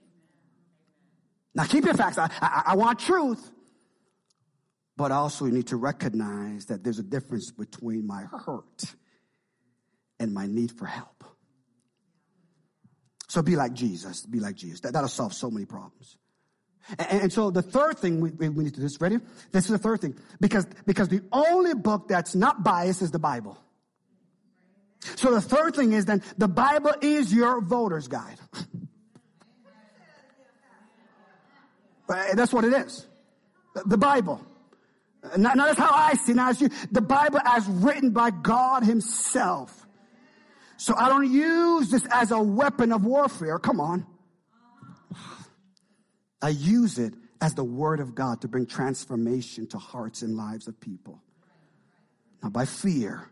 Now 1.55 1.65
keep 1.65 1.85
your 1.85 1.95
facts. 1.95 2.17
I, 2.19 2.31
I, 2.41 2.63
I 2.69 2.77
want 2.77 2.99
truth. 2.99 3.51
But 4.97 5.13
also 5.13 5.47
you 5.47 5.53
need 5.53 5.69
to 5.69 5.77
recognize 5.77 6.67
that 6.67 6.85
there's 6.85 6.99
a 6.99 7.03
difference 7.03 7.51
between 7.51 8.07
my 8.07 8.23
hurt 8.23 8.85
and 10.19 10.33
my 10.33 10.47
need 10.47 10.73
for 10.73 10.87
help. 10.87 11.25
So 13.29 13.43
be 13.43 13.57
like 13.57 13.73
Jesus. 13.73 14.27
Be 14.27 14.41
like 14.41 14.57
Jesus. 14.57 14.81
That, 14.81 14.93
that'll 14.93 15.09
solve 15.09 15.33
so 15.33 15.51
many 15.51 15.65
problems. 15.65 16.17
And, 16.99 17.33
so 17.33 17.51
the 17.51 17.63
third 17.63 17.99
thing 17.99 18.21
we, 18.21 18.31
we, 18.31 18.65
need 18.65 18.75
to 18.75 18.81
do 18.81 18.87
is 18.87 19.01
ready. 19.01 19.19
This 19.53 19.65
is 19.65 19.71
the 19.71 19.79
third 19.79 20.01
thing 20.01 20.17
because 20.41 20.67
because 20.87 21.09
the 21.09 21.23
only 21.31 21.75
book 21.75 22.09
that's 22.09 22.35
not 22.35 22.65
biased 22.65 23.03
is 23.03 23.11
the 23.11 23.19
Bible. 23.19 23.59
So 25.17 25.33
the 25.33 25.41
third 25.41 25.77
thing 25.77 25.93
is 25.93 26.05
then 26.05 26.23
the 26.37 26.49
Bible 26.49 26.93
is 27.01 27.33
your 27.33 27.61
voter's 27.61 28.09
guide. 28.09 28.39
that's 32.35 32.53
what 32.53 32.65
it 32.65 32.73
is. 32.73 33.07
The 33.87 33.99
Bible. 33.99 34.45
Not, 35.37 35.57
not 35.57 35.69
as 35.69 35.77
how 35.77 35.93
I 35.93 36.15
see, 36.15 36.33
now 36.33 36.51
as 36.51 36.61
you. 36.61 36.71
The 36.91 37.03
Bible 37.03 37.41
as 37.45 37.67
written 37.67 38.11
by 38.11 38.31
God 38.31 38.85
Himself. 38.85 39.87
So 40.77 40.95
I 40.97 41.09
don't 41.09 41.31
use 41.31 41.91
this 41.91 42.07
as 42.11 42.31
a 42.31 42.41
weapon 42.43 42.91
of 42.91 43.05
warfare. 43.05 43.59
Come 43.59 43.81
on. 43.81 44.07
I 46.43 46.51
use 46.51 46.99
it 46.99 47.15
as 47.41 47.55
the 47.55 47.65
word 47.65 48.01
of 48.01 48.15
God 48.15 48.43
to 48.43 48.49
bring 48.49 48.67
transformation 48.67 49.67
to 49.69 49.79
hearts 49.79 50.23
and 50.23 50.37
lives 50.37 50.69
of 50.69 50.79
people. 50.81 51.23
Not 52.43 52.53
by 52.53 52.65
fear, 52.65 53.31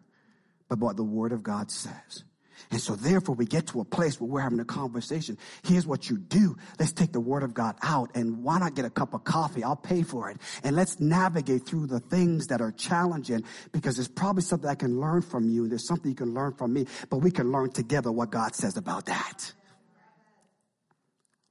but 0.69 0.79
by 0.79 0.87
what 0.87 0.97
the 0.97 1.05
word 1.05 1.33
of 1.33 1.43
God 1.43 1.71
says. 1.71 2.25
And 2.71 2.81
so 2.81 2.97
therefore 2.97 3.35
we 3.35 3.47
get 3.47 3.69
to 3.69 3.81
a 3.81 3.85
place 3.85 4.21
where 4.21 4.29
we're 4.29 4.41
having 4.41 4.61
a 4.61 4.65
conversation. 4.65 5.39
Here's 5.63 5.87
what 5.87 6.11
you 6.11 6.19
do. 6.19 6.57
Let's 6.79 6.93
take 6.93 7.13
the 7.13 7.21
word 7.21 7.43
of 7.43 7.55
God 7.55 7.77
out 7.83 8.11
and 8.15 8.43
why 8.43 8.59
not 8.59 8.75
get 8.75 8.85
a 8.85 8.91
cup 8.91 9.15
of 9.15 9.25
coffee? 9.25 9.63
I'll 9.63 9.77
pay 9.77 10.03
for 10.03 10.31
it. 10.31 10.39
And 10.65 10.77
let's 10.77 11.01
navigate 11.01 11.67
through 11.67 11.87
the 11.87 12.01
things 12.01 12.49
that 12.49 12.61
are 12.61 12.73
challenging 12.73 13.45
because 13.73 13.97
there's 13.97 14.09
probably 14.09 14.43
something 14.43 14.69
I 14.69 14.75
can 14.75 15.01
learn 15.01 15.23
from 15.23 15.49
you. 15.49 15.69
There's 15.69 15.87
something 15.87 16.11
you 16.11 16.17
can 16.17 16.35
learn 16.35 16.55
from 16.55 16.73
me, 16.73 16.87
but 17.09 17.19
we 17.19 17.31
can 17.31 17.53
learn 17.53 17.71
together 17.71 18.11
what 18.11 18.31
God 18.31 18.55
says 18.55 18.77
about 18.77 19.07
that. 19.07 19.53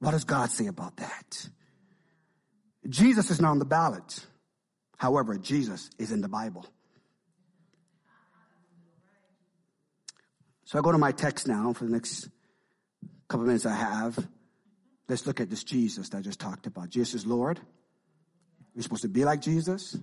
What 0.00 0.12
does 0.12 0.24
God 0.24 0.50
say 0.50 0.66
about 0.66 0.96
that? 0.98 1.48
Jesus 2.88 3.30
is 3.30 3.40
not 3.40 3.50
on 3.50 3.58
the 3.58 3.64
ballot. 3.64 4.24
However, 4.96 5.36
Jesus 5.38 5.90
is 5.98 6.12
in 6.12 6.20
the 6.20 6.28
Bible. 6.28 6.66
So 10.64 10.78
I 10.78 10.82
go 10.82 10.92
to 10.92 10.98
my 10.98 11.12
text 11.12 11.48
now 11.48 11.72
for 11.72 11.84
the 11.84 11.90
next 11.90 12.28
couple 13.28 13.46
minutes 13.46 13.66
I 13.66 13.74
have. 13.74 14.18
Let's 15.08 15.26
look 15.26 15.40
at 15.40 15.48
this 15.48 15.64
Jesus 15.64 16.10
that 16.10 16.18
I 16.18 16.20
just 16.20 16.40
talked 16.40 16.66
about. 16.66 16.90
Jesus 16.90 17.22
is 17.22 17.26
Lord. 17.26 17.58
We're 18.74 18.82
supposed 18.82 19.02
to 19.02 19.08
be 19.08 19.24
like 19.24 19.40
Jesus. 19.40 19.96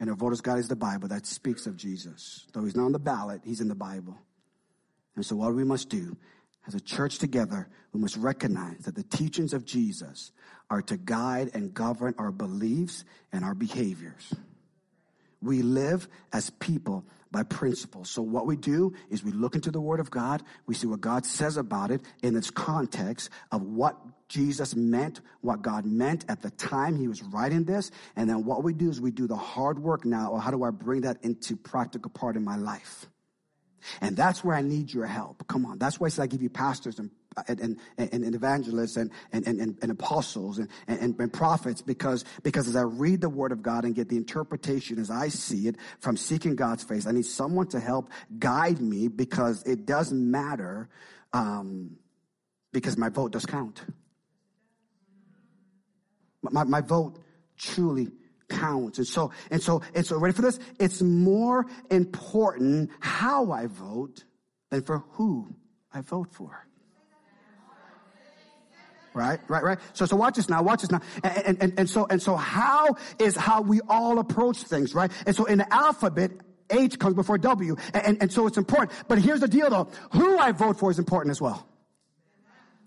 And 0.00 0.10
our 0.10 0.16
voter's 0.16 0.40
guide 0.40 0.58
is 0.58 0.68
the 0.68 0.76
Bible 0.76 1.08
that 1.08 1.26
speaks 1.26 1.66
of 1.66 1.76
Jesus. 1.76 2.46
Though 2.52 2.64
he's 2.64 2.76
not 2.76 2.86
on 2.86 2.92
the 2.92 2.98
ballot, 2.98 3.42
he's 3.44 3.60
in 3.60 3.68
the 3.68 3.74
Bible. 3.74 4.16
And 5.16 5.24
so 5.24 5.36
what 5.36 5.54
we 5.54 5.64
must 5.64 5.88
do 5.88 6.16
as 6.66 6.74
a 6.74 6.80
church 6.80 7.18
together, 7.18 7.68
we 7.92 8.00
must 8.00 8.16
recognize 8.16 8.78
that 8.84 8.94
the 8.94 9.02
teachings 9.02 9.52
of 9.52 9.64
Jesus 9.64 10.32
are 10.70 10.82
to 10.82 10.96
guide 10.96 11.50
and 11.54 11.74
govern 11.74 12.14
our 12.18 12.32
beliefs 12.32 13.04
and 13.32 13.44
our 13.44 13.54
behaviors. 13.54 14.32
We 15.42 15.62
live 15.62 16.08
as 16.32 16.50
people 16.50 17.04
by 17.30 17.42
principle. 17.42 18.04
So 18.04 18.22
what 18.22 18.46
we 18.46 18.56
do 18.56 18.94
is 19.10 19.24
we 19.24 19.32
look 19.32 19.56
into 19.56 19.70
the 19.70 19.80
Word 19.80 20.00
of 20.00 20.10
God, 20.10 20.42
we 20.66 20.74
see 20.74 20.86
what 20.86 21.00
God 21.00 21.26
says 21.26 21.56
about 21.56 21.90
it 21.90 22.00
in 22.22 22.36
its 22.36 22.48
context 22.48 23.28
of 23.50 23.62
what 23.62 23.98
Jesus 24.28 24.74
meant, 24.74 25.20
what 25.40 25.60
God 25.60 25.84
meant 25.84 26.24
at 26.28 26.40
the 26.40 26.50
time 26.50 26.96
he 26.96 27.08
was 27.08 27.22
writing 27.22 27.64
this, 27.64 27.90
and 28.16 28.30
then 28.30 28.44
what 28.44 28.62
we 28.62 28.72
do 28.72 28.88
is 28.88 29.00
we 29.00 29.10
do 29.10 29.26
the 29.26 29.36
hard 29.36 29.78
work 29.78 30.04
now, 30.04 30.30
or 30.30 30.40
how 30.40 30.50
do 30.50 30.62
I 30.62 30.70
bring 30.70 31.02
that 31.02 31.18
into 31.22 31.56
practical 31.56 32.10
part 32.10 32.36
in 32.36 32.44
my 32.44 32.56
life? 32.56 33.06
And 34.00 34.16
that's 34.16 34.44
where 34.44 34.56
I 34.56 34.62
need 34.62 34.92
your 34.92 35.06
help. 35.06 35.46
Come 35.48 35.66
on. 35.66 35.78
That's 35.78 36.00
why 36.00 36.06
I 36.06 36.10
said 36.10 36.22
I 36.22 36.26
give 36.26 36.42
you 36.42 36.50
pastors 36.50 36.98
and 36.98 37.10
and, 37.48 37.78
and, 37.98 38.12
and 38.12 38.34
evangelists 38.34 38.96
and, 38.96 39.10
and, 39.32 39.46
and, 39.46 39.76
and 39.82 39.90
apostles 39.90 40.58
and, 40.58 40.68
and, 40.86 41.18
and 41.18 41.32
prophets 41.32 41.82
because, 41.82 42.24
because 42.42 42.68
as 42.68 42.76
I 42.76 42.82
read 42.82 43.20
the 43.20 43.28
word 43.28 43.52
of 43.52 43.62
God 43.62 43.84
and 43.84 43.94
get 43.94 44.08
the 44.08 44.16
interpretation 44.16 44.98
as 44.98 45.10
I 45.10 45.28
see 45.28 45.68
it 45.68 45.76
from 46.00 46.16
seeking 46.16 46.54
God's 46.54 46.84
face, 46.84 47.06
I 47.06 47.12
need 47.12 47.26
someone 47.26 47.66
to 47.68 47.80
help 47.80 48.10
guide 48.38 48.80
me 48.80 49.08
because 49.08 49.62
it 49.64 49.86
doesn't 49.86 50.30
matter 50.30 50.88
um, 51.32 51.96
because 52.72 52.96
my 52.96 53.08
vote 53.08 53.32
does 53.32 53.46
count. 53.46 53.82
My, 56.42 56.64
my 56.64 56.80
vote 56.80 57.18
truly 57.56 58.08
counts. 58.48 58.98
And 58.98 59.06
so, 59.06 59.32
and 59.50 59.62
so, 59.62 59.82
and 59.94 60.06
so 60.06 60.18
ready 60.18 60.34
for 60.34 60.42
this? 60.42 60.58
It's 60.78 61.02
more 61.02 61.66
important 61.90 62.90
how 63.00 63.52
I 63.52 63.66
vote 63.66 64.24
than 64.70 64.82
for 64.82 64.98
who 65.12 65.54
I 65.92 66.00
vote 66.00 66.32
for. 66.32 66.66
Right, 69.14 69.38
right, 69.46 69.62
right. 69.62 69.78
So, 69.92 70.06
so 70.06 70.16
watch 70.16 70.34
this 70.34 70.48
now, 70.48 70.60
watch 70.62 70.80
this 70.80 70.90
now. 70.90 71.00
And, 71.22 71.62
and, 71.62 71.78
and 71.78 71.88
so, 71.88 72.04
and 72.10 72.20
so 72.20 72.34
how 72.34 72.96
is 73.20 73.36
how 73.36 73.62
we 73.62 73.80
all 73.88 74.18
approach 74.18 74.58
things, 74.64 74.92
right? 74.92 75.10
And 75.24 75.36
so 75.36 75.44
in 75.44 75.58
the 75.58 75.72
alphabet, 75.72 76.32
H 76.68 76.98
comes 76.98 77.14
before 77.14 77.38
W. 77.38 77.76
And, 77.92 78.20
and 78.20 78.32
so 78.32 78.48
it's 78.48 78.58
important. 78.58 78.92
But 79.06 79.18
here's 79.18 79.40
the 79.40 79.48
deal 79.48 79.70
though. 79.70 79.88
Who 80.12 80.36
I 80.38 80.50
vote 80.50 80.80
for 80.80 80.90
is 80.90 80.98
important 80.98 81.30
as 81.30 81.40
well. 81.40 81.68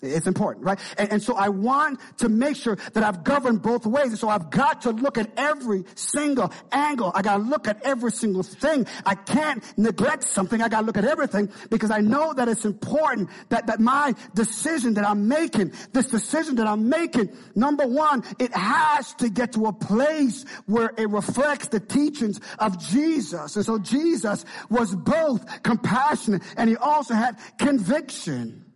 It's 0.01 0.27
important, 0.27 0.63
right? 0.63 0.79
And, 0.97 1.13
and, 1.13 1.23
so 1.23 1.35
I 1.35 1.49
want 1.49 1.99
to 2.17 2.29
make 2.29 2.55
sure 2.55 2.75
that 2.93 3.03
I've 3.03 3.23
governed 3.23 3.63
both 3.63 3.87
ways. 3.87 4.09
And 4.09 4.19
so 4.19 4.29
I've 4.29 4.51
got 4.51 4.83
to 4.83 4.91
look 4.91 5.17
at 5.17 5.31
every 5.37 5.85
single 5.95 6.53
angle. 6.71 7.11
I 7.15 7.23
got 7.23 7.37
to 7.37 7.43
look 7.43 7.67
at 7.67 7.81
every 7.83 8.11
single 8.11 8.43
thing. 8.43 8.85
I 9.07 9.15
can't 9.15 9.63
neglect 9.75 10.23
something. 10.23 10.61
I 10.61 10.69
got 10.69 10.81
to 10.81 10.85
look 10.85 10.97
at 10.97 11.05
everything 11.05 11.49
because 11.71 11.89
I 11.89 12.01
know 12.01 12.31
that 12.33 12.47
it's 12.47 12.63
important 12.63 13.31
that, 13.49 13.65
that 13.67 13.79
my 13.79 14.13
decision 14.35 14.93
that 14.95 15.07
I'm 15.07 15.27
making, 15.27 15.73
this 15.93 16.07
decision 16.07 16.57
that 16.57 16.67
I'm 16.67 16.89
making, 16.89 17.35
number 17.55 17.87
one, 17.87 18.23
it 18.37 18.53
has 18.53 19.15
to 19.15 19.29
get 19.29 19.53
to 19.53 19.65
a 19.65 19.73
place 19.73 20.45
where 20.67 20.91
it 20.95 21.09
reflects 21.09 21.69
the 21.69 21.79
teachings 21.79 22.39
of 22.59 22.77
Jesus. 22.77 23.55
And 23.55 23.65
so 23.65 23.79
Jesus 23.79 24.45
was 24.69 24.95
both 24.95 25.63
compassionate 25.63 26.43
and 26.55 26.69
he 26.69 26.75
also 26.75 27.15
had 27.15 27.39
conviction. 27.57 28.66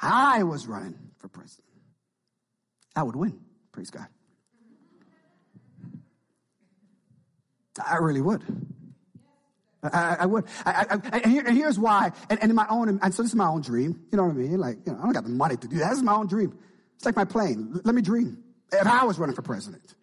I 0.00 0.42
was 0.42 0.66
running 0.66 0.98
for 1.18 1.28
president, 1.28 1.68
I 2.96 3.02
would 3.02 3.16
win. 3.16 3.40
Praise 3.72 3.90
God. 3.90 4.06
I 7.86 7.96
really 7.96 8.20
would. 8.20 8.42
I, 9.82 10.16
I 10.20 10.26
would. 10.26 10.44
I, 10.66 10.86
I, 10.90 11.18
and 11.20 11.56
here's 11.56 11.78
why. 11.78 12.12
And, 12.28 12.40
and, 12.42 12.50
in 12.50 12.56
my 12.56 12.66
own, 12.68 13.00
and 13.02 13.14
so 13.14 13.22
this 13.22 13.30
is 13.30 13.36
my 13.36 13.46
own 13.46 13.62
dream. 13.62 14.00
You 14.12 14.18
know 14.18 14.24
what 14.24 14.32
I 14.32 14.34
mean? 14.34 14.58
Like, 14.58 14.78
you 14.84 14.92
know, 14.92 14.98
I 14.98 15.02
don't 15.04 15.12
got 15.12 15.24
the 15.24 15.30
money 15.30 15.56
to 15.56 15.68
do 15.68 15.78
that. 15.78 15.88
This 15.90 15.98
is 15.98 16.04
my 16.04 16.14
own 16.14 16.26
dream. 16.26 16.58
It's 16.96 17.06
like 17.06 17.16
my 17.16 17.24
plane. 17.24 17.80
Let 17.84 17.94
me 17.94 18.02
dream. 18.02 18.42
If 18.72 18.86
I 18.86 19.04
was 19.04 19.18
running 19.18 19.34
for 19.34 19.42
president, 19.42 19.94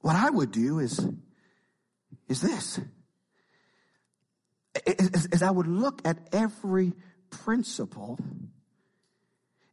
what 0.00 0.14
I 0.14 0.30
would 0.30 0.52
do 0.52 0.78
is, 0.78 1.04
is 2.28 2.40
this 2.40 2.78
is, 4.86 5.26
is 5.26 5.42
I 5.42 5.50
would 5.50 5.66
look 5.66 6.02
at 6.04 6.18
every 6.32 6.92
principle 7.30 8.18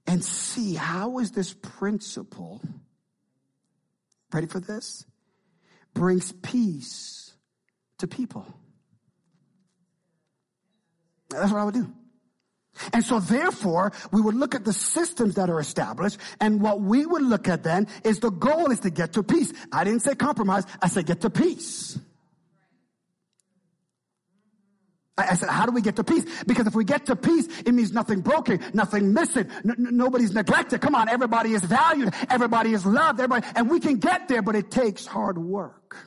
and 0.07 0.23
see 0.23 0.75
how 0.75 1.19
is 1.19 1.31
this 1.31 1.53
principle, 1.53 2.61
ready 4.33 4.47
for 4.47 4.59
this, 4.59 5.05
brings 5.93 6.31
peace 6.31 7.33
to 7.99 8.07
people. 8.07 8.45
That's 11.29 11.51
what 11.51 11.61
I 11.61 11.63
would 11.63 11.73
do. 11.73 11.93
And 12.93 13.03
so 13.03 13.19
therefore, 13.19 13.91
we 14.11 14.21
would 14.21 14.35
look 14.35 14.55
at 14.55 14.65
the 14.65 14.73
systems 14.73 15.35
that 15.35 15.49
are 15.49 15.59
established, 15.59 16.17
and 16.39 16.61
what 16.61 16.81
we 16.81 17.05
would 17.05 17.21
look 17.21 17.47
at 17.47 17.63
then 17.63 17.87
is 18.03 18.19
the 18.19 18.31
goal 18.31 18.71
is 18.71 18.79
to 18.81 18.89
get 18.89 19.13
to 19.13 19.23
peace. 19.23 19.51
I 19.71 19.83
didn't 19.83 20.01
say 20.01 20.15
compromise, 20.15 20.65
I 20.81 20.87
said 20.87 21.05
get 21.05 21.21
to 21.21 21.29
peace. 21.29 21.99
I 25.29 25.35
said, 25.35 25.49
how 25.49 25.65
do 25.65 25.71
we 25.71 25.81
get 25.81 25.95
to 25.97 26.03
peace? 26.03 26.25
Because 26.45 26.67
if 26.67 26.75
we 26.75 26.83
get 26.83 27.05
to 27.07 27.15
peace, 27.15 27.47
it 27.61 27.73
means 27.73 27.91
nothing 27.91 28.21
broken, 28.21 28.59
nothing 28.73 29.13
missing, 29.13 29.47
n- 29.65 29.75
nobody's 29.77 30.33
neglected. 30.33 30.81
Come 30.81 30.95
on, 30.95 31.09
everybody 31.09 31.53
is 31.53 31.63
valued, 31.63 32.13
everybody 32.29 32.73
is 32.73 32.85
loved, 32.85 33.19
everybody, 33.19 33.45
and 33.55 33.69
we 33.69 33.79
can 33.79 33.97
get 33.97 34.27
there, 34.27 34.41
but 34.41 34.55
it 34.55 34.71
takes 34.71 35.05
hard 35.05 35.37
work. 35.37 35.97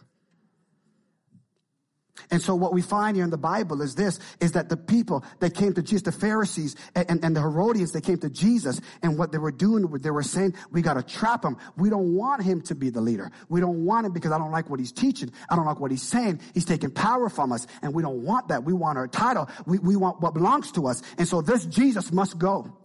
And 2.30 2.40
so 2.40 2.54
what 2.54 2.72
we 2.72 2.80
find 2.80 3.16
here 3.16 3.24
in 3.24 3.30
the 3.30 3.36
Bible 3.36 3.82
is 3.82 3.94
this, 3.94 4.20
is 4.40 4.52
that 4.52 4.68
the 4.68 4.76
people 4.76 5.24
that 5.40 5.54
came 5.54 5.72
to 5.74 5.82
Jesus, 5.82 6.02
the 6.02 6.12
Pharisees 6.12 6.76
and, 6.94 7.10
and, 7.10 7.24
and 7.24 7.36
the 7.36 7.40
Herodians, 7.40 7.92
they 7.92 8.00
came 8.00 8.18
to 8.18 8.30
Jesus 8.30 8.80
and 9.02 9.18
what 9.18 9.32
they 9.32 9.38
were 9.38 9.52
doing, 9.52 9.82
they 9.98 10.10
were 10.10 10.22
saying, 10.22 10.54
we 10.70 10.80
got 10.80 10.94
to 10.94 11.02
trap 11.02 11.44
him. 11.44 11.56
We 11.76 11.90
don't 11.90 12.14
want 12.14 12.42
him 12.42 12.60
to 12.62 12.74
be 12.74 12.90
the 12.90 13.00
leader. 13.00 13.30
We 13.48 13.60
don't 13.60 13.84
want 13.84 14.06
him 14.06 14.12
because 14.12 14.32
I 14.32 14.38
don't 14.38 14.52
like 14.52 14.70
what 14.70 14.78
he's 14.78 14.92
teaching. 14.92 15.32
I 15.50 15.56
don't 15.56 15.66
like 15.66 15.80
what 15.80 15.90
he's 15.90 16.02
saying. 16.02 16.40
He's 16.54 16.64
taking 16.64 16.90
power 16.90 17.28
from 17.28 17.52
us 17.52 17.66
and 17.82 17.92
we 17.92 18.02
don't 18.02 18.22
want 18.22 18.48
that. 18.48 18.64
We 18.64 18.72
want 18.72 18.96
our 18.96 19.08
title. 19.08 19.48
We, 19.66 19.78
we 19.78 19.96
want 19.96 20.20
what 20.20 20.34
belongs 20.34 20.70
to 20.72 20.86
us. 20.86 21.02
And 21.18 21.26
so 21.26 21.42
this 21.42 21.66
Jesus 21.66 22.12
must 22.12 22.38
go. 22.38 22.78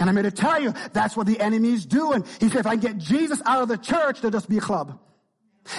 And 0.00 0.10
I'm 0.10 0.16
here 0.16 0.24
to 0.24 0.32
tell 0.32 0.60
you, 0.60 0.74
that's 0.92 1.16
what 1.16 1.28
the 1.28 1.38
enemy 1.38 1.72
is 1.72 1.86
doing. 1.86 2.24
He 2.40 2.48
said, 2.48 2.58
if 2.58 2.66
I 2.66 2.70
can 2.76 2.80
get 2.80 2.98
Jesus 2.98 3.40
out 3.46 3.62
of 3.62 3.68
the 3.68 3.78
church, 3.78 4.20
there'll 4.20 4.32
just 4.32 4.48
be 4.48 4.58
a 4.58 4.60
club. 4.60 4.98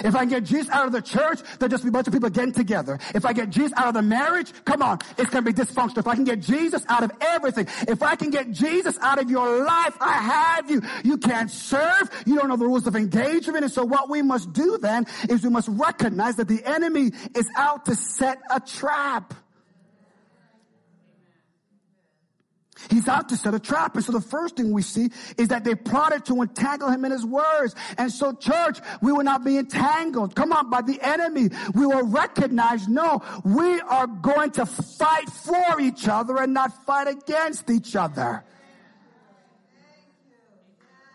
If 0.04 0.14
I 0.14 0.24
get 0.24 0.44
Jesus 0.44 0.68
out 0.70 0.86
of 0.86 0.92
the 0.92 1.02
church, 1.02 1.40
there'll 1.58 1.70
just 1.70 1.82
be 1.82 1.88
a 1.88 1.92
bunch 1.92 2.06
of 2.06 2.12
people 2.12 2.30
getting 2.30 2.52
together. 2.52 2.98
If 3.14 3.24
I 3.24 3.32
get 3.32 3.50
Jesus 3.50 3.72
out 3.76 3.88
of 3.88 3.94
the 3.94 4.02
marriage, 4.02 4.52
come 4.64 4.82
on, 4.82 4.98
it's 5.16 5.30
gonna 5.30 5.42
be 5.42 5.52
dysfunctional. 5.52 5.98
If 5.98 6.06
I 6.06 6.14
can 6.14 6.24
get 6.24 6.40
Jesus 6.40 6.84
out 6.88 7.02
of 7.02 7.10
everything, 7.20 7.66
if 7.88 8.02
I 8.02 8.16
can 8.16 8.30
get 8.30 8.50
Jesus 8.50 8.98
out 9.00 9.20
of 9.20 9.30
your 9.30 9.64
life, 9.64 9.96
I 10.00 10.12
have 10.12 10.70
you. 10.70 10.82
You 11.04 11.18
can't 11.18 11.50
serve, 11.50 12.10
you 12.26 12.36
don't 12.36 12.48
know 12.48 12.56
the 12.56 12.66
rules 12.66 12.86
of 12.86 12.96
engagement, 12.96 13.64
and 13.64 13.72
so 13.72 13.84
what 13.84 14.08
we 14.08 14.22
must 14.22 14.52
do 14.52 14.78
then 14.78 15.06
is 15.28 15.42
we 15.42 15.50
must 15.50 15.68
recognize 15.68 16.36
that 16.36 16.48
the 16.48 16.64
enemy 16.64 17.12
is 17.34 17.48
out 17.56 17.86
to 17.86 17.94
set 17.94 18.40
a 18.50 18.60
trap. 18.60 19.34
He's 22.90 23.08
out 23.08 23.28
to 23.30 23.36
set 23.36 23.54
a 23.54 23.58
trap. 23.58 23.96
And 23.96 24.04
so 24.04 24.12
the 24.12 24.20
first 24.20 24.56
thing 24.56 24.72
we 24.72 24.82
see 24.82 25.10
is 25.36 25.48
that 25.48 25.64
they 25.64 25.74
plotted 25.74 26.24
to 26.26 26.40
entangle 26.40 26.90
him 26.90 27.04
in 27.04 27.12
his 27.12 27.24
words. 27.26 27.74
And 27.96 28.10
so 28.12 28.32
church, 28.32 28.78
we 29.02 29.12
will 29.12 29.24
not 29.24 29.44
be 29.44 29.58
entangled. 29.58 30.34
Come 30.34 30.52
on, 30.52 30.70
by 30.70 30.82
the 30.82 30.98
enemy. 31.02 31.50
We 31.74 31.86
will 31.86 32.06
recognize, 32.06 32.88
no, 32.88 33.22
we 33.44 33.80
are 33.80 34.06
going 34.06 34.52
to 34.52 34.66
fight 34.66 35.28
for 35.28 35.80
each 35.80 36.08
other 36.08 36.36
and 36.38 36.54
not 36.54 36.86
fight 36.86 37.08
against 37.08 37.68
each 37.70 37.96
other. 37.96 38.44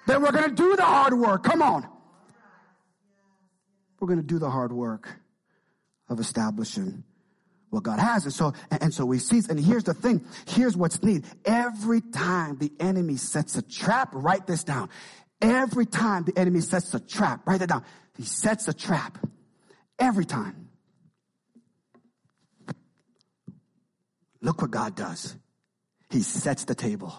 Then 0.06 0.22
we're 0.22 0.32
going 0.32 0.50
to 0.50 0.56
do 0.56 0.76
the 0.76 0.84
hard 0.84 1.14
work. 1.14 1.44
Come 1.44 1.62
on. 1.62 1.88
We're 4.00 4.08
going 4.08 4.20
to 4.20 4.26
do 4.26 4.38
the 4.38 4.50
hard 4.50 4.74
work 4.74 5.08
of 6.10 6.20
establishing 6.20 7.06
what 7.74 7.84
God 7.84 8.00
has. 8.00 8.24
And 8.24 8.34
so, 8.34 8.54
and 8.70 8.94
so 8.94 9.06
we 9.06 9.18
see, 9.18 9.42
and 9.50 9.60
here's 9.60 9.84
the 9.84 9.94
thing. 9.94 10.24
Here's 10.48 10.78
what's 10.78 11.02
neat. 11.02 11.26
Every 11.44 12.02
time 12.02 12.58
the 12.58 12.72
enemy 12.80 13.18
sets 13.18 13.58
a 13.58 13.62
trap, 13.62 14.10
write 14.14 14.46
this 14.46 14.64
down. 14.64 14.90
Every 15.42 15.86
time 15.86 16.24
the 16.24 16.38
enemy 16.38 16.62
sets 16.62 16.94
a 16.94 17.00
trap, 17.00 17.42
write 17.46 17.60
that 17.60 17.70
down. 17.70 17.84
He 18.16 18.24
sets 18.24 18.68
a 18.68 18.74
trap. 18.74 19.18
Every 20.00 20.26
time. 20.26 20.70
Look 24.42 24.62
what 24.62 24.72
God 24.72 24.96
does. 24.96 25.36
He 26.10 26.22
sets 26.22 26.66
the 26.66 26.76
table. 26.76 27.14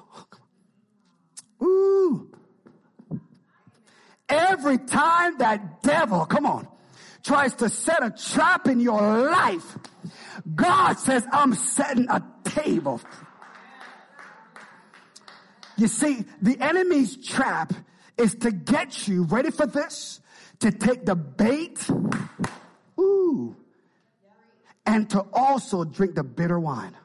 Ooh. 1.63 2.31
Every 4.29 4.79
time 4.79 5.39
that 5.39 5.83
devil, 5.83 6.25
come 6.27 6.47
on, 6.47 6.69
tries 7.25 7.55
to 7.57 7.69
set 7.69 8.03
a 8.03 8.11
trap 8.11 8.69
in 8.69 8.81
your 8.81 9.01
life, 9.31 9.79
God 10.55 10.99
says, 10.99 11.27
I'm 11.33 11.55
setting 11.55 12.09
a 12.09 12.23
table. 12.45 13.01
You 15.77 15.89
see, 15.89 16.25
the 16.41 16.61
enemy's 16.61 17.17
trap 17.17 17.73
is 18.17 18.35
to 18.37 18.53
get 18.53 19.09
you, 19.09 19.25
ready 19.25 19.51
for 19.51 19.67
this, 19.67 20.21
to 20.61 20.71
take 20.71 21.05
the 21.05 21.17
bait, 21.17 21.85
ooh, 22.99 23.57
and 24.87 25.11
to 25.11 25.25
also 25.33 25.85
drink 25.85 26.15
the 26.15 26.23
bitter 26.23 26.61
wine. 26.61 26.97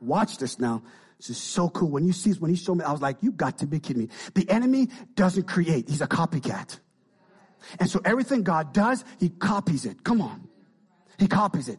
Watch 0.00 0.38
this 0.38 0.58
now. 0.58 0.82
This 1.18 1.30
is 1.30 1.38
so 1.38 1.68
cool. 1.68 1.88
When 1.88 2.06
you 2.06 2.12
see, 2.12 2.32
when 2.32 2.50
he 2.50 2.56
showed 2.56 2.76
me, 2.76 2.84
I 2.84 2.92
was 2.92 3.00
like, 3.00 3.18
you 3.22 3.32
got 3.32 3.58
to 3.58 3.66
be 3.66 3.80
kidding 3.80 4.02
me. 4.04 4.08
The 4.34 4.48
enemy 4.50 4.88
doesn't 5.14 5.44
create. 5.44 5.88
He's 5.88 6.02
a 6.02 6.06
copycat. 6.06 6.78
And 7.80 7.90
so 7.90 8.00
everything 8.04 8.42
God 8.42 8.72
does, 8.72 9.04
he 9.18 9.30
copies 9.30 9.86
it. 9.86 10.04
Come 10.04 10.20
on. 10.20 10.48
He 11.18 11.26
copies 11.26 11.68
it. 11.68 11.78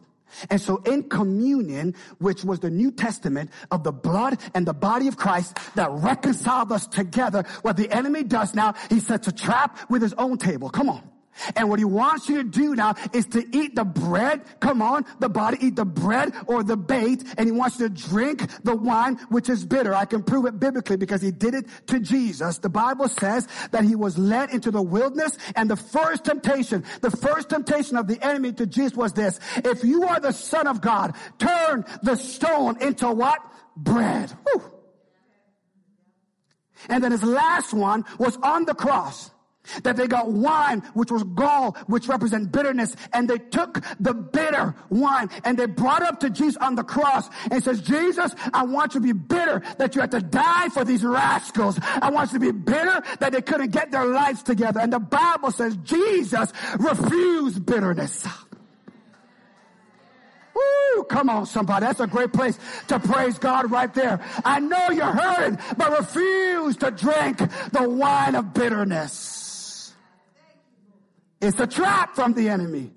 And 0.50 0.60
so 0.60 0.78
in 0.78 1.08
communion, 1.08 1.94
which 2.18 2.44
was 2.44 2.60
the 2.60 2.70
New 2.70 2.90
Testament 2.90 3.50
of 3.70 3.84
the 3.84 3.92
blood 3.92 4.38
and 4.54 4.66
the 4.66 4.74
body 4.74 5.08
of 5.08 5.16
Christ 5.16 5.58
that 5.74 5.90
reconciled 5.90 6.72
us 6.72 6.86
together, 6.86 7.44
what 7.62 7.76
the 7.76 7.90
enemy 7.90 8.22
does 8.24 8.54
now, 8.54 8.74
he 8.90 9.00
sets 9.00 9.28
a 9.28 9.32
trap 9.32 9.78
with 9.90 10.02
his 10.02 10.14
own 10.14 10.38
table. 10.38 10.70
Come 10.70 10.90
on. 10.90 11.17
And 11.56 11.68
what 11.68 11.78
he 11.78 11.84
wants 11.84 12.28
you 12.28 12.38
to 12.38 12.44
do 12.44 12.74
now 12.74 12.94
is 13.12 13.26
to 13.26 13.44
eat 13.56 13.74
the 13.74 13.84
bread. 13.84 14.42
Come 14.60 14.82
on, 14.82 15.04
the 15.18 15.28
body, 15.28 15.58
eat 15.60 15.76
the 15.76 15.84
bread 15.84 16.32
or 16.46 16.62
the 16.62 16.76
bait. 16.76 17.24
And 17.36 17.46
he 17.46 17.52
wants 17.52 17.78
you 17.78 17.88
to 17.88 17.94
drink 17.94 18.42
the 18.64 18.74
wine, 18.74 19.16
which 19.28 19.48
is 19.48 19.64
bitter. 19.64 19.94
I 19.94 20.04
can 20.04 20.22
prove 20.22 20.46
it 20.46 20.58
biblically 20.58 20.96
because 20.96 21.22
he 21.22 21.30
did 21.30 21.54
it 21.54 21.66
to 21.88 22.00
Jesus. 22.00 22.58
The 22.58 22.68
Bible 22.68 23.08
says 23.08 23.46
that 23.70 23.84
he 23.84 23.94
was 23.94 24.18
led 24.18 24.50
into 24.50 24.70
the 24.70 24.82
wilderness 24.82 25.36
and 25.56 25.70
the 25.70 25.76
first 25.76 26.24
temptation, 26.24 26.84
the 27.00 27.10
first 27.10 27.50
temptation 27.50 27.96
of 27.96 28.06
the 28.06 28.22
enemy 28.24 28.52
to 28.52 28.66
Jesus 28.66 28.96
was 28.96 29.12
this. 29.12 29.38
If 29.56 29.84
you 29.84 30.04
are 30.04 30.20
the 30.20 30.32
son 30.32 30.66
of 30.66 30.80
God, 30.80 31.14
turn 31.38 31.84
the 32.02 32.16
stone 32.16 32.80
into 32.82 33.10
what? 33.10 33.38
Bread. 33.76 34.30
Whew. 34.30 34.62
And 36.88 37.02
then 37.02 37.12
his 37.12 37.22
last 37.22 37.72
one 37.74 38.04
was 38.18 38.36
on 38.36 38.64
the 38.64 38.74
cross 38.74 39.30
that 39.82 39.96
they 39.96 40.06
got 40.06 40.30
wine, 40.30 40.80
which 40.94 41.10
was 41.10 41.24
gall, 41.24 41.72
which 41.86 42.08
represent 42.08 42.52
bitterness, 42.52 42.94
and 43.12 43.28
they 43.28 43.38
took 43.38 43.82
the 44.00 44.14
bitter 44.14 44.74
wine 44.90 45.30
and 45.44 45.58
they 45.58 45.66
brought 45.66 46.02
up 46.02 46.20
to 46.20 46.30
Jesus 46.30 46.56
on 46.58 46.74
the 46.74 46.84
cross 46.84 47.28
and 47.50 47.62
says, 47.62 47.80
Jesus, 47.80 48.34
I 48.52 48.64
want 48.64 48.94
you 48.94 49.00
to 49.00 49.06
be 49.06 49.12
bitter 49.12 49.62
that 49.78 49.94
you 49.94 50.00
had 50.00 50.10
to 50.12 50.20
die 50.20 50.68
for 50.70 50.84
these 50.84 51.04
rascals. 51.04 51.78
I 51.82 52.10
want 52.10 52.32
you 52.32 52.38
to 52.38 52.52
be 52.52 52.58
bitter 52.58 53.02
that 53.20 53.32
they 53.32 53.42
couldn't 53.42 53.70
get 53.70 53.90
their 53.90 54.06
lives 54.06 54.42
together. 54.42 54.80
And 54.80 54.92
the 54.92 54.98
Bible 54.98 55.50
says 55.50 55.76
Jesus 55.78 56.52
refused 56.78 57.64
bitterness. 57.64 58.26
Woo, 60.54 61.04
come 61.04 61.30
on, 61.30 61.46
somebody. 61.46 61.86
That's 61.86 62.00
a 62.00 62.06
great 62.06 62.32
place 62.32 62.58
to 62.88 62.98
praise 62.98 63.38
God 63.38 63.70
right 63.70 63.92
there. 63.94 64.20
I 64.44 64.58
know 64.60 64.90
you're 64.90 65.04
hurting, 65.04 65.58
but 65.76 65.98
refuse 65.98 66.76
to 66.78 66.90
drink 66.90 67.38
the 67.72 67.88
wine 67.88 68.34
of 68.34 68.52
bitterness. 68.54 69.37
It's 71.40 71.60
a 71.60 71.66
trap 71.66 72.14
from 72.14 72.34
the 72.34 72.48
enemy. 72.48 72.92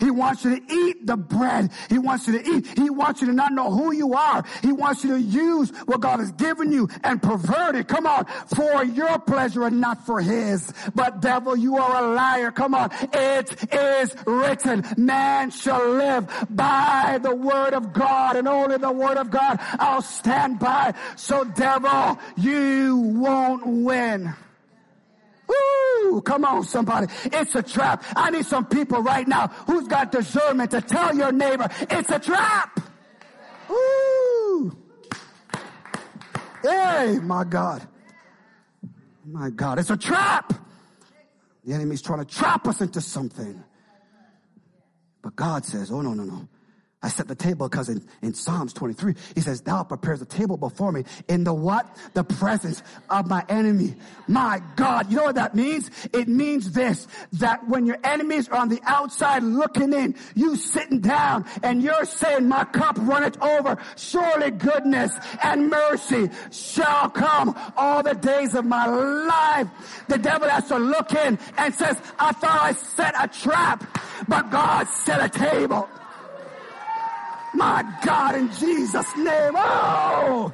He 0.00 0.10
wants 0.10 0.44
you 0.44 0.58
to 0.58 0.72
eat 0.72 1.06
the 1.06 1.16
bread. 1.16 1.70
He 1.88 1.98
wants 1.98 2.26
you 2.26 2.38
to 2.38 2.50
eat. 2.50 2.66
He 2.76 2.90
wants 2.90 3.20
you 3.20 3.28
to 3.28 3.32
not 3.32 3.52
know 3.52 3.70
who 3.70 3.92
you 3.92 4.14
are. 4.14 4.44
He 4.62 4.72
wants 4.72 5.04
you 5.04 5.10
to 5.10 5.20
use 5.20 5.70
what 5.86 6.00
God 6.00 6.18
has 6.18 6.32
given 6.32 6.72
you 6.72 6.88
and 7.04 7.22
pervert 7.22 7.76
it. 7.76 7.88
Come 7.88 8.06
on. 8.06 8.26
For 8.54 8.84
your 8.84 9.18
pleasure 9.20 9.64
and 9.64 9.80
not 9.80 10.04
for 10.04 10.20
his. 10.20 10.72
But 10.94 11.20
devil, 11.20 11.56
you 11.56 11.76
are 11.76 12.04
a 12.04 12.14
liar. 12.14 12.50
Come 12.50 12.74
on. 12.74 12.90
It 13.12 13.72
is 13.72 14.14
written. 14.26 14.84
Man 14.96 15.50
shall 15.50 15.88
live 15.88 16.28
by 16.50 17.20
the 17.22 17.34
word 17.34 17.72
of 17.72 17.92
God 17.92 18.36
and 18.36 18.48
only 18.48 18.78
the 18.78 18.92
word 18.92 19.18
of 19.18 19.30
God 19.30 19.58
I'll 19.78 20.02
stand 20.02 20.58
by. 20.58 20.94
So 21.14 21.44
devil, 21.44 22.18
you 22.36 22.96
won't 22.96 23.66
win. 23.66 24.34
Woo! 25.48 26.20
Come 26.22 26.44
on, 26.44 26.64
somebody. 26.64 27.06
It's 27.24 27.54
a 27.54 27.62
trap. 27.62 28.04
I 28.14 28.30
need 28.30 28.46
some 28.46 28.66
people 28.66 29.02
right 29.02 29.26
now 29.26 29.48
who's 29.66 29.86
got 29.86 30.12
discernment 30.12 30.70
to 30.72 30.80
tell 30.80 31.14
your 31.14 31.32
neighbor, 31.32 31.68
it's 31.82 32.10
a 32.10 32.18
trap. 32.18 32.80
Woo! 33.68 34.76
Hey, 36.62 37.18
my 37.22 37.44
God. 37.44 37.86
My 39.24 39.50
God, 39.50 39.78
it's 39.78 39.90
a 39.90 39.96
trap. 39.96 40.52
The 41.64 41.74
enemy's 41.74 42.02
trying 42.02 42.24
to 42.24 42.24
trap 42.24 42.66
us 42.66 42.80
into 42.80 43.00
something. 43.00 43.62
But 45.22 45.34
God 45.34 45.64
says, 45.64 45.90
oh, 45.90 46.00
no, 46.00 46.14
no, 46.14 46.22
no. 46.22 46.48
I 47.02 47.08
set 47.08 47.28
the 47.28 47.34
table 47.34 47.68
because 47.68 47.90
in, 47.90 48.02
in 48.22 48.32
Psalms 48.32 48.72
23, 48.72 49.14
he 49.34 49.40
says, 49.42 49.60
thou 49.60 49.84
prepares 49.84 50.22
a 50.22 50.24
table 50.24 50.56
before 50.56 50.90
me 50.92 51.04
in 51.28 51.44
the 51.44 51.52
what? 51.52 51.86
The 52.14 52.24
presence 52.24 52.82
of 53.10 53.28
my 53.28 53.44
enemy. 53.50 53.94
My 54.26 54.62
God. 54.76 55.10
You 55.10 55.18
know 55.18 55.24
what 55.24 55.34
that 55.34 55.54
means? 55.54 55.90
It 56.14 56.26
means 56.26 56.72
this, 56.72 57.06
that 57.34 57.68
when 57.68 57.84
your 57.84 57.98
enemies 58.02 58.48
are 58.48 58.56
on 58.58 58.70
the 58.70 58.80
outside 58.86 59.42
looking 59.42 59.92
in, 59.92 60.16
you 60.34 60.56
sitting 60.56 61.00
down 61.00 61.44
and 61.62 61.82
you're 61.82 62.06
saying, 62.06 62.48
my 62.48 62.64
cup 62.64 62.96
runneth 62.98 63.40
over. 63.42 63.76
Surely 63.96 64.50
goodness 64.50 65.12
and 65.44 65.68
mercy 65.68 66.30
shall 66.50 67.10
come 67.10 67.54
all 67.76 68.02
the 68.02 68.14
days 68.14 68.54
of 68.54 68.64
my 68.64 68.86
life. 68.86 69.68
The 70.08 70.18
devil 70.18 70.48
has 70.48 70.66
to 70.68 70.78
look 70.78 71.12
in 71.12 71.38
and 71.58 71.74
says, 71.74 71.98
I 72.18 72.32
thought 72.32 72.62
I 72.62 72.72
set 72.72 73.14
a 73.22 73.28
trap, 73.28 73.84
but 74.26 74.50
God 74.50 74.88
set 74.88 75.22
a 75.22 75.28
table. 75.28 75.88
My 77.56 77.82
God, 78.04 78.34
in 78.34 78.52
Jesus' 78.52 79.16
name. 79.16 79.54
Oh! 79.56 80.52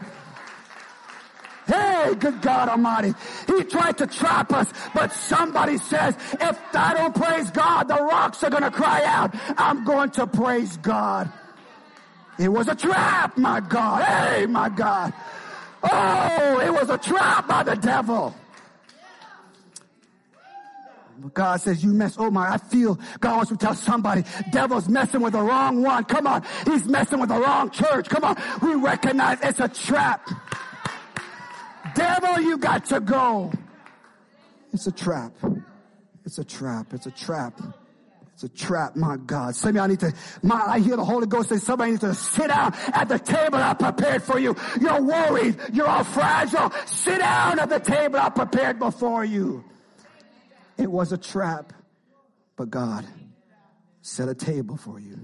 Hey, 1.67 2.15
good 2.19 2.41
God 2.43 2.69
Almighty. 2.69 3.13
He 3.47 3.65
tried 3.65 3.99
to 3.99 4.07
trap 4.07 4.53
us, 4.53 4.73
but 4.95 5.13
somebody 5.13 5.79
says, 5.79 6.17
if 6.41 6.59
I 6.75 6.95
don't 6.95 7.15
praise 7.15 7.51
God, 7.51 7.89
the 7.89 7.97
rocks 7.97 8.43
are 8.45 8.51
going 8.51 8.63
to 8.63 8.71
cry 8.71 9.05
out. 9.05 9.35
I'm 9.57 9.85
going 9.85 10.11
to 10.13 10.27
praise 10.27 10.77
God. 10.79 11.33
It 12.39 12.49
was 12.49 12.69
a 12.69 12.75
trap, 12.75 13.37
my 13.37 13.61
God. 13.61 14.05
Hey, 14.05 14.47
my 14.47 14.69
God. 14.69 15.13
Oh, 15.83 16.61
it 16.65 16.73
was 16.73 16.89
a 16.91 16.99
trap 16.99 17.49
by 17.49 17.63
the 17.63 17.75
devil. 17.75 18.35
God 21.31 21.61
says, 21.61 21.85
you 21.85 21.93
mess, 21.93 22.17
oh 22.19 22.31
my, 22.31 22.53
I 22.53 22.59
feel 22.59 22.99
God 23.21 23.37
wants 23.37 23.51
to 23.51 23.57
tell 23.57 23.75
somebody, 23.75 24.25
devil's 24.51 24.89
messing 24.89 25.21
with 25.21 25.33
the 25.33 25.43
wrong 25.43 25.83
one. 25.83 26.05
Come 26.05 26.27
on. 26.27 26.45
He's 26.65 26.87
messing 26.87 27.21
with 27.21 27.29
the 27.29 27.39
wrong 27.39 27.71
church. 27.71 28.09
Come 28.09 28.25
on. 28.25 28.37
We 28.63 28.75
recognize 28.75 29.39
it's 29.43 29.61
a 29.61 29.69
trap. 29.69 30.29
Devil, 31.95 32.41
you 32.41 32.59
got 32.59 32.87
to 32.87 33.01
go. 33.01 33.53
It's 34.73 34.87
a 34.87 34.93
trap. 34.93 35.33
It's 36.25 36.39
a 36.39 36.45
trap. 36.45 36.95
It's 36.95 37.07
a 37.07 37.11
trap. 37.11 37.61
It's 38.35 38.45
a 38.45 38.49
trap, 38.49 38.97
my 38.97 39.19
God. 39.19 39.55
Some 39.55 39.79
I 39.79 39.87
need 39.87 40.01
to, 40.01 40.13
my, 40.43 40.57
I 40.57 40.79
hear 40.81 40.97
the 40.97 41.05
Holy 41.05 41.27
Ghost 41.27 41.51
say 41.51 41.59
somebody 41.59 41.93
needs 41.93 42.01
to 42.01 42.15
sit 42.15 42.49
down 42.49 42.75
at 42.93 43.09
the 43.09 43.19
table 43.19 43.59
I 43.59 43.75
prepared 43.75 44.23
for 44.23 44.39
you. 44.39 44.57
You're 44.81 45.03
worried. 45.03 45.57
You're 45.73 45.87
all 45.87 46.03
fragile. 46.03 46.73
Sit 46.87 47.19
down 47.19 47.59
at 47.61 47.69
the 47.69 47.79
table 47.79 48.19
I 48.19 48.31
prepared 48.31 48.79
before 48.79 49.25
you. 49.25 49.65
It 50.79 50.91
was 50.91 51.13
a 51.13 51.19
trap, 51.19 51.73
but 52.57 52.71
God 52.71 53.07
set 54.01 54.29
a 54.29 54.35
table 54.35 54.77
for 54.77 54.99
you. 54.99 55.19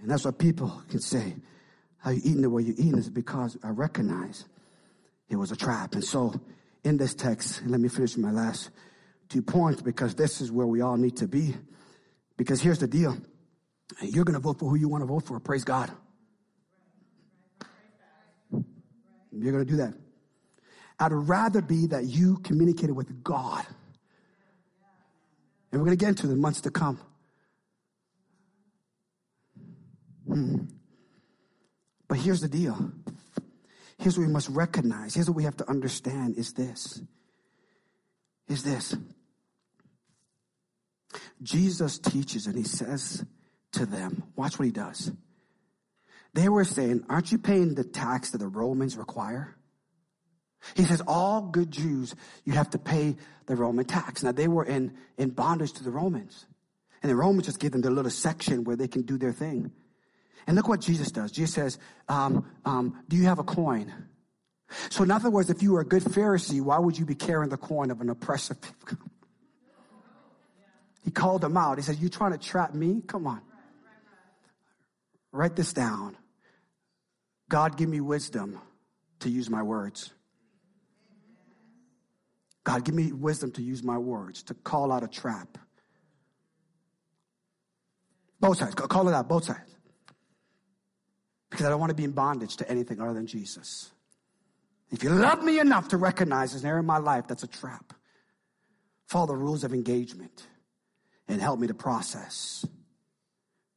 And 0.00 0.10
that's 0.10 0.24
what 0.24 0.38
people 0.38 0.82
can 0.88 1.00
say. 1.00 1.36
How 1.98 2.10
you 2.10 2.20
eating 2.24 2.42
the 2.42 2.50
way 2.50 2.62
you 2.62 2.74
eating 2.76 2.98
is 2.98 3.08
because 3.08 3.56
I 3.62 3.68
recognize 3.68 4.44
it 5.28 5.36
was 5.36 5.52
a 5.52 5.56
trap. 5.56 5.94
And 5.94 6.04
so 6.04 6.34
in 6.84 6.96
this 6.96 7.14
text, 7.14 7.62
let 7.66 7.80
me 7.80 7.88
finish 7.88 8.16
my 8.16 8.32
last 8.32 8.70
two 9.28 9.42
points 9.42 9.80
because 9.80 10.14
this 10.14 10.40
is 10.40 10.50
where 10.50 10.66
we 10.66 10.80
all 10.80 10.96
need 10.96 11.16
to 11.18 11.28
be. 11.28 11.54
Because 12.36 12.60
here's 12.60 12.80
the 12.80 12.88
deal. 12.88 13.16
You're 14.00 14.24
going 14.24 14.34
to 14.34 14.40
vote 14.40 14.58
for 14.58 14.68
who 14.68 14.76
you 14.76 14.88
want 14.88 15.02
to 15.02 15.06
vote 15.06 15.24
for. 15.24 15.38
Praise 15.38 15.64
God. 15.64 15.92
You're 18.50 19.52
going 19.52 19.64
to 19.64 19.70
do 19.70 19.76
that. 19.78 19.94
I'd 21.02 21.12
rather 21.12 21.60
be 21.60 21.88
that 21.88 22.04
you 22.04 22.36
communicated 22.44 22.92
with 22.92 23.24
God. 23.24 23.66
And 25.72 25.80
we're 25.80 25.86
going 25.86 25.98
to 25.98 26.00
get 26.00 26.10
into 26.10 26.28
the 26.28 26.36
months 26.36 26.60
to 26.60 26.70
come. 26.70 27.00
Hmm. 30.28 30.58
But 32.06 32.18
here's 32.18 32.40
the 32.40 32.48
deal. 32.48 32.92
Here's 33.98 34.16
what 34.16 34.28
we 34.28 34.32
must 34.32 34.48
recognize. 34.50 35.14
Here's 35.14 35.28
what 35.28 35.36
we 35.36 35.42
have 35.42 35.56
to 35.56 35.68
understand 35.68 36.36
is 36.38 36.52
this. 36.52 37.02
Is 38.46 38.62
this. 38.62 38.94
Jesus 41.42 41.98
teaches 41.98 42.46
and 42.46 42.56
he 42.56 42.62
says 42.62 43.24
to 43.72 43.86
them, 43.86 44.22
watch 44.36 44.56
what 44.56 44.66
he 44.66 44.70
does. 44.70 45.10
They 46.32 46.48
were 46.48 46.64
saying, 46.64 47.06
aren't 47.08 47.32
you 47.32 47.38
paying 47.38 47.74
the 47.74 47.82
tax 47.82 48.30
that 48.30 48.38
the 48.38 48.46
Romans 48.46 48.96
require? 48.96 49.56
He 50.74 50.84
says, 50.84 51.02
all 51.06 51.42
good 51.42 51.70
Jews, 51.70 52.14
you 52.44 52.52
have 52.52 52.70
to 52.70 52.78
pay 52.78 53.16
the 53.46 53.56
Roman 53.56 53.84
tax. 53.84 54.22
Now 54.22 54.32
they 54.32 54.48
were 54.48 54.64
in, 54.64 54.94
in 55.18 55.30
bondage 55.30 55.72
to 55.74 55.84
the 55.84 55.90
Romans. 55.90 56.46
And 57.02 57.10
the 57.10 57.16
Romans 57.16 57.46
just 57.46 57.58
give 57.58 57.72
them 57.72 57.80
their 57.80 57.90
little 57.90 58.10
section 58.10 58.64
where 58.64 58.76
they 58.76 58.88
can 58.88 59.02
do 59.02 59.18
their 59.18 59.32
thing. 59.32 59.72
And 60.46 60.56
look 60.56 60.68
what 60.68 60.80
Jesus 60.80 61.10
does. 61.10 61.32
Jesus 61.32 61.54
says, 61.54 61.78
um, 62.08 62.46
um, 62.64 63.02
do 63.08 63.16
you 63.16 63.24
have 63.24 63.38
a 63.38 63.44
coin? 63.44 63.92
So 64.90 65.04
in 65.04 65.10
other 65.10 65.30
words, 65.30 65.50
if 65.50 65.62
you 65.62 65.72
were 65.72 65.80
a 65.80 65.86
good 65.86 66.02
Pharisee, 66.02 66.60
why 66.60 66.78
would 66.78 66.98
you 66.98 67.04
be 67.04 67.14
carrying 67.14 67.50
the 67.50 67.56
coin 67.56 67.90
of 67.90 68.00
an 68.00 68.08
oppressive 68.08 68.60
people? 68.60 68.98
he 71.04 71.10
called 71.10 71.42
them 71.42 71.56
out. 71.56 71.78
He 71.78 71.82
said, 71.82 71.98
you 71.98 72.08
trying 72.08 72.32
to 72.32 72.38
trap 72.38 72.74
me? 72.74 73.02
Come 73.06 73.26
on. 73.26 73.40
Write 75.32 75.56
this 75.56 75.72
down. 75.72 76.16
God, 77.48 77.76
give 77.76 77.88
me 77.88 78.00
wisdom 78.00 78.60
to 79.20 79.28
use 79.28 79.50
my 79.50 79.62
words. 79.62 80.10
God, 82.64 82.84
give 82.84 82.94
me 82.94 83.12
wisdom 83.12 83.50
to 83.52 83.62
use 83.62 83.82
my 83.82 83.98
words, 83.98 84.42
to 84.44 84.54
call 84.54 84.92
out 84.92 85.02
a 85.02 85.08
trap. 85.08 85.58
Both 88.40 88.58
sides, 88.58 88.74
call 88.74 89.08
it 89.08 89.14
out, 89.14 89.28
both 89.28 89.44
sides. 89.44 89.76
Because 91.50 91.66
I 91.66 91.70
don't 91.70 91.80
want 91.80 91.90
to 91.90 91.96
be 91.96 92.04
in 92.04 92.12
bondage 92.12 92.56
to 92.56 92.70
anything 92.70 93.00
other 93.00 93.12
than 93.12 93.26
Jesus. 93.26 93.90
If 94.90 95.02
you 95.02 95.10
love 95.10 95.42
me 95.42 95.58
enough 95.58 95.88
to 95.88 95.96
recognize 95.96 96.52
there's 96.52 96.62
an 96.62 96.68
area 96.68 96.80
in 96.80 96.86
my 96.86 96.98
life 96.98 97.26
that's 97.26 97.42
a 97.42 97.48
trap, 97.48 97.92
follow 99.06 99.26
the 99.26 99.36
rules 99.36 99.64
of 99.64 99.72
engagement 99.72 100.46
and 101.28 101.40
help 101.40 101.58
me 101.58 101.66
to 101.66 101.74
process 101.74 102.64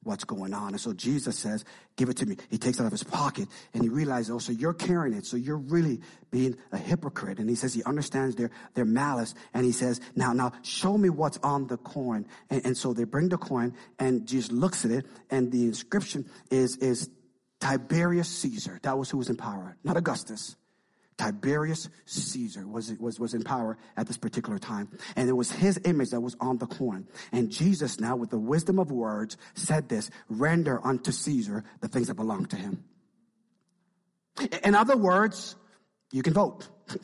what's 0.05 0.23
going 0.23 0.53
on. 0.53 0.69
And 0.69 0.79
so 0.79 0.93
Jesus 0.93 1.37
says, 1.37 1.65
give 1.95 2.09
it 2.09 2.17
to 2.17 2.25
me. 2.25 2.37
He 2.49 2.57
takes 2.57 2.77
it 2.77 2.83
out 2.83 2.85
of 2.85 2.91
his 2.91 3.03
pocket 3.03 3.49
and 3.73 3.83
he 3.83 3.89
realizes, 3.89 4.31
oh, 4.31 4.37
so 4.37 4.51
you're 4.51 4.73
carrying 4.73 5.17
it. 5.17 5.25
So 5.25 5.35
you're 5.35 5.57
really 5.57 5.99
being 6.31 6.55
a 6.71 6.77
hypocrite. 6.77 7.39
And 7.39 7.49
he 7.49 7.55
says 7.55 7.73
he 7.73 7.83
understands 7.83 8.35
their, 8.35 8.51
their 8.75 8.85
malice. 8.85 9.33
And 9.53 9.65
he 9.65 9.71
says, 9.71 9.99
now, 10.15 10.31
now 10.33 10.53
show 10.61 10.97
me 10.97 11.09
what's 11.09 11.37
on 11.39 11.67
the 11.67 11.77
coin. 11.77 12.27
And, 12.49 12.65
and 12.65 12.77
so 12.77 12.93
they 12.93 13.03
bring 13.03 13.29
the 13.29 13.37
coin 13.37 13.73
and 13.99 14.27
Jesus 14.27 14.51
looks 14.51 14.85
at 14.85 14.91
it 14.91 15.05
and 15.29 15.51
the 15.51 15.65
inscription 15.65 16.29
is, 16.51 16.77
is 16.77 17.09
Tiberius 17.59 18.29
Caesar. 18.29 18.79
That 18.83 18.97
was 18.97 19.09
who 19.09 19.17
was 19.17 19.29
in 19.29 19.37
power, 19.37 19.75
not 19.83 19.97
Augustus. 19.97 20.55
Tiberius 21.18 21.89
Caesar 22.05 22.68
was, 22.68 22.93
was, 22.99 23.20
was 23.20 23.34
in 23.34 23.43
power 23.43 23.78
at 23.95 24.07
this 24.07 24.18
particular 24.18 24.59
time. 24.59 24.89
And 25.16 25.30
it 25.30 25.34
was 25.34 25.51
his 25.51 25.80
image 25.86 26.09
that 26.09 26.20
was 26.20 26.36
on 26.39 26.57
the 26.57 26.68
coin. 26.68 27.07
And 27.32 27.49
Jesus 27.49 27.99
now, 27.99 28.16
with 28.16 28.30
the 28.30 28.38
wisdom 28.38 28.80
of 28.80 28.91
words, 28.91 29.38
said 29.53 29.88
this, 29.88 30.09
render 30.30 30.86
unto 30.86 31.11
Caesar 31.11 31.63
the 31.80 31.88
things 31.88 32.07
that 32.07 32.16
belong 32.16 32.45
to 32.47 32.57
him. 32.57 32.84
In 34.63 34.76
other 34.76 34.97
words, 34.97 35.55
you 36.11 36.22
can 36.22 36.34
vote. 36.34 36.68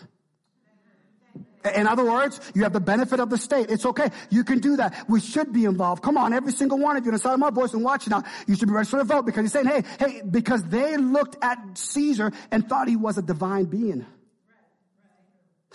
In 1.75 1.85
other 1.85 2.03
words, 2.03 2.39
you 2.55 2.63
have 2.63 2.73
the 2.73 2.79
benefit 2.79 3.19
of 3.19 3.29
the 3.29 3.37
state. 3.37 3.69
It's 3.69 3.85
okay. 3.85 4.09
You 4.29 4.43
can 4.43 4.59
do 4.59 4.77
that. 4.77 5.05
We 5.07 5.19
should 5.19 5.53
be 5.53 5.65
involved. 5.65 6.01
Come 6.01 6.17
on, 6.17 6.33
every 6.33 6.51
single 6.51 6.79
one 6.79 6.97
of 6.97 7.05
you, 7.05 7.11
inside 7.11 7.33
of 7.33 7.39
my 7.39 7.51
voice 7.51 7.73
and 7.73 7.83
watching 7.83 8.11
now, 8.11 8.23
you 8.47 8.55
should 8.55 8.67
be 8.67 8.73
registered 8.73 9.01
to 9.01 9.05
vote 9.05 9.25
because 9.25 9.43
he's 9.43 9.51
saying, 9.51 9.67
hey, 9.67 9.83
hey, 9.99 10.21
because 10.29 10.63
they 10.63 10.97
looked 10.97 11.37
at 11.43 11.77
Caesar 11.77 12.31
and 12.49 12.67
thought 12.67 12.87
he 12.87 12.95
was 12.95 13.17
a 13.17 13.21
divine 13.21 13.65
being. 13.65 14.05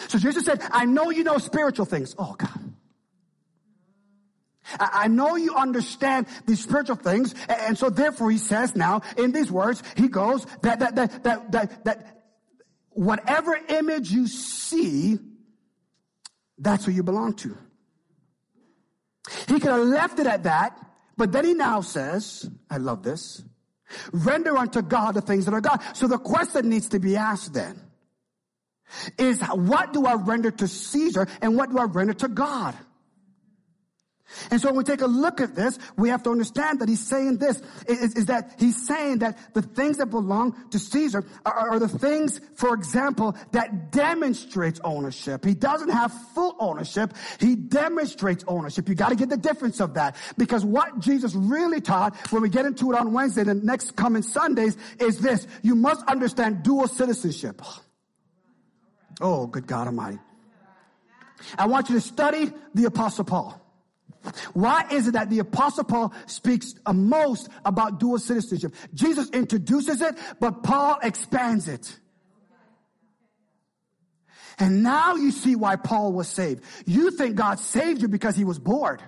So 0.09 0.19
Jesus 0.19 0.45
said, 0.45 0.61
I 0.71 0.85
know 0.85 1.11
you 1.11 1.25
know 1.25 1.39
spiritual 1.39 1.87
things. 1.87 2.15
Oh 2.19 2.35
God. 2.37 2.73
I 4.81 5.07
know 5.09 5.37
you 5.37 5.55
understand 5.55 6.27
these 6.47 6.61
spiritual 6.63 6.97
things. 6.97 7.35
And 7.49 7.79
so 7.79 7.89
therefore 7.89 8.31
he 8.31 8.39
says 8.39 8.75
now 8.75 9.03
in 9.17 9.33
these 9.33 9.51
words, 9.51 9.83
he 9.97 10.09
goes 10.09 10.45
that, 10.63 10.81
that, 10.81 10.97
that, 10.97 11.23
that, 11.23 11.53
that, 11.53 11.85
that 11.85 12.25
whatever 12.91 13.59
image 13.69 14.11
you 14.11 14.27
see, 14.27 15.19
that's 16.59 16.85
who 16.85 16.93
you 16.93 17.03
belong 17.03 17.35
to. 17.35 17.57
He 19.49 19.59
could 19.61 19.71
have 19.71 19.87
left 19.87 20.19
it 20.19 20.27
at 20.27 20.45
that, 20.45 20.79
but 21.17 21.33
then 21.33 21.45
he 21.45 21.55
now 21.55 21.81
says, 21.81 22.49
I 22.71 22.79
love 22.79 23.03
this, 23.03 23.43
render 24.13 24.57
unto 24.57 24.83
God 24.83 25.15
the 25.15 25.21
things 25.21 25.47
that 25.47 25.55
are 25.55 25.61
God. 25.61 25.81
So 25.95 26.07
the 26.07 26.19
question 26.19 26.69
needs 26.69 26.89
to 26.91 27.01
be 27.01 27.17
asked 27.17 27.55
then 27.55 27.81
is 29.19 29.41
what 29.43 29.93
do 29.93 30.07
I 30.07 30.15
render 30.15 30.51
to 30.51 30.69
Caesar 30.69 31.27
and 31.43 31.57
what 31.57 31.71
do 31.71 31.79
I 31.79 31.85
render 31.85 32.15
to 32.15 32.29
God? 32.29 32.75
And 34.51 34.61
so 34.61 34.69
when 34.69 34.79
we 34.79 34.85
take 34.85 35.03
a 35.03 35.07
look 35.07 35.41
at 35.41 35.55
this, 35.55 35.79
we 35.97 36.09
have 36.09 36.23
to 36.25 36.31
understand 36.31 36.81
that 36.81 36.89
he's 36.89 37.07
saying 37.07 37.39
this, 37.39 37.63
is, 37.87 38.15
is 38.15 38.27
that 38.27 38.57
he's 38.59 38.87
saying 38.87 39.19
that 39.19 39.39
the 39.55 39.63
things 39.63 39.99
that 39.99 40.07
belong 40.07 40.57
to 40.71 40.79
Caesar 40.79 41.25
are, 41.45 41.53
are, 41.53 41.79
the 41.79 41.89
things, 41.89 42.41
for 42.55 42.75
example, 42.75 43.37
that 43.53 43.93
demonstrates 43.93 44.81
ownership. 44.83 45.45
He 45.45 45.55
doesn't 45.55 45.91
have 45.91 46.13
full 46.35 46.57
ownership. 46.59 47.15
He 47.39 47.55
demonstrates 47.55 48.45
ownership. 48.49 48.89
You 48.89 48.95
got 48.95 49.11
to 49.11 49.17
get 49.17 49.29
the 49.29 49.37
difference 49.37 49.81
of 49.81 49.95
that. 49.95 50.17
Because 50.37 50.65
what 50.65 50.99
Jesus 50.99 51.35
really 51.35 51.81
taught 51.81 52.17
when 52.33 52.43
we 52.43 52.49
get 52.49 52.67
into 52.67 52.93
it 52.93 52.99
on 52.99 53.13
Wednesday 53.13 53.43
and 53.43 53.63
next 53.63 53.95
coming 53.95 54.23
Sundays 54.23 54.77
is 54.99 55.21
this. 55.21 55.47
You 55.63 55.77
must 55.77 56.05
understand 56.07 56.63
dual 56.63 56.89
citizenship. 56.89 57.63
Oh, 59.21 59.47
good 59.47 59.67
God 59.67 59.87
Almighty. 59.87 60.19
I 61.59 61.67
want 61.67 61.89
you 61.89 61.95
to 61.95 62.01
study 62.01 62.53
the 62.75 62.87
Apostle 62.87 63.25
Paul. 63.25 63.63
Why 64.53 64.87
is 64.91 65.09
it 65.09 65.13
that 65.13 65.31
the 65.31 65.39
apostle 65.41 65.85
Paul 65.85 66.15
speaks 66.27 66.75
most 66.93 67.49
about 67.65 68.01
dual 68.01 68.19
citizenship? 68.19 68.75
Jesus 68.95 69.31
introduces 69.31 70.01
it, 70.01 70.17
but 70.41 70.63
Paul 70.63 70.99
expands 71.03 71.69
it. 71.69 71.99
And 74.59 74.83
now 74.83 75.17
you 75.17 75.33
see 75.33 75.55
why 75.55 75.77
Paul 75.77 76.13
was 76.13 76.29
saved. 76.29 76.65
You 76.87 77.11
think 77.11 77.37
God 77.37 77.59
saved 77.59 78.01
you 78.01 78.09
because 78.09 78.37
he 78.37 78.45
was 78.45 78.59
bored. 78.59 79.03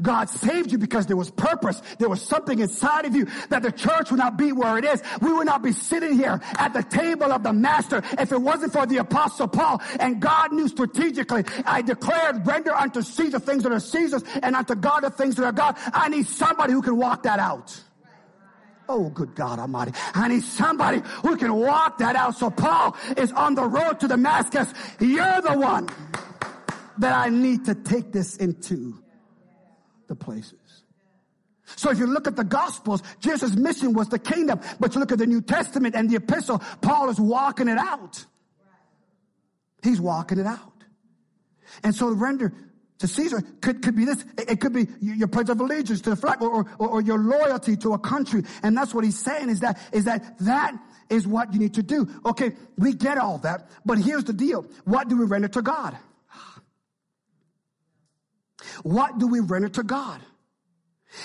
God 0.00 0.28
saved 0.28 0.72
you 0.72 0.78
because 0.78 1.06
there 1.06 1.16
was 1.16 1.30
purpose. 1.30 1.80
There 1.98 2.08
was 2.08 2.22
something 2.22 2.58
inside 2.58 3.04
of 3.04 3.14
you 3.14 3.26
that 3.50 3.62
the 3.62 3.72
church 3.72 4.10
would 4.10 4.18
not 4.18 4.36
be 4.36 4.52
where 4.52 4.78
it 4.78 4.84
is. 4.84 5.02
We 5.20 5.32
would 5.32 5.46
not 5.46 5.62
be 5.62 5.72
sitting 5.72 6.14
here 6.14 6.40
at 6.58 6.72
the 6.72 6.82
table 6.82 7.32
of 7.32 7.42
the 7.42 7.52
master 7.52 8.02
if 8.18 8.32
it 8.32 8.40
wasn't 8.40 8.72
for 8.72 8.86
the 8.86 8.98
apostle 8.98 9.48
Paul. 9.48 9.80
And 10.00 10.20
God 10.20 10.52
knew 10.52 10.68
strategically, 10.68 11.44
I 11.64 11.82
declared, 11.82 12.46
render 12.46 12.74
unto 12.74 13.02
Caesar 13.02 13.38
things 13.38 13.62
that 13.64 13.72
are 13.72 13.80
Caesar's 13.80 14.24
and 14.42 14.56
unto 14.56 14.74
God 14.74 15.00
the 15.00 15.10
things 15.10 15.36
that 15.36 15.44
are 15.44 15.52
God. 15.52 15.76
I 15.92 16.08
need 16.08 16.26
somebody 16.26 16.72
who 16.72 16.82
can 16.82 16.96
walk 16.96 17.24
that 17.24 17.38
out. 17.38 17.78
Oh, 18.88 19.08
good 19.10 19.34
God 19.34 19.58
Almighty. 19.58 19.92
I 20.14 20.28
need 20.28 20.42
somebody 20.42 21.00
who 21.22 21.36
can 21.36 21.54
walk 21.54 21.98
that 21.98 22.16
out. 22.16 22.36
So 22.36 22.50
Paul 22.50 22.96
is 23.16 23.32
on 23.32 23.54
the 23.54 23.64
road 23.64 24.00
to 24.00 24.08
Damascus. 24.08 24.72
You're 25.00 25.40
the 25.40 25.58
one 25.58 25.88
that 26.98 27.14
I 27.14 27.30
need 27.30 27.64
to 27.66 27.74
take 27.74 28.12
this 28.12 28.36
into 28.36 29.02
the 30.08 30.14
places. 30.14 30.82
So 31.76 31.90
if 31.90 31.98
you 31.98 32.06
look 32.06 32.26
at 32.26 32.36
the 32.36 32.44
Gospels, 32.44 33.02
Jesus' 33.20 33.54
mission 33.54 33.92
was 33.92 34.08
the 34.08 34.18
kingdom. 34.18 34.60
But 34.80 34.94
you 34.94 35.00
look 35.00 35.12
at 35.12 35.18
the 35.18 35.26
New 35.26 35.40
Testament 35.40 35.94
and 35.94 36.10
the 36.10 36.16
epistle, 36.16 36.58
Paul 36.80 37.08
is 37.10 37.20
walking 37.20 37.68
it 37.68 37.78
out. 37.78 38.24
He's 39.82 40.00
walking 40.00 40.38
it 40.38 40.46
out. 40.46 40.72
And 41.82 41.94
so 41.94 42.10
render 42.10 42.52
to 42.98 43.08
Caesar 43.08 43.42
could, 43.60 43.82
could 43.82 43.96
be 43.96 44.04
this. 44.04 44.24
It 44.38 44.60
could 44.60 44.72
be 44.72 44.86
your 45.00 45.28
pledge 45.28 45.48
of 45.48 45.60
allegiance 45.60 46.00
to 46.02 46.10
the 46.10 46.16
flag 46.16 46.42
or, 46.42 46.66
or, 46.78 46.88
or 46.88 47.00
your 47.00 47.18
loyalty 47.18 47.76
to 47.78 47.94
a 47.94 47.98
country. 47.98 48.44
And 48.62 48.76
that's 48.76 48.94
what 48.94 49.04
he's 49.04 49.18
saying 49.18 49.48
is 49.48 49.60
that, 49.60 49.78
is 49.92 50.04
that 50.04 50.38
that 50.40 50.74
is 51.08 51.26
what 51.26 51.52
you 51.52 51.58
need 51.58 51.74
to 51.74 51.82
do. 51.82 52.08
Okay, 52.24 52.52
we 52.76 52.92
get 52.92 53.18
all 53.18 53.38
that, 53.38 53.70
but 53.84 53.98
here's 53.98 54.24
the 54.24 54.32
deal. 54.32 54.66
What 54.84 55.08
do 55.08 55.16
we 55.16 55.24
render 55.24 55.48
to 55.48 55.62
God? 55.62 55.96
What 58.82 59.18
do 59.18 59.26
we 59.26 59.40
render 59.40 59.68
to 59.70 59.82
God? 59.82 60.20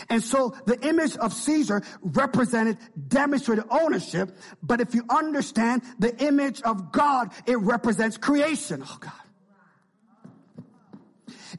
And 0.09 0.21
so 0.21 0.55
the 0.65 0.79
image 0.85 1.15
of 1.15 1.33
Caesar 1.33 1.81
represented 2.01 2.77
demonstrated 3.07 3.65
ownership, 3.69 4.37
but 4.61 4.81
if 4.81 4.93
you 4.93 5.05
understand 5.09 5.81
the 5.97 6.15
image 6.17 6.61
of 6.61 6.91
God, 6.91 7.31
it 7.45 7.57
represents 7.59 8.17
creation. 8.17 8.83
Oh 8.85 8.97
God. 8.99 9.13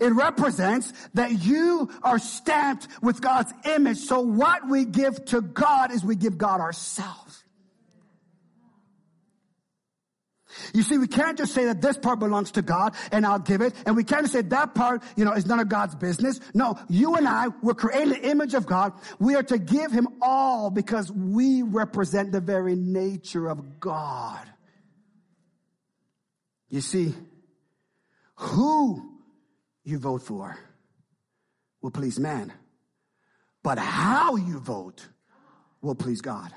It 0.01 0.13
represents 0.13 0.93
that 1.15 1.33
you 1.45 1.91
are 2.03 2.19
stamped 2.19 2.89
with 3.03 3.21
God's 3.21 3.53
image. 3.65 3.99
So 3.99 4.21
what 4.21 4.69
we 4.69 4.85
give 4.85 5.25
to 5.27 5.41
God 5.41 5.91
is 5.93 6.05
we 6.05 6.15
give 6.15 6.39
God 6.39 6.61
ourselves. 6.61 7.43
You 10.75 10.83
see, 10.83 10.99
we 10.99 11.09
can't 11.09 11.39
just 11.39 11.55
say 11.55 11.67
that 11.67 11.81
this 11.81 11.97
part 11.97 12.19
belongs 12.19 12.53
to 12.53 12.63
God 12.63 12.95
and 13.13 13.27
I'll 13.27 13.39
give 13.39 13.61
it. 13.61 13.75
And 13.87 13.97
we 13.97 14.05
can't 14.05 14.23
just 14.23 14.33
say 14.33 14.43
that 14.43 14.75
part, 14.75 15.03
you 15.17 15.25
know, 15.25 15.33
is 15.33 15.47
none 15.47 15.61
of 15.61 15.69
God's 15.69 15.95
business. 15.95 16.41
No, 16.55 16.79
you 16.89 17.15
and 17.15 17.29
I 17.29 17.49
were 17.63 17.75
created 17.75 18.17
in 18.17 18.23
the 18.23 18.29
image 18.31 18.55
of 18.55 18.67
God. 18.67 18.93
We 19.19 19.35
are 19.35 19.43
to 19.45 19.59
give 19.59 19.93
him 19.93 20.09
all 20.21 20.71
because 20.71 21.11
we 21.11 21.63
represent 21.63 22.33
the 22.33 22.41
very 22.41 22.77
nature 22.77 23.49
of 23.49 23.81
God. 23.81 24.47
You 26.69 26.81
see, 26.81 27.15
who 28.37 29.19
you 29.85 29.99
vote 29.99 30.23
for 30.23 30.59
will 31.81 31.91
please 31.91 32.19
man, 32.19 32.53
but 33.63 33.79
how 33.79 34.37
you 34.37 34.59
vote 34.59 35.09
will 35.81 35.95
please 35.95 36.21
God. 36.21 36.53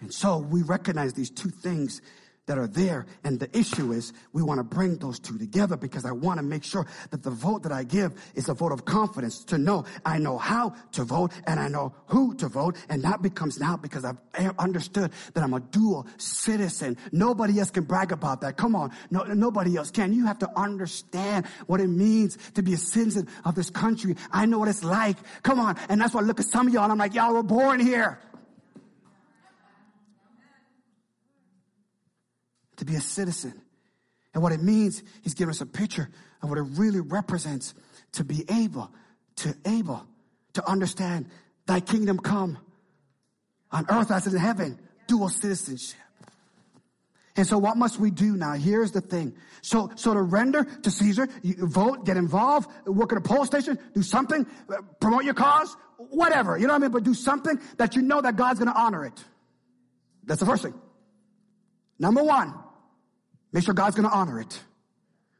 And 0.00 0.12
so 0.12 0.38
we 0.38 0.62
recognize 0.62 1.14
these 1.14 1.30
two 1.30 1.50
things 1.50 2.00
that 2.46 2.58
are 2.58 2.66
there. 2.66 3.06
And 3.24 3.40
the 3.40 3.56
issue 3.56 3.92
is 3.92 4.12
we 4.32 4.42
want 4.42 4.58
to 4.58 4.64
bring 4.64 4.96
those 4.96 5.18
two 5.18 5.38
together 5.38 5.76
because 5.76 6.04
I 6.04 6.12
want 6.12 6.38
to 6.38 6.42
make 6.42 6.64
sure 6.64 6.86
that 7.10 7.22
the 7.22 7.30
vote 7.30 7.62
that 7.62 7.72
I 7.72 7.84
give 7.84 8.12
is 8.34 8.48
a 8.48 8.54
vote 8.54 8.72
of 8.72 8.84
confidence 8.84 9.44
to 9.46 9.58
know 9.58 9.84
I 10.04 10.18
know 10.18 10.38
how 10.38 10.74
to 10.92 11.04
vote 11.04 11.32
and 11.46 11.58
I 11.58 11.68
know 11.68 11.94
who 12.06 12.34
to 12.36 12.48
vote. 12.48 12.76
And 12.88 13.02
that 13.04 13.22
becomes 13.22 13.58
now 13.58 13.76
because 13.76 14.04
I've 14.04 14.18
understood 14.58 15.12
that 15.34 15.42
I'm 15.42 15.54
a 15.54 15.60
dual 15.60 16.06
citizen. 16.16 16.96
Nobody 17.12 17.58
else 17.58 17.70
can 17.70 17.84
brag 17.84 18.12
about 18.12 18.40
that. 18.42 18.56
Come 18.56 18.74
on. 18.74 18.92
No, 19.10 19.22
nobody 19.22 19.76
else 19.76 19.90
can. 19.90 20.12
You 20.12 20.26
have 20.26 20.38
to 20.40 20.50
understand 20.58 21.46
what 21.66 21.80
it 21.80 21.88
means 21.88 22.36
to 22.54 22.62
be 22.62 22.74
a 22.74 22.78
citizen 22.78 23.28
of 23.44 23.54
this 23.54 23.70
country. 23.70 24.16
I 24.30 24.46
know 24.46 24.58
what 24.58 24.68
it's 24.68 24.84
like. 24.84 25.16
Come 25.42 25.58
on. 25.58 25.76
And 25.88 26.00
that's 26.00 26.14
why 26.14 26.20
I 26.20 26.24
look 26.24 26.40
at 26.40 26.46
some 26.46 26.66
of 26.66 26.74
y'all 26.74 26.84
and 26.84 26.92
I'm 26.92 26.98
like, 26.98 27.14
y'all 27.14 27.32
were 27.32 27.42
born 27.42 27.80
here. 27.80 28.18
To 32.76 32.84
be 32.84 32.94
a 32.94 33.00
citizen. 33.00 33.60
And 34.32 34.42
what 34.42 34.52
it 34.52 34.62
means, 34.62 35.02
he's 35.22 35.34
giving 35.34 35.50
us 35.50 35.60
a 35.60 35.66
picture 35.66 36.08
of 36.42 36.48
what 36.48 36.58
it 36.58 36.62
really 36.62 37.00
represents 37.00 37.74
to 38.12 38.24
be 38.24 38.44
able, 38.48 38.90
to 39.36 39.54
able 39.64 40.04
to 40.54 40.68
understand 40.68 41.26
thy 41.66 41.80
kingdom 41.80 42.18
come 42.18 42.58
on 43.70 43.86
earth 43.88 44.10
as 44.10 44.26
in 44.26 44.38
heaven, 44.38 44.78
dual 45.06 45.28
citizenship. 45.28 45.98
And 47.36 47.46
so 47.46 47.58
what 47.58 47.76
must 47.76 47.98
we 47.98 48.10
do 48.10 48.36
now? 48.36 48.52
Here's 48.52 48.92
the 48.92 49.00
thing. 49.00 49.34
So, 49.60 49.90
so 49.96 50.14
to 50.14 50.22
render 50.22 50.64
to 50.64 50.90
Caesar, 50.90 51.28
you 51.42 51.66
vote, 51.66 52.04
get 52.04 52.16
involved, 52.16 52.70
work 52.86 53.10
at 53.10 53.18
a 53.18 53.20
poll 53.20 53.44
station, 53.44 53.78
do 53.92 54.02
something, 54.02 54.46
uh, 54.68 54.82
promote 55.00 55.24
your 55.24 55.34
cause, 55.34 55.76
whatever. 55.96 56.56
You 56.56 56.68
know 56.68 56.74
what 56.74 56.82
I 56.82 56.86
mean? 56.86 56.92
But 56.92 57.02
do 57.02 57.14
something 57.14 57.58
that 57.76 57.96
you 57.96 58.02
know 58.02 58.20
that 58.20 58.36
God's 58.36 58.60
going 58.60 58.72
to 58.72 58.78
honor 58.78 59.04
it. 59.04 59.24
That's 60.24 60.40
the 60.40 60.46
first 60.46 60.62
thing. 60.62 60.74
Number 61.98 62.22
one, 62.22 62.54
make 63.54 63.64
sure 63.64 63.72
God's 63.72 63.96
going 63.96 64.08
to 64.08 64.14
honor 64.14 64.38
it. 64.40 64.62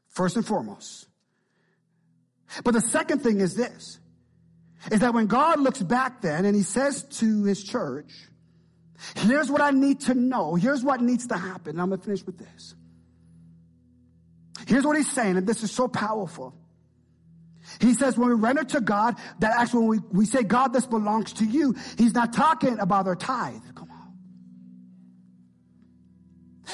First 0.08 0.36
and 0.36 0.46
foremost. 0.46 1.06
But 2.62 2.72
the 2.72 2.80
second 2.80 3.18
thing 3.18 3.40
is 3.40 3.56
this, 3.56 3.98
is 4.92 5.00
that 5.00 5.12
when 5.12 5.26
God 5.26 5.60
looks 5.60 5.82
back 5.82 6.22
then 6.22 6.44
and 6.44 6.54
he 6.54 6.62
says 6.62 7.02
to 7.18 7.44
his 7.44 7.62
church, 7.62 8.12
here's 9.16 9.50
what 9.50 9.60
I 9.60 9.72
need 9.72 10.00
to 10.02 10.14
know. 10.14 10.54
Here's 10.54 10.84
what 10.84 11.00
needs 11.00 11.26
to 11.26 11.36
happen. 11.36 11.70
And 11.70 11.82
I'm 11.82 11.88
going 11.88 12.00
to 12.00 12.04
finish 12.04 12.24
with 12.24 12.38
this. 12.38 12.74
Here's 14.66 14.84
what 14.84 14.96
he's 14.96 15.10
saying, 15.10 15.36
and 15.36 15.46
this 15.46 15.62
is 15.62 15.72
so 15.72 15.88
powerful. 15.88 16.54
He 17.80 17.94
says 17.94 18.16
when 18.16 18.28
we 18.28 18.34
render 18.34 18.62
to 18.62 18.80
God, 18.80 19.16
that 19.40 19.58
actually 19.58 19.80
when 19.80 19.88
we, 19.88 20.18
we 20.18 20.26
say, 20.26 20.42
God, 20.42 20.72
this 20.72 20.86
belongs 20.86 21.32
to 21.34 21.44
you, 21.44 21.74
he's 21.98 22.14
not 22.14 22.32
talking 22.32 22.78
about 22.78 23.06
our 23.08 23.16
tithe. 23.16 23.62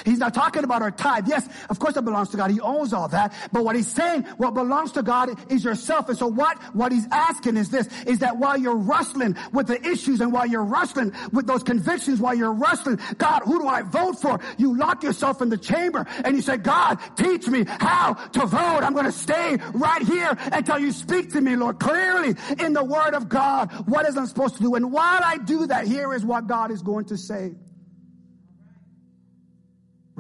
He's 0.04 0.18
not 0.18 0.34
talking 0.34 0.64
about 0.64 0.82
our 0.82 0.90
tithe. 0.90 1.28
Yes, 1.28 1.48
of 1.68 1.78
course 1.78 1.96
it 1.96 2.04
belongs 2.04 2.30
to 2.30 2.36
God. 2.36 2.50
He 2.50 2.60
owns 2.60 2.92
all 2.92 3.08
that. 3.08 3.32
But 3.52 3.64
what 3.64 3.76
he's 3.76 3.88
saying, 3.88 4.22
what 4.36 4.54
belongs 4.54 4.92
to 4.92 5.02
God 5.02 5.30
is 5.50 5.64
yourself. 5.64 6.08
And 6.08 6.18
so 6.18 6.26
what, 6.26 6.58
what 6.74 6.92
he's 6.92 7.06
asking 7.10 7.56
is 7.56 7.70
this, 7.70 7.88
is 8.06 8.20
that 8.20 8.36
while 8.38 8.58
you're 8.58 8.76
wrestling 8.76 9.36
with 9.52 9.66
the 9.66 9.80
issues 9.86 10.20
and 10.20 10.32
while 10.32 10.46
you're 10.46 10.64
wrestling 10.64 11.12
with 11.32 11.46
those 11.46 11.62
convictions, 11.62 12.20
while 12.20 12.34
you're 12.34 12.52
wrestling, 12.52 12.98
God, 13.18 13.42
who 13.44 13.60
do 13.60 13.68
I 13.68 13.82
vote 13.82 14.20
for? 14.20 14.40
You 14.58 14.76
lock 14.76 15.02
yourself 15.02 15.42
in 15.42 15.48
the 15.48 15.58
chamber 15.58 16.06
and 16.24 16.36
you 16.36 16.42
say, 16.42 16.56
God, 16.56 16.98
teach 17.16 17.48
me 17.48 17.64
how 17.66 18.14
to 18.14 18.46
vote. 18.46 18.80
I'm 18.82 18.92
going 18.92 19.06
to 19.06 19.12
stay 19.12 19.56
right 19.74 20.02
here 20.02 20.36
until 20.52 20.78
you 20.78 20.92
speak 20.92 21.32
to 21.32 21.40
me, 21.40 21.56
Lord, 21.56 21.78
clearly 21.78 22.36
in 22.58 22.72
the 22.72 22.84
word 22.84 23.14
of 23.14 23.28
God. 23.28 23.72
What 23.86 24.06
is 24.06 24.16
I'm 24.16 24.26
supposed 24.26 24.56
to 24.56 24.62
do? 24.62 24.74
And 24.74 24.92
while 24.92 25.20
I 25.22 25.38
do 25.38 25.66
that, 25.66 25.86
here 25.86 26.14
is 26.14 26.24
what 26.24 26.46
God 26.46 26.70
is 26.70 26.82
going 26.82 27.06
to 27.06 27.16
say 27.16 27.54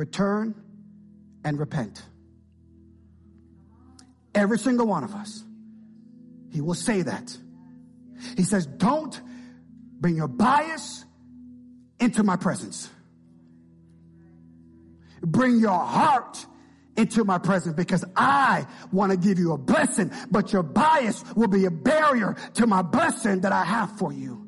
return, 0.00 0.54
and 1.44 1.58
repent. 1.58 2.02
Every 4.34 4.58
single 4.58 4.86
one 4.86 5.04
of 5.04 5.14
us. 5.14 5.44
He 6.50 6.62
will 6.62 6.74
say 6.74 7.02
that. 7.02 7.36
He 8.36 8.42
says, 8.42 8.66
don't 8.66 9.20
bring 10.00 10.16
your 10.16 10.26
bias 10.26 11.04
into 12.00 12.22
my 12.22 12.36
presence. 12.36 12.88
Bring 15.20 15.58
your 15.58 15.78
heart 15.78 16.46
into 16.96 17.24
my 17.24 17.36
presence 17.38 17.76
because 17.76 18.04
I 18.16 18.66
want 18.90 19.12
to 19.12 19.18
give 19.18 19.38
you 19.38 19.52
a 19.52 19.58
blessing, 19.58 20.10
but 20.30 20.50
your 20.52 20.62
bias 20.62 21.22
will 21.36 21.48
be 21.48 21.66
a 21.66 21.70
barrier 21.70 22.36
to 22.54 22.66
my 22.66 22.80
blessing 22.80 23.42
that 23.42 23.52
I 23.52 23.64
have 23.64 23.98
for 23.98 24.12
you. 24.12 24.39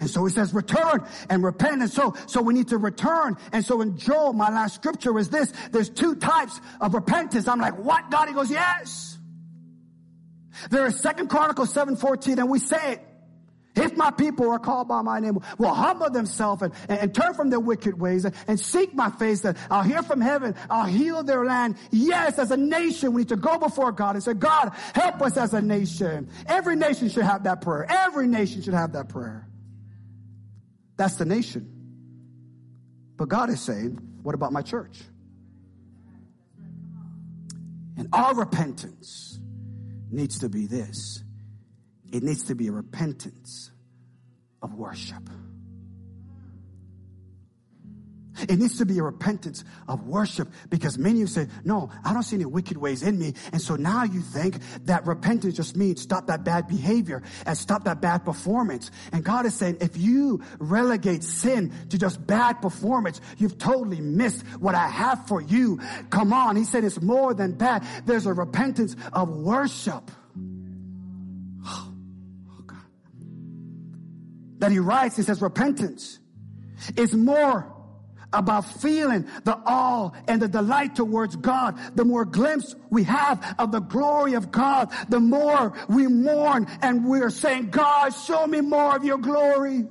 And 0.00 0.08
so 0.08 0.24
he 0.24 0.32
says 0.32 0.52
return 0.54 1.06
and 1.28 1.44
repent. 1.44 1.82
And 1.82 1.90
so, 1.90 2.14
so 2.26 2.42
we 2.42 2.54
need 2.54 2.68
to 2.68 2.78
return. 2.78 3.36
And 3.52 3.64
so 3.64 3.80
in 3.82 3.98
Joel, 3.98 4.32
my 4.32 4.48
last 4.50 4.74
scripture 4.74 5.18
is 5.18 5.28
this. 5.28 5.52
There's 5.70 5.90
two 5.90 6.16
types 6.16 6.60
of 6.80 6.94
repentance. 6.94 7.46
I'm 7.46 7.60
like, 7.60 7.78
what 7.78 8.10
God? 8.10 8.28
He 8.28 8.34
goes, 8.34 8.50
yes. 8.50 9.18
There 10.70 10.86
is 10.86 10.98
second 11.00 11.28
Chronicles 11.28 11.72
7:14 11.72 12.38
and 12.38 12.50
we 12.50 12.58
say 12.58 12.94
it. 12.94 13.06
If 13.76 13.96
my 13.96 14.10
people 14.10 14.50
are 14.50 14.58
called 14.58 14.88
by 14.88 15.00
my 15.02 15.20
name, 15.20 15.38
will 15.56 15.72
humble 15.72 16.10
themselves 16.10 16.62
and, 16.62 16.74
and, 16.88 17.14
turn 17.14 17.34
from 17.34 17.50
their 17.50 17.60
wicked 17.60 18.00
ways 18.00 18.24
and, 18.24 18.34
and 18.48 18.58
seek 18.58 18.94
my 18.94 19.10
face, 19.10 19.42
that 19.42 19.56
I'll 19.70 19.84
hear 19.84 20.02
from 20.02 20.20
heaven, 20.20 20.56
I'll 20.68 20.86
heal 20.86 21.22
their 21.22 21.44
land. 21.44 21.76
Yes, 21.92 22.40
as 22.40 22.50
a 22.50 22.56
nation, 22.56 23.12
we 23.12 23.22
need 23.22 23.28
to 23.28 23.36
go 23.36 23.58
before 23.58 23.92
God 23.92 24.16
and 24.16 24.24
say, 24.24 24.34
God, 24.34 24.72
help 24.92 25.22
us 25.22 25.36
as 25.36 25.54
a 25.54 25.62
nation. 25.62 26.28
Every 26.46 26.74
nation 26.74 27.08
should 27.10 27.22
have 27.22 27.44
that 27.44 27.60
prayer. 27.60 27.86
Every 27.88 28.26
nation 28.26 28.60
should 28.60 28.74
have 28.74 28.92
that 28.94 29.08
prayer. 29.08 29.46
That's 31.00 31.14
the 31.14 31.24
nation. 31.24 31.66
But 33.16 33.30
God 33.30 33.48
is 33.48 33.58
saying, 33.62 33.98
what 34.22 34.34
about 34.34 34.52
my 34.52 34.60
church? 34.60 35.00
And 37.96 38.06
our 38.12 38.34
repentance 38.34 39.40
needs 40.10 40.40
to 40.40 40.50
be 40.50 40.66
this 40.66 41.24
it 42.12 42.22
needs 42.22 42.44
to 42.48 42.54
be 42.54 42.68
a 42.68 42.72
repentance 42.72 43.70
of 44.60 44.74
worship. 44.74 45.22
It 48.48 48.58
needs 48.58 48.78
to 48.78 48.86
be 48.86 48.98
a 48.98 49.02
repentance 49.02 49.64
of 49.88 50.06
worship 50.06 50.48
because 50.68 50.98
many 50.98 51.16
of 51.16 51.20
you 51.20 51.26
say, 51.26 51.48
no, 51.64 51.90
I 52.04 52.12
don't 52.12 52.22
see 52.22 52.36
any 52.36 52.44
wicked 52.44 52.76
ways 52.76 53.02
in 53.02 53.18
me. 53.18 53.34
And 53.52 53.60
so 53.60 53.76
now 53.76 54.04
you 54.04 54.20
think 54.20 54.58
that 54.84 55.06
repentance 55.06 55.56
just 55.56 55.76
means 55.76 56.00
stop 56.00 56.26
that 56.28 56.44
bad 56.44 56.68
behavior 56.68 57.22
and 57.46 57.56
stop 57.56 57.84
that 57.84 58.00
bad 58.00 58.24
performance. 58.24 58.90
And 59.12 59.24
God 59.24 59.46
is 59.46 59.54
saying, 59.54 59.78
if 59.80 59.96
you 59.96 60.42
relegate 60.58 61.24
sin 61.24 61.72
to 61.90 61.98
just 61.98 62.26
bad 62.26 62.60
performance, 62.62 63.20
you've 63.38 63.58
totally 63.58 64.00
missed 64.00 64.46
what 64.58 64.74
I 64.74 64.88
have 64.88 65.26
for 65.26 65.40
you. 65.40 65.80
Come 66.10 66.32
on. 66.32 66.56
He 66.56 66.64
said 66.64 66.84
it's 66.84 67.00
more 67.00 67.34
than 67.34 67.52
bad. 67.52 67.84
There's 68.06 68.26
a 68.26 68.32
repentance 68.32 68.96
of 69.12 69.28
worship. 69.30 70.10
Oh, 71.66 71.92
God. 72.66 72.78
That 74.58 74.70
he 74.70 74.78
writes, 74.78 75.16
he 75.16 75.22
says 75.22 75.42
repentance 75.42 76.18
is 76.96 77.14
more 77.14 77.79
about 78.32 78.64
feeling 78.80 79.26
the 79.44 79.58
awe 79.66 80.10
and 80.28 80.40
the 80.40 80.48
delight 80.48 80.94
towards 80.94 81.36
God, 81.36 81.78
the 81.96 82.04
more 82.04 82.24
glimpse 82.24 82.74
we 82.90 83.04
have 83.04 83.54
of 83.58 83.72
the 83.72 83.80
glory 83.80 84.34
of 84.34 84.50
God, 84.50 84.92
the 85.08 85.20
more 85.20 85.72
we 85.88 86.06
mourn 86.06 86.66
and 86.82 87.06
we're 87.06 87.30
saying, 87.30 87.70
God, 87.70 88.10
show 88.10 88.46
me 88.46 88.60
more 88.60 88.96
of 88.96 89.04
your 89.04 89.18
glory. 89.18 89.86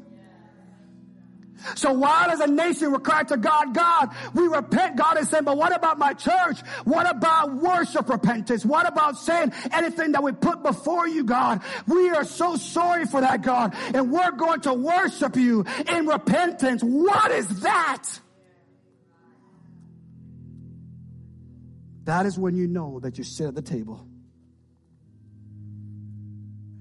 So 1.76 1.92
while 1.92 2.30
as 2.30 2.40
a 2.40 2.48
nation 2.48 2.92
we 2.92 3.00
cry 3.00 3.24
to 3.24 3.38
God, 3.38 3.74
God, 3.74 4.16
we 4.34 4.48
repent, 4.48 4.96
God 4.96 5.20
is 5.20 5.30
saying, 5.30 5.44
but 5.44 5.58
what 5.58 5.76
about 5.76 5.98
my 5.98 6.14
church? 6.14 6.62
What 6.86 7.10
about 7.10 7.56
worship 7.56 8.10
repentance? 8.10 8.66
What 8.66 8.88
about 8.88 9.18
saying 9.18 9.52
anything 9.72 10.14
that 10.14 10.24
we 10.24 10.32
put 10.32 10.64
before 10.64 11.08
you, 11.08 11.24
God? 11.24 11.62
We 11.88 12.10
are 12.12 12.24
so 12.24 12.56
sorry 12.56 13.06
for 13.06 13.22
that, 13.22 13.42
God, 13.42 13.76
and 13.94 14.12
we're 14.12 14.32
going 14.32 14.62
to 14.62 14.74
worship 14.74 15.36
you 15.36 15.66
in 15.90 16.08
repentance. 16.08 16.82
What 16.82 17.32
is 17.32 17.62
that? 17.62 18.08
That 22.10 22.26
is 22.26 22.40
when 22.40 22.56
you 22.56 22.66
know 22.66 23.00
that 23.02 23.20
you 23.20 23.24
sit 23.24 23.46
at 23.46 23.54
the 23.54 23.62
table 23.62 24.04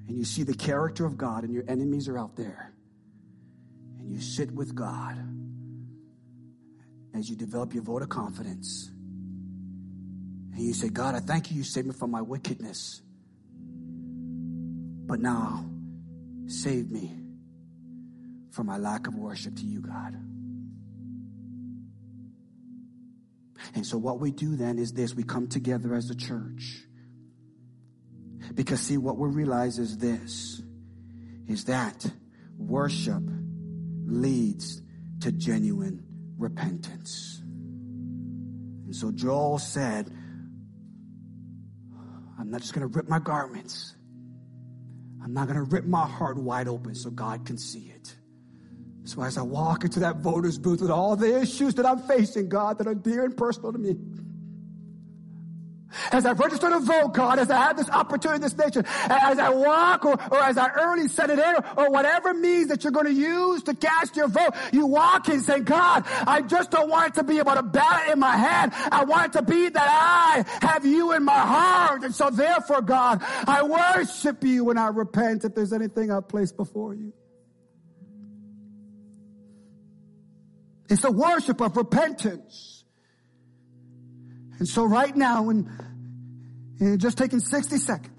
and 0.08 0.16
you 0.16 0.24
see 0.24 0.42
the 0.42 0.54
character 0.54 1.04
of 1.04 1.18
God 1.18 1.44
and 1.44 1.52
your 1.52 1.64
enemies 1.68 2.08
are 2.08 2.18
out 2.18 2.34
there. 2.34 2.72
And 3.98 4.10
you 4.10 4.22
sit 4.22 4.50
with 4.50 4.74
God 4.74 5.18
as 7.14 7.28
you 7.28 7.36
develop 7.36 7.74
your 7.74 7.82
vote 7.82 8.00
of 8.00 8.08
confidence. 8.08 8.90
And 10.54 10.62
you 10.62 10.72
say, 10.72 10.88
God, 10.88 11.14
I 11.14 11.20
thank 11.20 11.50
you, 11.50 11.58
you 11.58 11.62
saved 11.62 11.88
me 11.88 11.92
from 11.92 12.10
my 12.10 12.22
wickedness. 12.22 13.02
But 15.06 15.20
now, 15.20 15.68
save 16.46 16.90
me 16.90 17.14
from 18.50 18.64
my 18.64 18.78
lack 18.78 19.06
of 19.06 19.14
worship 19.14 19.56
to 19.56 19.66
you, 19.66 19.82
God. 19.82 20.14
And 23.74 23.86
so 23.86 23.98
what 23.98 24.20
we 24.20 24.30
do 24.30 24.56
then 24.56 24.78
is 24.78 24.92
this 24.92 25.14
we 25.14 25.22
come 25.22 25.48
together 25.48 25.94
as 25.94 26.10
a 26.10 26.14
church. 26.14 26.82
Because 28.54 28.80
see, 28.80 28.96
what 28.96 29.18
we 29.18 29.28
realize 29.28 29.78
is 29.78 29.98
this 29.98 30.62
is 31.46 31.64
that 31.64 32.06
worship 32.56 33.22
leads 34.06 34.82
to 35.20 35.32
genuine 35.32 36.04
repentance. 36.36 37.40
And 37.42 38.94
so 38.94 39.10
Joel 39.10 39.58
said, 39.58 40.10
I'm 42.38 42.50
not 42.50 42.60
just 42.60 42.72
going 42.72 42.88
to 42.88 42.96
rip 42.96 43.08
my 43.08 43.18
garments. 43.18 43.94
I'm 45.22 45.34
not 45.34 45.46
going 45.48 45.58
to 45.58 45.64
rip 45.64 45.84
my 45.84 46.06
heart 46.06 46.38
wide 46.38 46.68
open 46.68 46.94
so 46.94 47.10
God 47.10 47.44
can 47.44 47.58
see 47.58 47.92
it. 47.94 48.14
So 49.08 49.22
as 49.22 49.38
I 49.38 49.42
walk 49.42 49.84
into 49.84 50.00
that 50.00 50.16
voter's 50.16 50.58
booth 50.58 50.82
with 50.82 50.90
all 50.90 51.16
the 51.16 51.40
issues 51.40 51.76
that 51.76 51.86
I'm 51.86 51.98
facing, 52.00 52.50
God, 52.50 52.76
that 52.76 52.86
are 52.86 52.94
dear 52.94 53.24
and 53.24 53.34
personal 53.34 53.72
to 53.72 53.78
me, 53.78 53.96
as 56.12 56.26
I 56.26 56.32
register 56.32 56.68
to 56.68 56.80
vote, 56.80 57.14
God, 57.14 57.38
as 57.38 57.50
I 57.50 57.56
have 57.56 57.78
this 57.78 57.88
opportunity 57.88 58.36
in 58.36 58.42
this 58.42 58.54
nation, 58.54 58.84
as 58.86 59.38
I 59.38 59.48
walk 59.48 60.04
or, 60.04 60.12
or 60.30 60.42
as 60.42 60.58
I 60.58 60.68
early 60.72 61.08
send 61.08 61.32
it 61.32 61.38
in 61.38 61.54
or 61.78 61.90
whatever 61.90 62.34
means 62.34 62.68
that 62.68 62.84
you're 62.84 62.92
going 62.92 63.06
to 63.06 63.12
use 63.14 63.62
to 63.62 63.74
cast 63.74 64.14
your 64.14 64.28
vote, 64.28 64.52
you 64.72 64.84
walk 64.84 65.30
in 65.30 65.40
saying, 65.40 65.64
God, 65.64 66.04
I 66.26 66.42
just 66.42 66.70
don't 66.70 66.90
want 66.90 67.08
it 67.08 67.14
to 67.14 67.24
be 67.24 67.38
about 67.38 67.56
a 67.56 67.62
ballot 67.62 68.10
in 68.12 68.18
my 68.18 68.36
hand. 68.36 68.72
I 68.92 69.04
want 69.04 69.34
it 69.34 69.38
to 69.38 69.42
be 69.42 69.70
that 69.70 69.88
I 69.88 70.66
have 70.66 70.84
you 70.84 71.12
in 71.12 71.24
my 71.24 71.32
heart. 71.32 72.04
And 72.04 72.14
so 72.14 72.28
therefore, 72.28 72.82
God, 72.82 73.22
I 73.22 73.62
worship 73.62 74.44
you 74.44 74.68
and 74.68 74.78
I 74.78 74.88
repent 74.88 75.46
if 75.46 75.54
there's 75.54 75.72
anything 75.72 76.12
I've 76.12 76.28
placed 76.28 76.58
before 76.58 76.94
you. 76.94 77.14
It's 80.88 81.04
a 81.04 81.10
worship 81.10 81.60
of 81.60 81.76
repentance. 81.76 82.84
And 84.58 84.66
so 84.66 84.84
right 84.84 85.14
now, 85.14 85.50
and, 85.50 85.68
in 86.80 86.98
just 86.98 87.18
taking 87.18 87.40
60 87.40 87.76
seconds, 87.76 88.17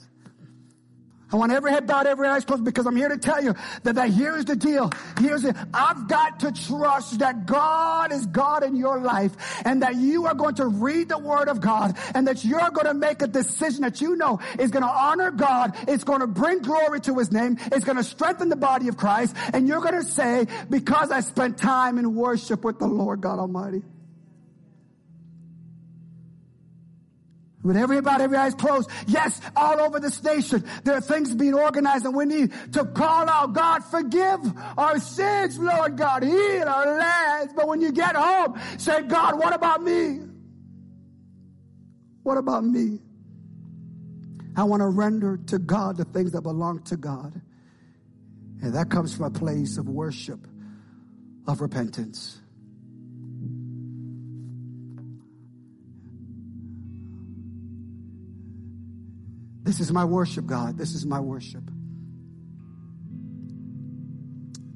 I 1.32 1.36
want 1.36 1.52
every 1.52 1.72
head 1.72 1.86
bowed, 1.86 2.08
every 2.08 2.28
eyes 2.28 2.44
closed 2.44 2.66
because 2.66 2.88
I'm 2.88 2.96
here 2.96 3.10
to 3.10 3.18
tell 3.18 3.44
you 3.44 3.54
that, 3.84 3.96
that 3.96 4.10
here's 4.10 4.46
the 4.46 4.56
deal. 4.56 4.92
Here's 5.20 5.46
it. 5.46 5.56
I've 5.74 6.08
got 6.08 6.40
to 6.40 6.52
trust 6.52 7.20
that 7.20 7.46
God 7.46 8.12
is 8.12 8.26
God 8.26 8.64
in 8.64 8.76
your 8.76 9.00
life 9.00 9.32
and 9.64 9.84
that 9.84 9.96
you 9.96 10.26
are 10.26 10.34
going 10.34 10.56
to 10.56 10.66
read 10.66 11.10
the 11.10 11.20
word 11.20 11.48
of 11.48 11.62
God 11.62 11.96
and 12.16 12.28
that 12.28 12.44
you're 12.44 12.72
going 12.72 12.88
to 12.88 12.96
make 12.96 13.22
a 13.22 13.28
decision 13.28 13.84
that 13.84 14.02
you 14.02 14.16
know 14.16 14.40
is 14.58 14.72
going 14.72 14.84
to 14.84 14.90
honor 14.90 15.30
God. 15.30 15.76
It's 15.88 16.04
going 16.04 16.22
to 16.22 16.28
bring 16.28 16.60
glory 16.60 17.00
to 17.02 17.20
his 17.20 17.32
name. 17.32 17.58
It's 17.72 17.86
going 17.86 17.98
to 17.98 18.04
strengthen 18.04 18.50
the 18.50 18.56
body 18.56 18.88
of 18.88 18.98
Christ. 18.98 19.36
And 19.54 19.68
you're 19.68 19.82
going 19.82 20.02
to 20.02 20.04
say, 20.04 20.48
because 20.70 21.12
I 21.12 21.20
spent 21.20 21.60
time 21.60 22.00
in 22.00 22.16
worship 22.16 22.64
with 22.64 22.80
the 22.80 22.88
Lord 22.88 23.22
God 23.22 23.38
Almighty. 23.38 23.84
With 27.70 27.78
everybody, 27.78 28.24
every 28.24 28.36
eyes 28.36 28.56
closed. 28.56 28.90
Yes, 29.06 29.40
all 29.56 29.80
over 29.80 30.00
this 30.00 30.24
nation, 30.24 30.66
there 30.86 30.96
are 30.96 31.02
things 31.02 31.36
being 31.36 31.54
organized 31.54 32.04
and 32.04 32.16
we 32.16 32.26
need 32.26 32.52
to 32.74 32.84
call 32.84 33.30
out, 33.30 33.54
God, 33.54 33.84
forgive 33.84 34.40
our 34.76 35.00
sins, 35.00 35.60
Lord 35.60 35.96
God, 35.96 36.24
heal 36.24 36.68
our 36.68 36.98
lands. 36.98 37.54
But 37.56 37.68
when 37.68 37.80
you 37.80 37.92
get 37.92 38.16
home, 38.16 38.60
say, 38.80 39.04
God, 39.04 39.38
what 39.38 39.54
about 39.54 39.84
me? 39.84 40.20
What 42.24 42.40
about 42.40 42.64
me? 42.64 43.02
I 44.56 44.64
want 44.64 44.82
to 44.82 44.88
render 44.88 45.38
to 45.38 45.60
God 45.60 45.98
the 45.98 46.06
things 46.06 46.32
that 46.32 46.42
belong 46.42 46.82
to 46.86 46.98
God. 46.98 47.40
And 48.64 48.74
that 48.74 48.90
comes 48.90 49.16
from 49.16 49.26
a 49.26 49.30
place 49.30 49.78
of 49.78 49.88
worship, 49.88 50.40
of 51.46 51.62
repentance. 51.62 52.39
This 59.70 59.80
is 59.80 59.92
my 59.92 60.04
worship, 60.04 60.48
God. 60.48 60.80
This 60.80 60.96
is 60.96 61.06
my 61.06 61.20
worship. 61.20 61.62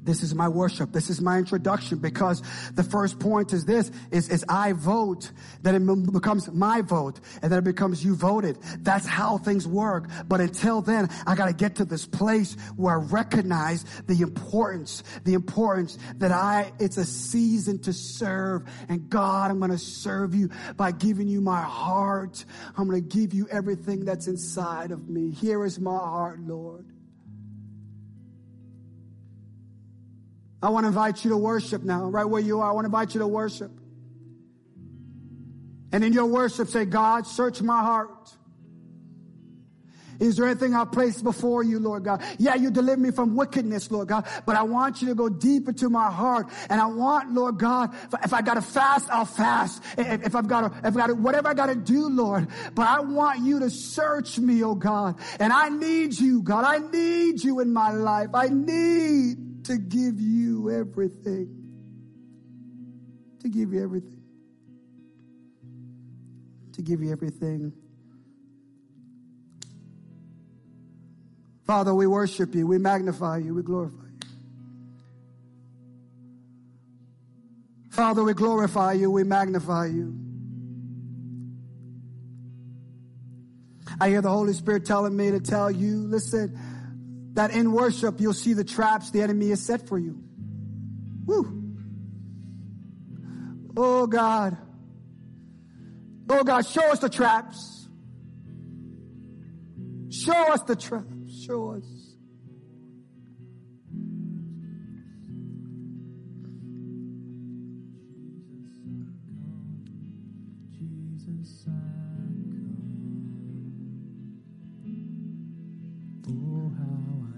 This 0.04 0.22
is 0.22 0.34
my 0.34 0.48
worship. 0.48 0.92
This 0.92 1.08
is 1.08 1.20
my 1.20 1.38
introduction 1.38 1.98
because 1.98 2.42
the 2.74 2.82
first 2.82 3.18
point 3.18 3.52
is 3.52 3.64
this, 3.64 3.90
is, 4.10 4.28
is 4.28 4.44
I 4.48 4.72
vote, 4.72 5.30
then 5.62 5.74
it 5.74 6.12
becomes 6.12 6.50
my 6.52 6.82
vote, 6.82 7.20
and 7.42 7.50
then 7.50 7.60
it 7.60 7.64
becomes 7.64 8.04
you 8.04 8.14
voted. 8.14 8.58
That's 8.80 9.06
how 9.06 9.38
things 9.38 9.66
work. 9.66 10.08
But 10.28 10.40
until 10.40 10.82
then, 10.82 11.08
I 11.26 11.34
gotta 11.34 11.54
get 11.54 11.76
to 11.76 11.86
this 11.86 12.06
place 12.06 12.54
where 12.76 13.00
I 13.00 13.02
recognize 13.02 13.84
the 14.06 14.20
importance, 14.20 15.02
the 15.24 15.32
importance 15.34 15.98
that 16.16 16.32
I, 16.32 16.72
it's 16.78 16.98
a 16.98 17.04
season 17.04 17.78
to 17.80 17.92
serve. 17.92 18.68
And 18.88 19.08
God, 19.08 19.50
I'm 19.50 19.58
gonna 19.58 19.78
serve 19.78 20.34
you 20.34 20.50
by 20.76 20.92
giving 20.92 21.28
you 21.28 21.40
my 21.40 21.62
heart. 21.62 22.44
I'm 22.76 22.86
gonna 22.86 23.00
give 23.00 23.32
you 23.32 23.48
everything 23.50 24.04
that's 24.04 24.26
inside 24.26 24.90
of 24.90 25.08
me. 25.08 25.30
Here 25.30 25.64
is 25.64 25.80
my 25.80 25.96
heart, 25.96 26.40
Lord. 26.40 26.93
I 30.64 30.70
want 30.70 30.84
to 30.84 30.88
invite 30.88 31.22
you 31.24 31.30
to 31.30 31.36
worship 31.36 31.82
now, 31.82 32.04
right 32.06 32.24
where 32.24 32.40
you 32.40 32.60
are. 32.60 32.70
I 32.70 32.72
want 32.72 32.84
to 32.84 32.86
invite 32.86 33.12
you 33.12 33.20
to 33.20 33.26
worship. 33.26 33.70
And 35.92 36.02
in 36.02 36.14
your 36.14 36.24
worship, 36.24 36.68
say, 36.68 36.86
God, 36.86 37.26
search 37.26 37.60
my 37.60 37.82
heart. 37.82 38.34
Is 40.20 40.36
there 40.36 40.46
anything 40.46 40.74
I've 40.74 40.90
placed 40.90 41.22
before 41.22 41.62
you, 41.62 41.78
Lord 41.78 42.04
God? 42.04 42.22
Yeah, 42.38 42.54
you 42.54 42.70
deliver 42.70 42.98
me 42.98 43.10
from 43.10 43.36
wickedness, 43.36 43.90
Lord 43.90 44.08
God, 44.08 44.26
but 44.46 44.56
I 44.56 44.62
want 44.62 45.02
you 45.02 45.08
to 45.08 45.14
go 45.14 45.28
deep 45.28 45.68
into 45.68 45.90
my 45.90 46.10
heart. 46.10 46.48
And 46.70 46.80
I 46.80 46.86
want, 46.86 47.34
Lord 47.34 47.58
God, 47.58 47.94
if 48.22 48.32
I 48.32 48.40
gotta 48.40 48.62
fast, 48.62 49.10
I'll 49.10 49.26
fast. 49.26 49.82
If, 49.98 50.34
I've 50.34 50.48
gotta, 50.48 50.74
if 50.78 50.84
I've 50.86 50.94
gotta, 50.96 51.14
whatever 51.14 51.48
I 51.48 51.54
gotta 51.54 51.74
do, 51.74 52.08
Lord. 52.08 52.48
But 52.74 52.88
I 52.88 53.00
want 53.00 53.40
you 53.40 53.60
to 53.60 53.68
search 53.68 54.38
me, 54.38 54.64
oh 54.64 54.76
God. 54.76 55.20
And 55.38 55.52
I 55.52 55.68
need 55.68 56.18
you, 56.18 56.42
God. 56.42 56.64
I 56.64 56.78
need 56.78 57.44
you 57.44 57.60
in 57.60 57.70
my 57.70 57.90
life. 57.90 58.30
I 58.32 58.48
need 58.48 59.53
to 59.64 59.78
give 59.78 60.20
you 60.20 60.70
everything. 60.70 61.48
To 63.40 63.48
give 63.48 63.72
you 63.72 63.82
everything. 63.82 64.22
To 66.72 66.82
give 66.82 67.02
you 67.02 67.12
everything. 67.12 67.72
Father, 71.64 71.94
we 71.94 72.06
worship 72.06 72.54
you, 72.54 72.66
we 72.66 72.78
magnify 72.78 73.38
you, 73.38 73.54
we 73.54 73.62
glorify 73.62 73.96
you. 73.96 74.28
Father, 77.90 78.22
we 78.22 78.34
glorify 78.34 78.92
you, 78.92 79.10
we 79.10 79.24
magnify 79.24 79.86
you. 79.86 80.14
I 84.00 84.08
hear 84.08 84.20
the 84.20 84.28
Holy 84.28 84.52
Spirit 84.52 84.84
telling 84.84 85.16
me 85.16 85.30
to 85.30 85.40
tell 85.40 85.70
you, 85.70 85.98
listen, 85.98 86.58
that 87.34 87.50
in 87.50 87.72
worship 87.72 88.20
you'll 88.20 88.32
see 88.32 88.54
the 88.54 88.64
traps 88.64 89.10
the 89.10 89.22
enemy 89.22 89.50
has 89.50 89.60
set 89.60 89.86
for 89.88 89.98
you. 89.98 90.18
Woo. 91.26 91.62
Oh 93.76 94.06
God. 94.06 94.56
Oh 96.28 96.42
God, 96.42 96.66
show 96.66 96.90
us 96.90 97.00
the 97.00 97.08
traps. 97.08 97.88
Show 100.10 100.52
us 100.52 100.62
the 100.62 100.76
traps. 100.76 101.44
Show 101.44 101.72
us. 101.72 102.03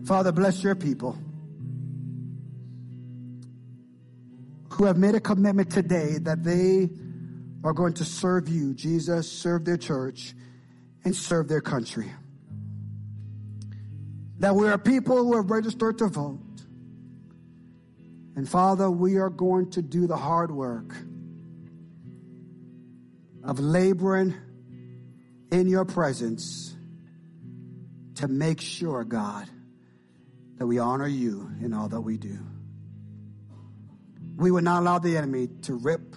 Father, 0.06 0.30
bless 0.30 0.62
your 0.62 0.76
people 0.76 1.18
who 4.70 4.84
have 4.84 4.96
made 4.96 5.16
a 5.16 5.20
commitment 5.20 5.68
today 5.68 6.18
that 6.18 6.44
they 6.44 6.88
are 7.64 7.72
going 7.72 7.94
to 7.94 8.04
serve 8.04 8.48
you, 8.48 8.72
Jesus, 8.72 9.30
serve 9.30 9.64
their 9.64 9.76
church, 9.76 10.32
and 11.04 11.16
serve 11.16 11.48
their 11.48 11.60
country. 11.60 12.08
That 14.38 14.54
we 14.54 14.68
are 14.68 14.78
people 14.78 15.24
who 15.24 15.34
have 15.34 15.50
registered 15.50 15.98
to 15.98 16.06
vote. 16.06 16.38
And 18.36 18.48
Father, 18.48 18.88
we 18.88 19.16
are 19.16 19.30
going 19.30 19.72
to 19.72 19.82
do 19.82 20.06
the 20.06 20.16
hard 20.16 20.52
work 20.52 20.94
of 23.42 23.58
laboring 23.58 24.34
in 25.50 25.66
your 25.66 25.84
presence 25.84 26.76
to 28.16 28.28
make 28.28 28.60
sure, 28.60 29.02
God, 29.02 29.48
that 30.58 30.66
we 30.66 30.78
honor 30.78 31.06
you 31.06 31.50
in 31.60 31.72
all 31.72 31.88
that 31.88 32.00
we 32.00 32.16
do. 32.16 32.38
We 34.36 34.50
will 34.50 34.62
not 34.62 34.82
allow 34.82 34.98
the 34.98 35.16
enemy 35.16 35.48
to 35.62 35.74
rip 35.74 36.14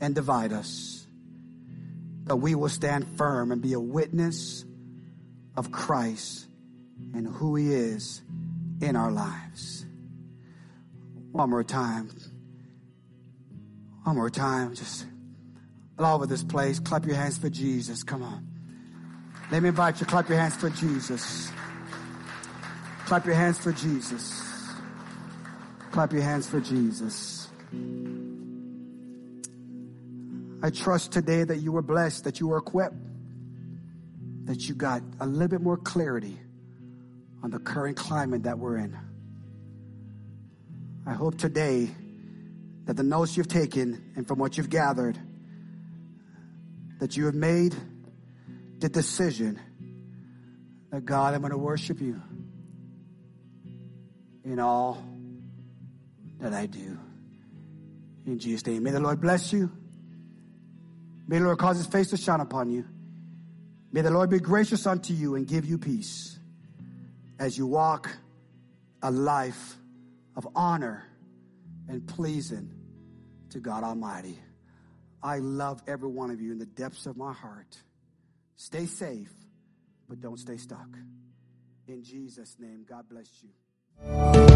and 0.00 0.14
divide 0.14 0.52
us, 0.52 1.06
but 2.24 2.36
we 2.36 2.54
will 2.54 2.68
stand 2.68 3.06
firm 3.16 3.52
and 3.52 3.60
be 3.60 3.72
a 3.72 3.80
witness 3.80 4.64
of 5.56 5.70
Christ 5.70 6.46
and 7.14 7.26
who 7.26 7.56
he 7.56 7.72
is 7.72 8.22
in 8.80 8.96
our 8.96 9.10
lives. 9.10 9.84
One 11.32 11.50
more 11.50 11.64
time. 11.64 12.10
One 14.04 14.16
more 14.16 14.30
time. 14.30 14.74
Just 14.74 15.06
all 15.98 16.16
over 16.16 16.26
this 16.26 16.42
place. 16.42 16.80
Clap 16.80 17.06
your 17.06 17.16
hands 17.16 17.38
for 17.38 17.50
Jesus. 17.50 18.02
Come 18.02 18.22
on. 18.22 18.46
Let 19.50 19.62
me 19.62 19.68
invite 19.68 20.00
you. 20.00 20.06
Clap 20.06 20.28
your 20.28 20.38
hands 20.38 20.56
for 20.56 20.70
Jesus. 20.70 21.50
Clap 23.10 23.26
your 23.26 23.34
hands 23.34 23.58
for 23.58 23.72
Jesus. 23.72 24.40
Clap 25.90 26.12
your 26.12 26.22
hands 26.22 26.48
for 26.48 26.60
Jesus. 26.60 27.48
I 30.62 30.70
trust 30.70 31.10
today 31.10 31.42
that 31.42 31.56
you 31.56 31.72
were 31.72 31.82
blessed, 31.82 32.22
that 32.22 32.38
you 32.38 32.46
were 32.46 32.58
equipped, 32.58 32.94
that 34.44 34.68
you 34.68 34.76
got 34.76 35.02
a 35.18 35.26
little 35.26 35.48
bit 35.48 35.60
more 35.60 35.76
clarity 35.76 36.38
on 37.42 37.50
the 37.50 37.58
current 37.58 37.96
climate 37.96 38.44
that 38.44 38.60
we're 38.60 38.76
in. 38.76 38.96
I 41.04 41.14
hope 41.14 41.36
today 41.36 41.90
that 42.84 42.96
the 42.96 43.02
notes 43.02 43.36
you've 43.36 43.48
taken 43.48 44.12
and 44.14 44.28
from 44.28 44.38
what 44.38 44.56
you've 44.56 44.70
gathered, 44.70 45.18
that 47.00 47.16
you 47.16 47.26
have 47.26 47.34
made 47.34 47.74
the 48.78 48.88
decision 48.88 49.58
that 50.92 51.04
God, 51.04 51.34
I'm 51.34 51.40
going 51.40 51.50
to 51.50 51.58
worship 51.58 52.00
you 52.00 52.22
in 54.50 54.58
all 54.58 55.02
that 56.40 56.52
I 56.52 56.66
do. 56.66 56.98
In 58.26 58.38
Jesus' 58.38 58.66
name. 58.66 58.82
May 58.82 58.90
the 58.90 59.00
Lord 59.00 59.20
bless 59.20 59.52
you. 59.52 59.70
May 61.28 61.38
the 61.38 61.44
Lord 61.44 61.58
cause 61.58 61.76
his 61.76 61.86
face 61.86 62.10
to 62.10 62.16
shine 62.16 62.40
upon 62.40 62.70
you. 62.70 62.84
May 63.92 64.00
the 64.00 64.10
Lord 64.10 64.30
be 64.30 64.40
gracious 64.40 64.86
unto 64.86 65.12
you 65.12 65.36
and 65.36 65.46
give 65.46 65.64
you 65.64 65.78
peace 65.78 66.38
as 67.38 67.56
you 67.56 67.66
walk 67.66 68.10
a 69.02 69.10
life 69.10 69.76
of 70.36 70.46
honor 70.54 71.04
and 71.88 72.06
pleasing 72.06 72.72
to 73.50 73.60
God 73.60 73.84
Almighty. 73.84 74.38
I 75.22 75.38
love 75.38 75.82
every 75.86 76.08
one 76.08 76.30
of 76.30 76.40
you 76.40 76.52
in 76.52 76.58
the 76.58 76.66
depths 76.66 77.06
of 77.06 77.16
my 77.16 77.32
heart. 77.32 77.76
Stay 78.56 78.86
safe, 78.86 79.32
but 80.08 80.20
don't 80.20 80.38
stay 80.38 80.56
stuck. 80.56 80.88
In 81.86 82.02
Jesus' 82.02 82.56
name, 82.58 82.84
God 82.88 83.08
bless 83.08 83.28
you. 84.06 84.49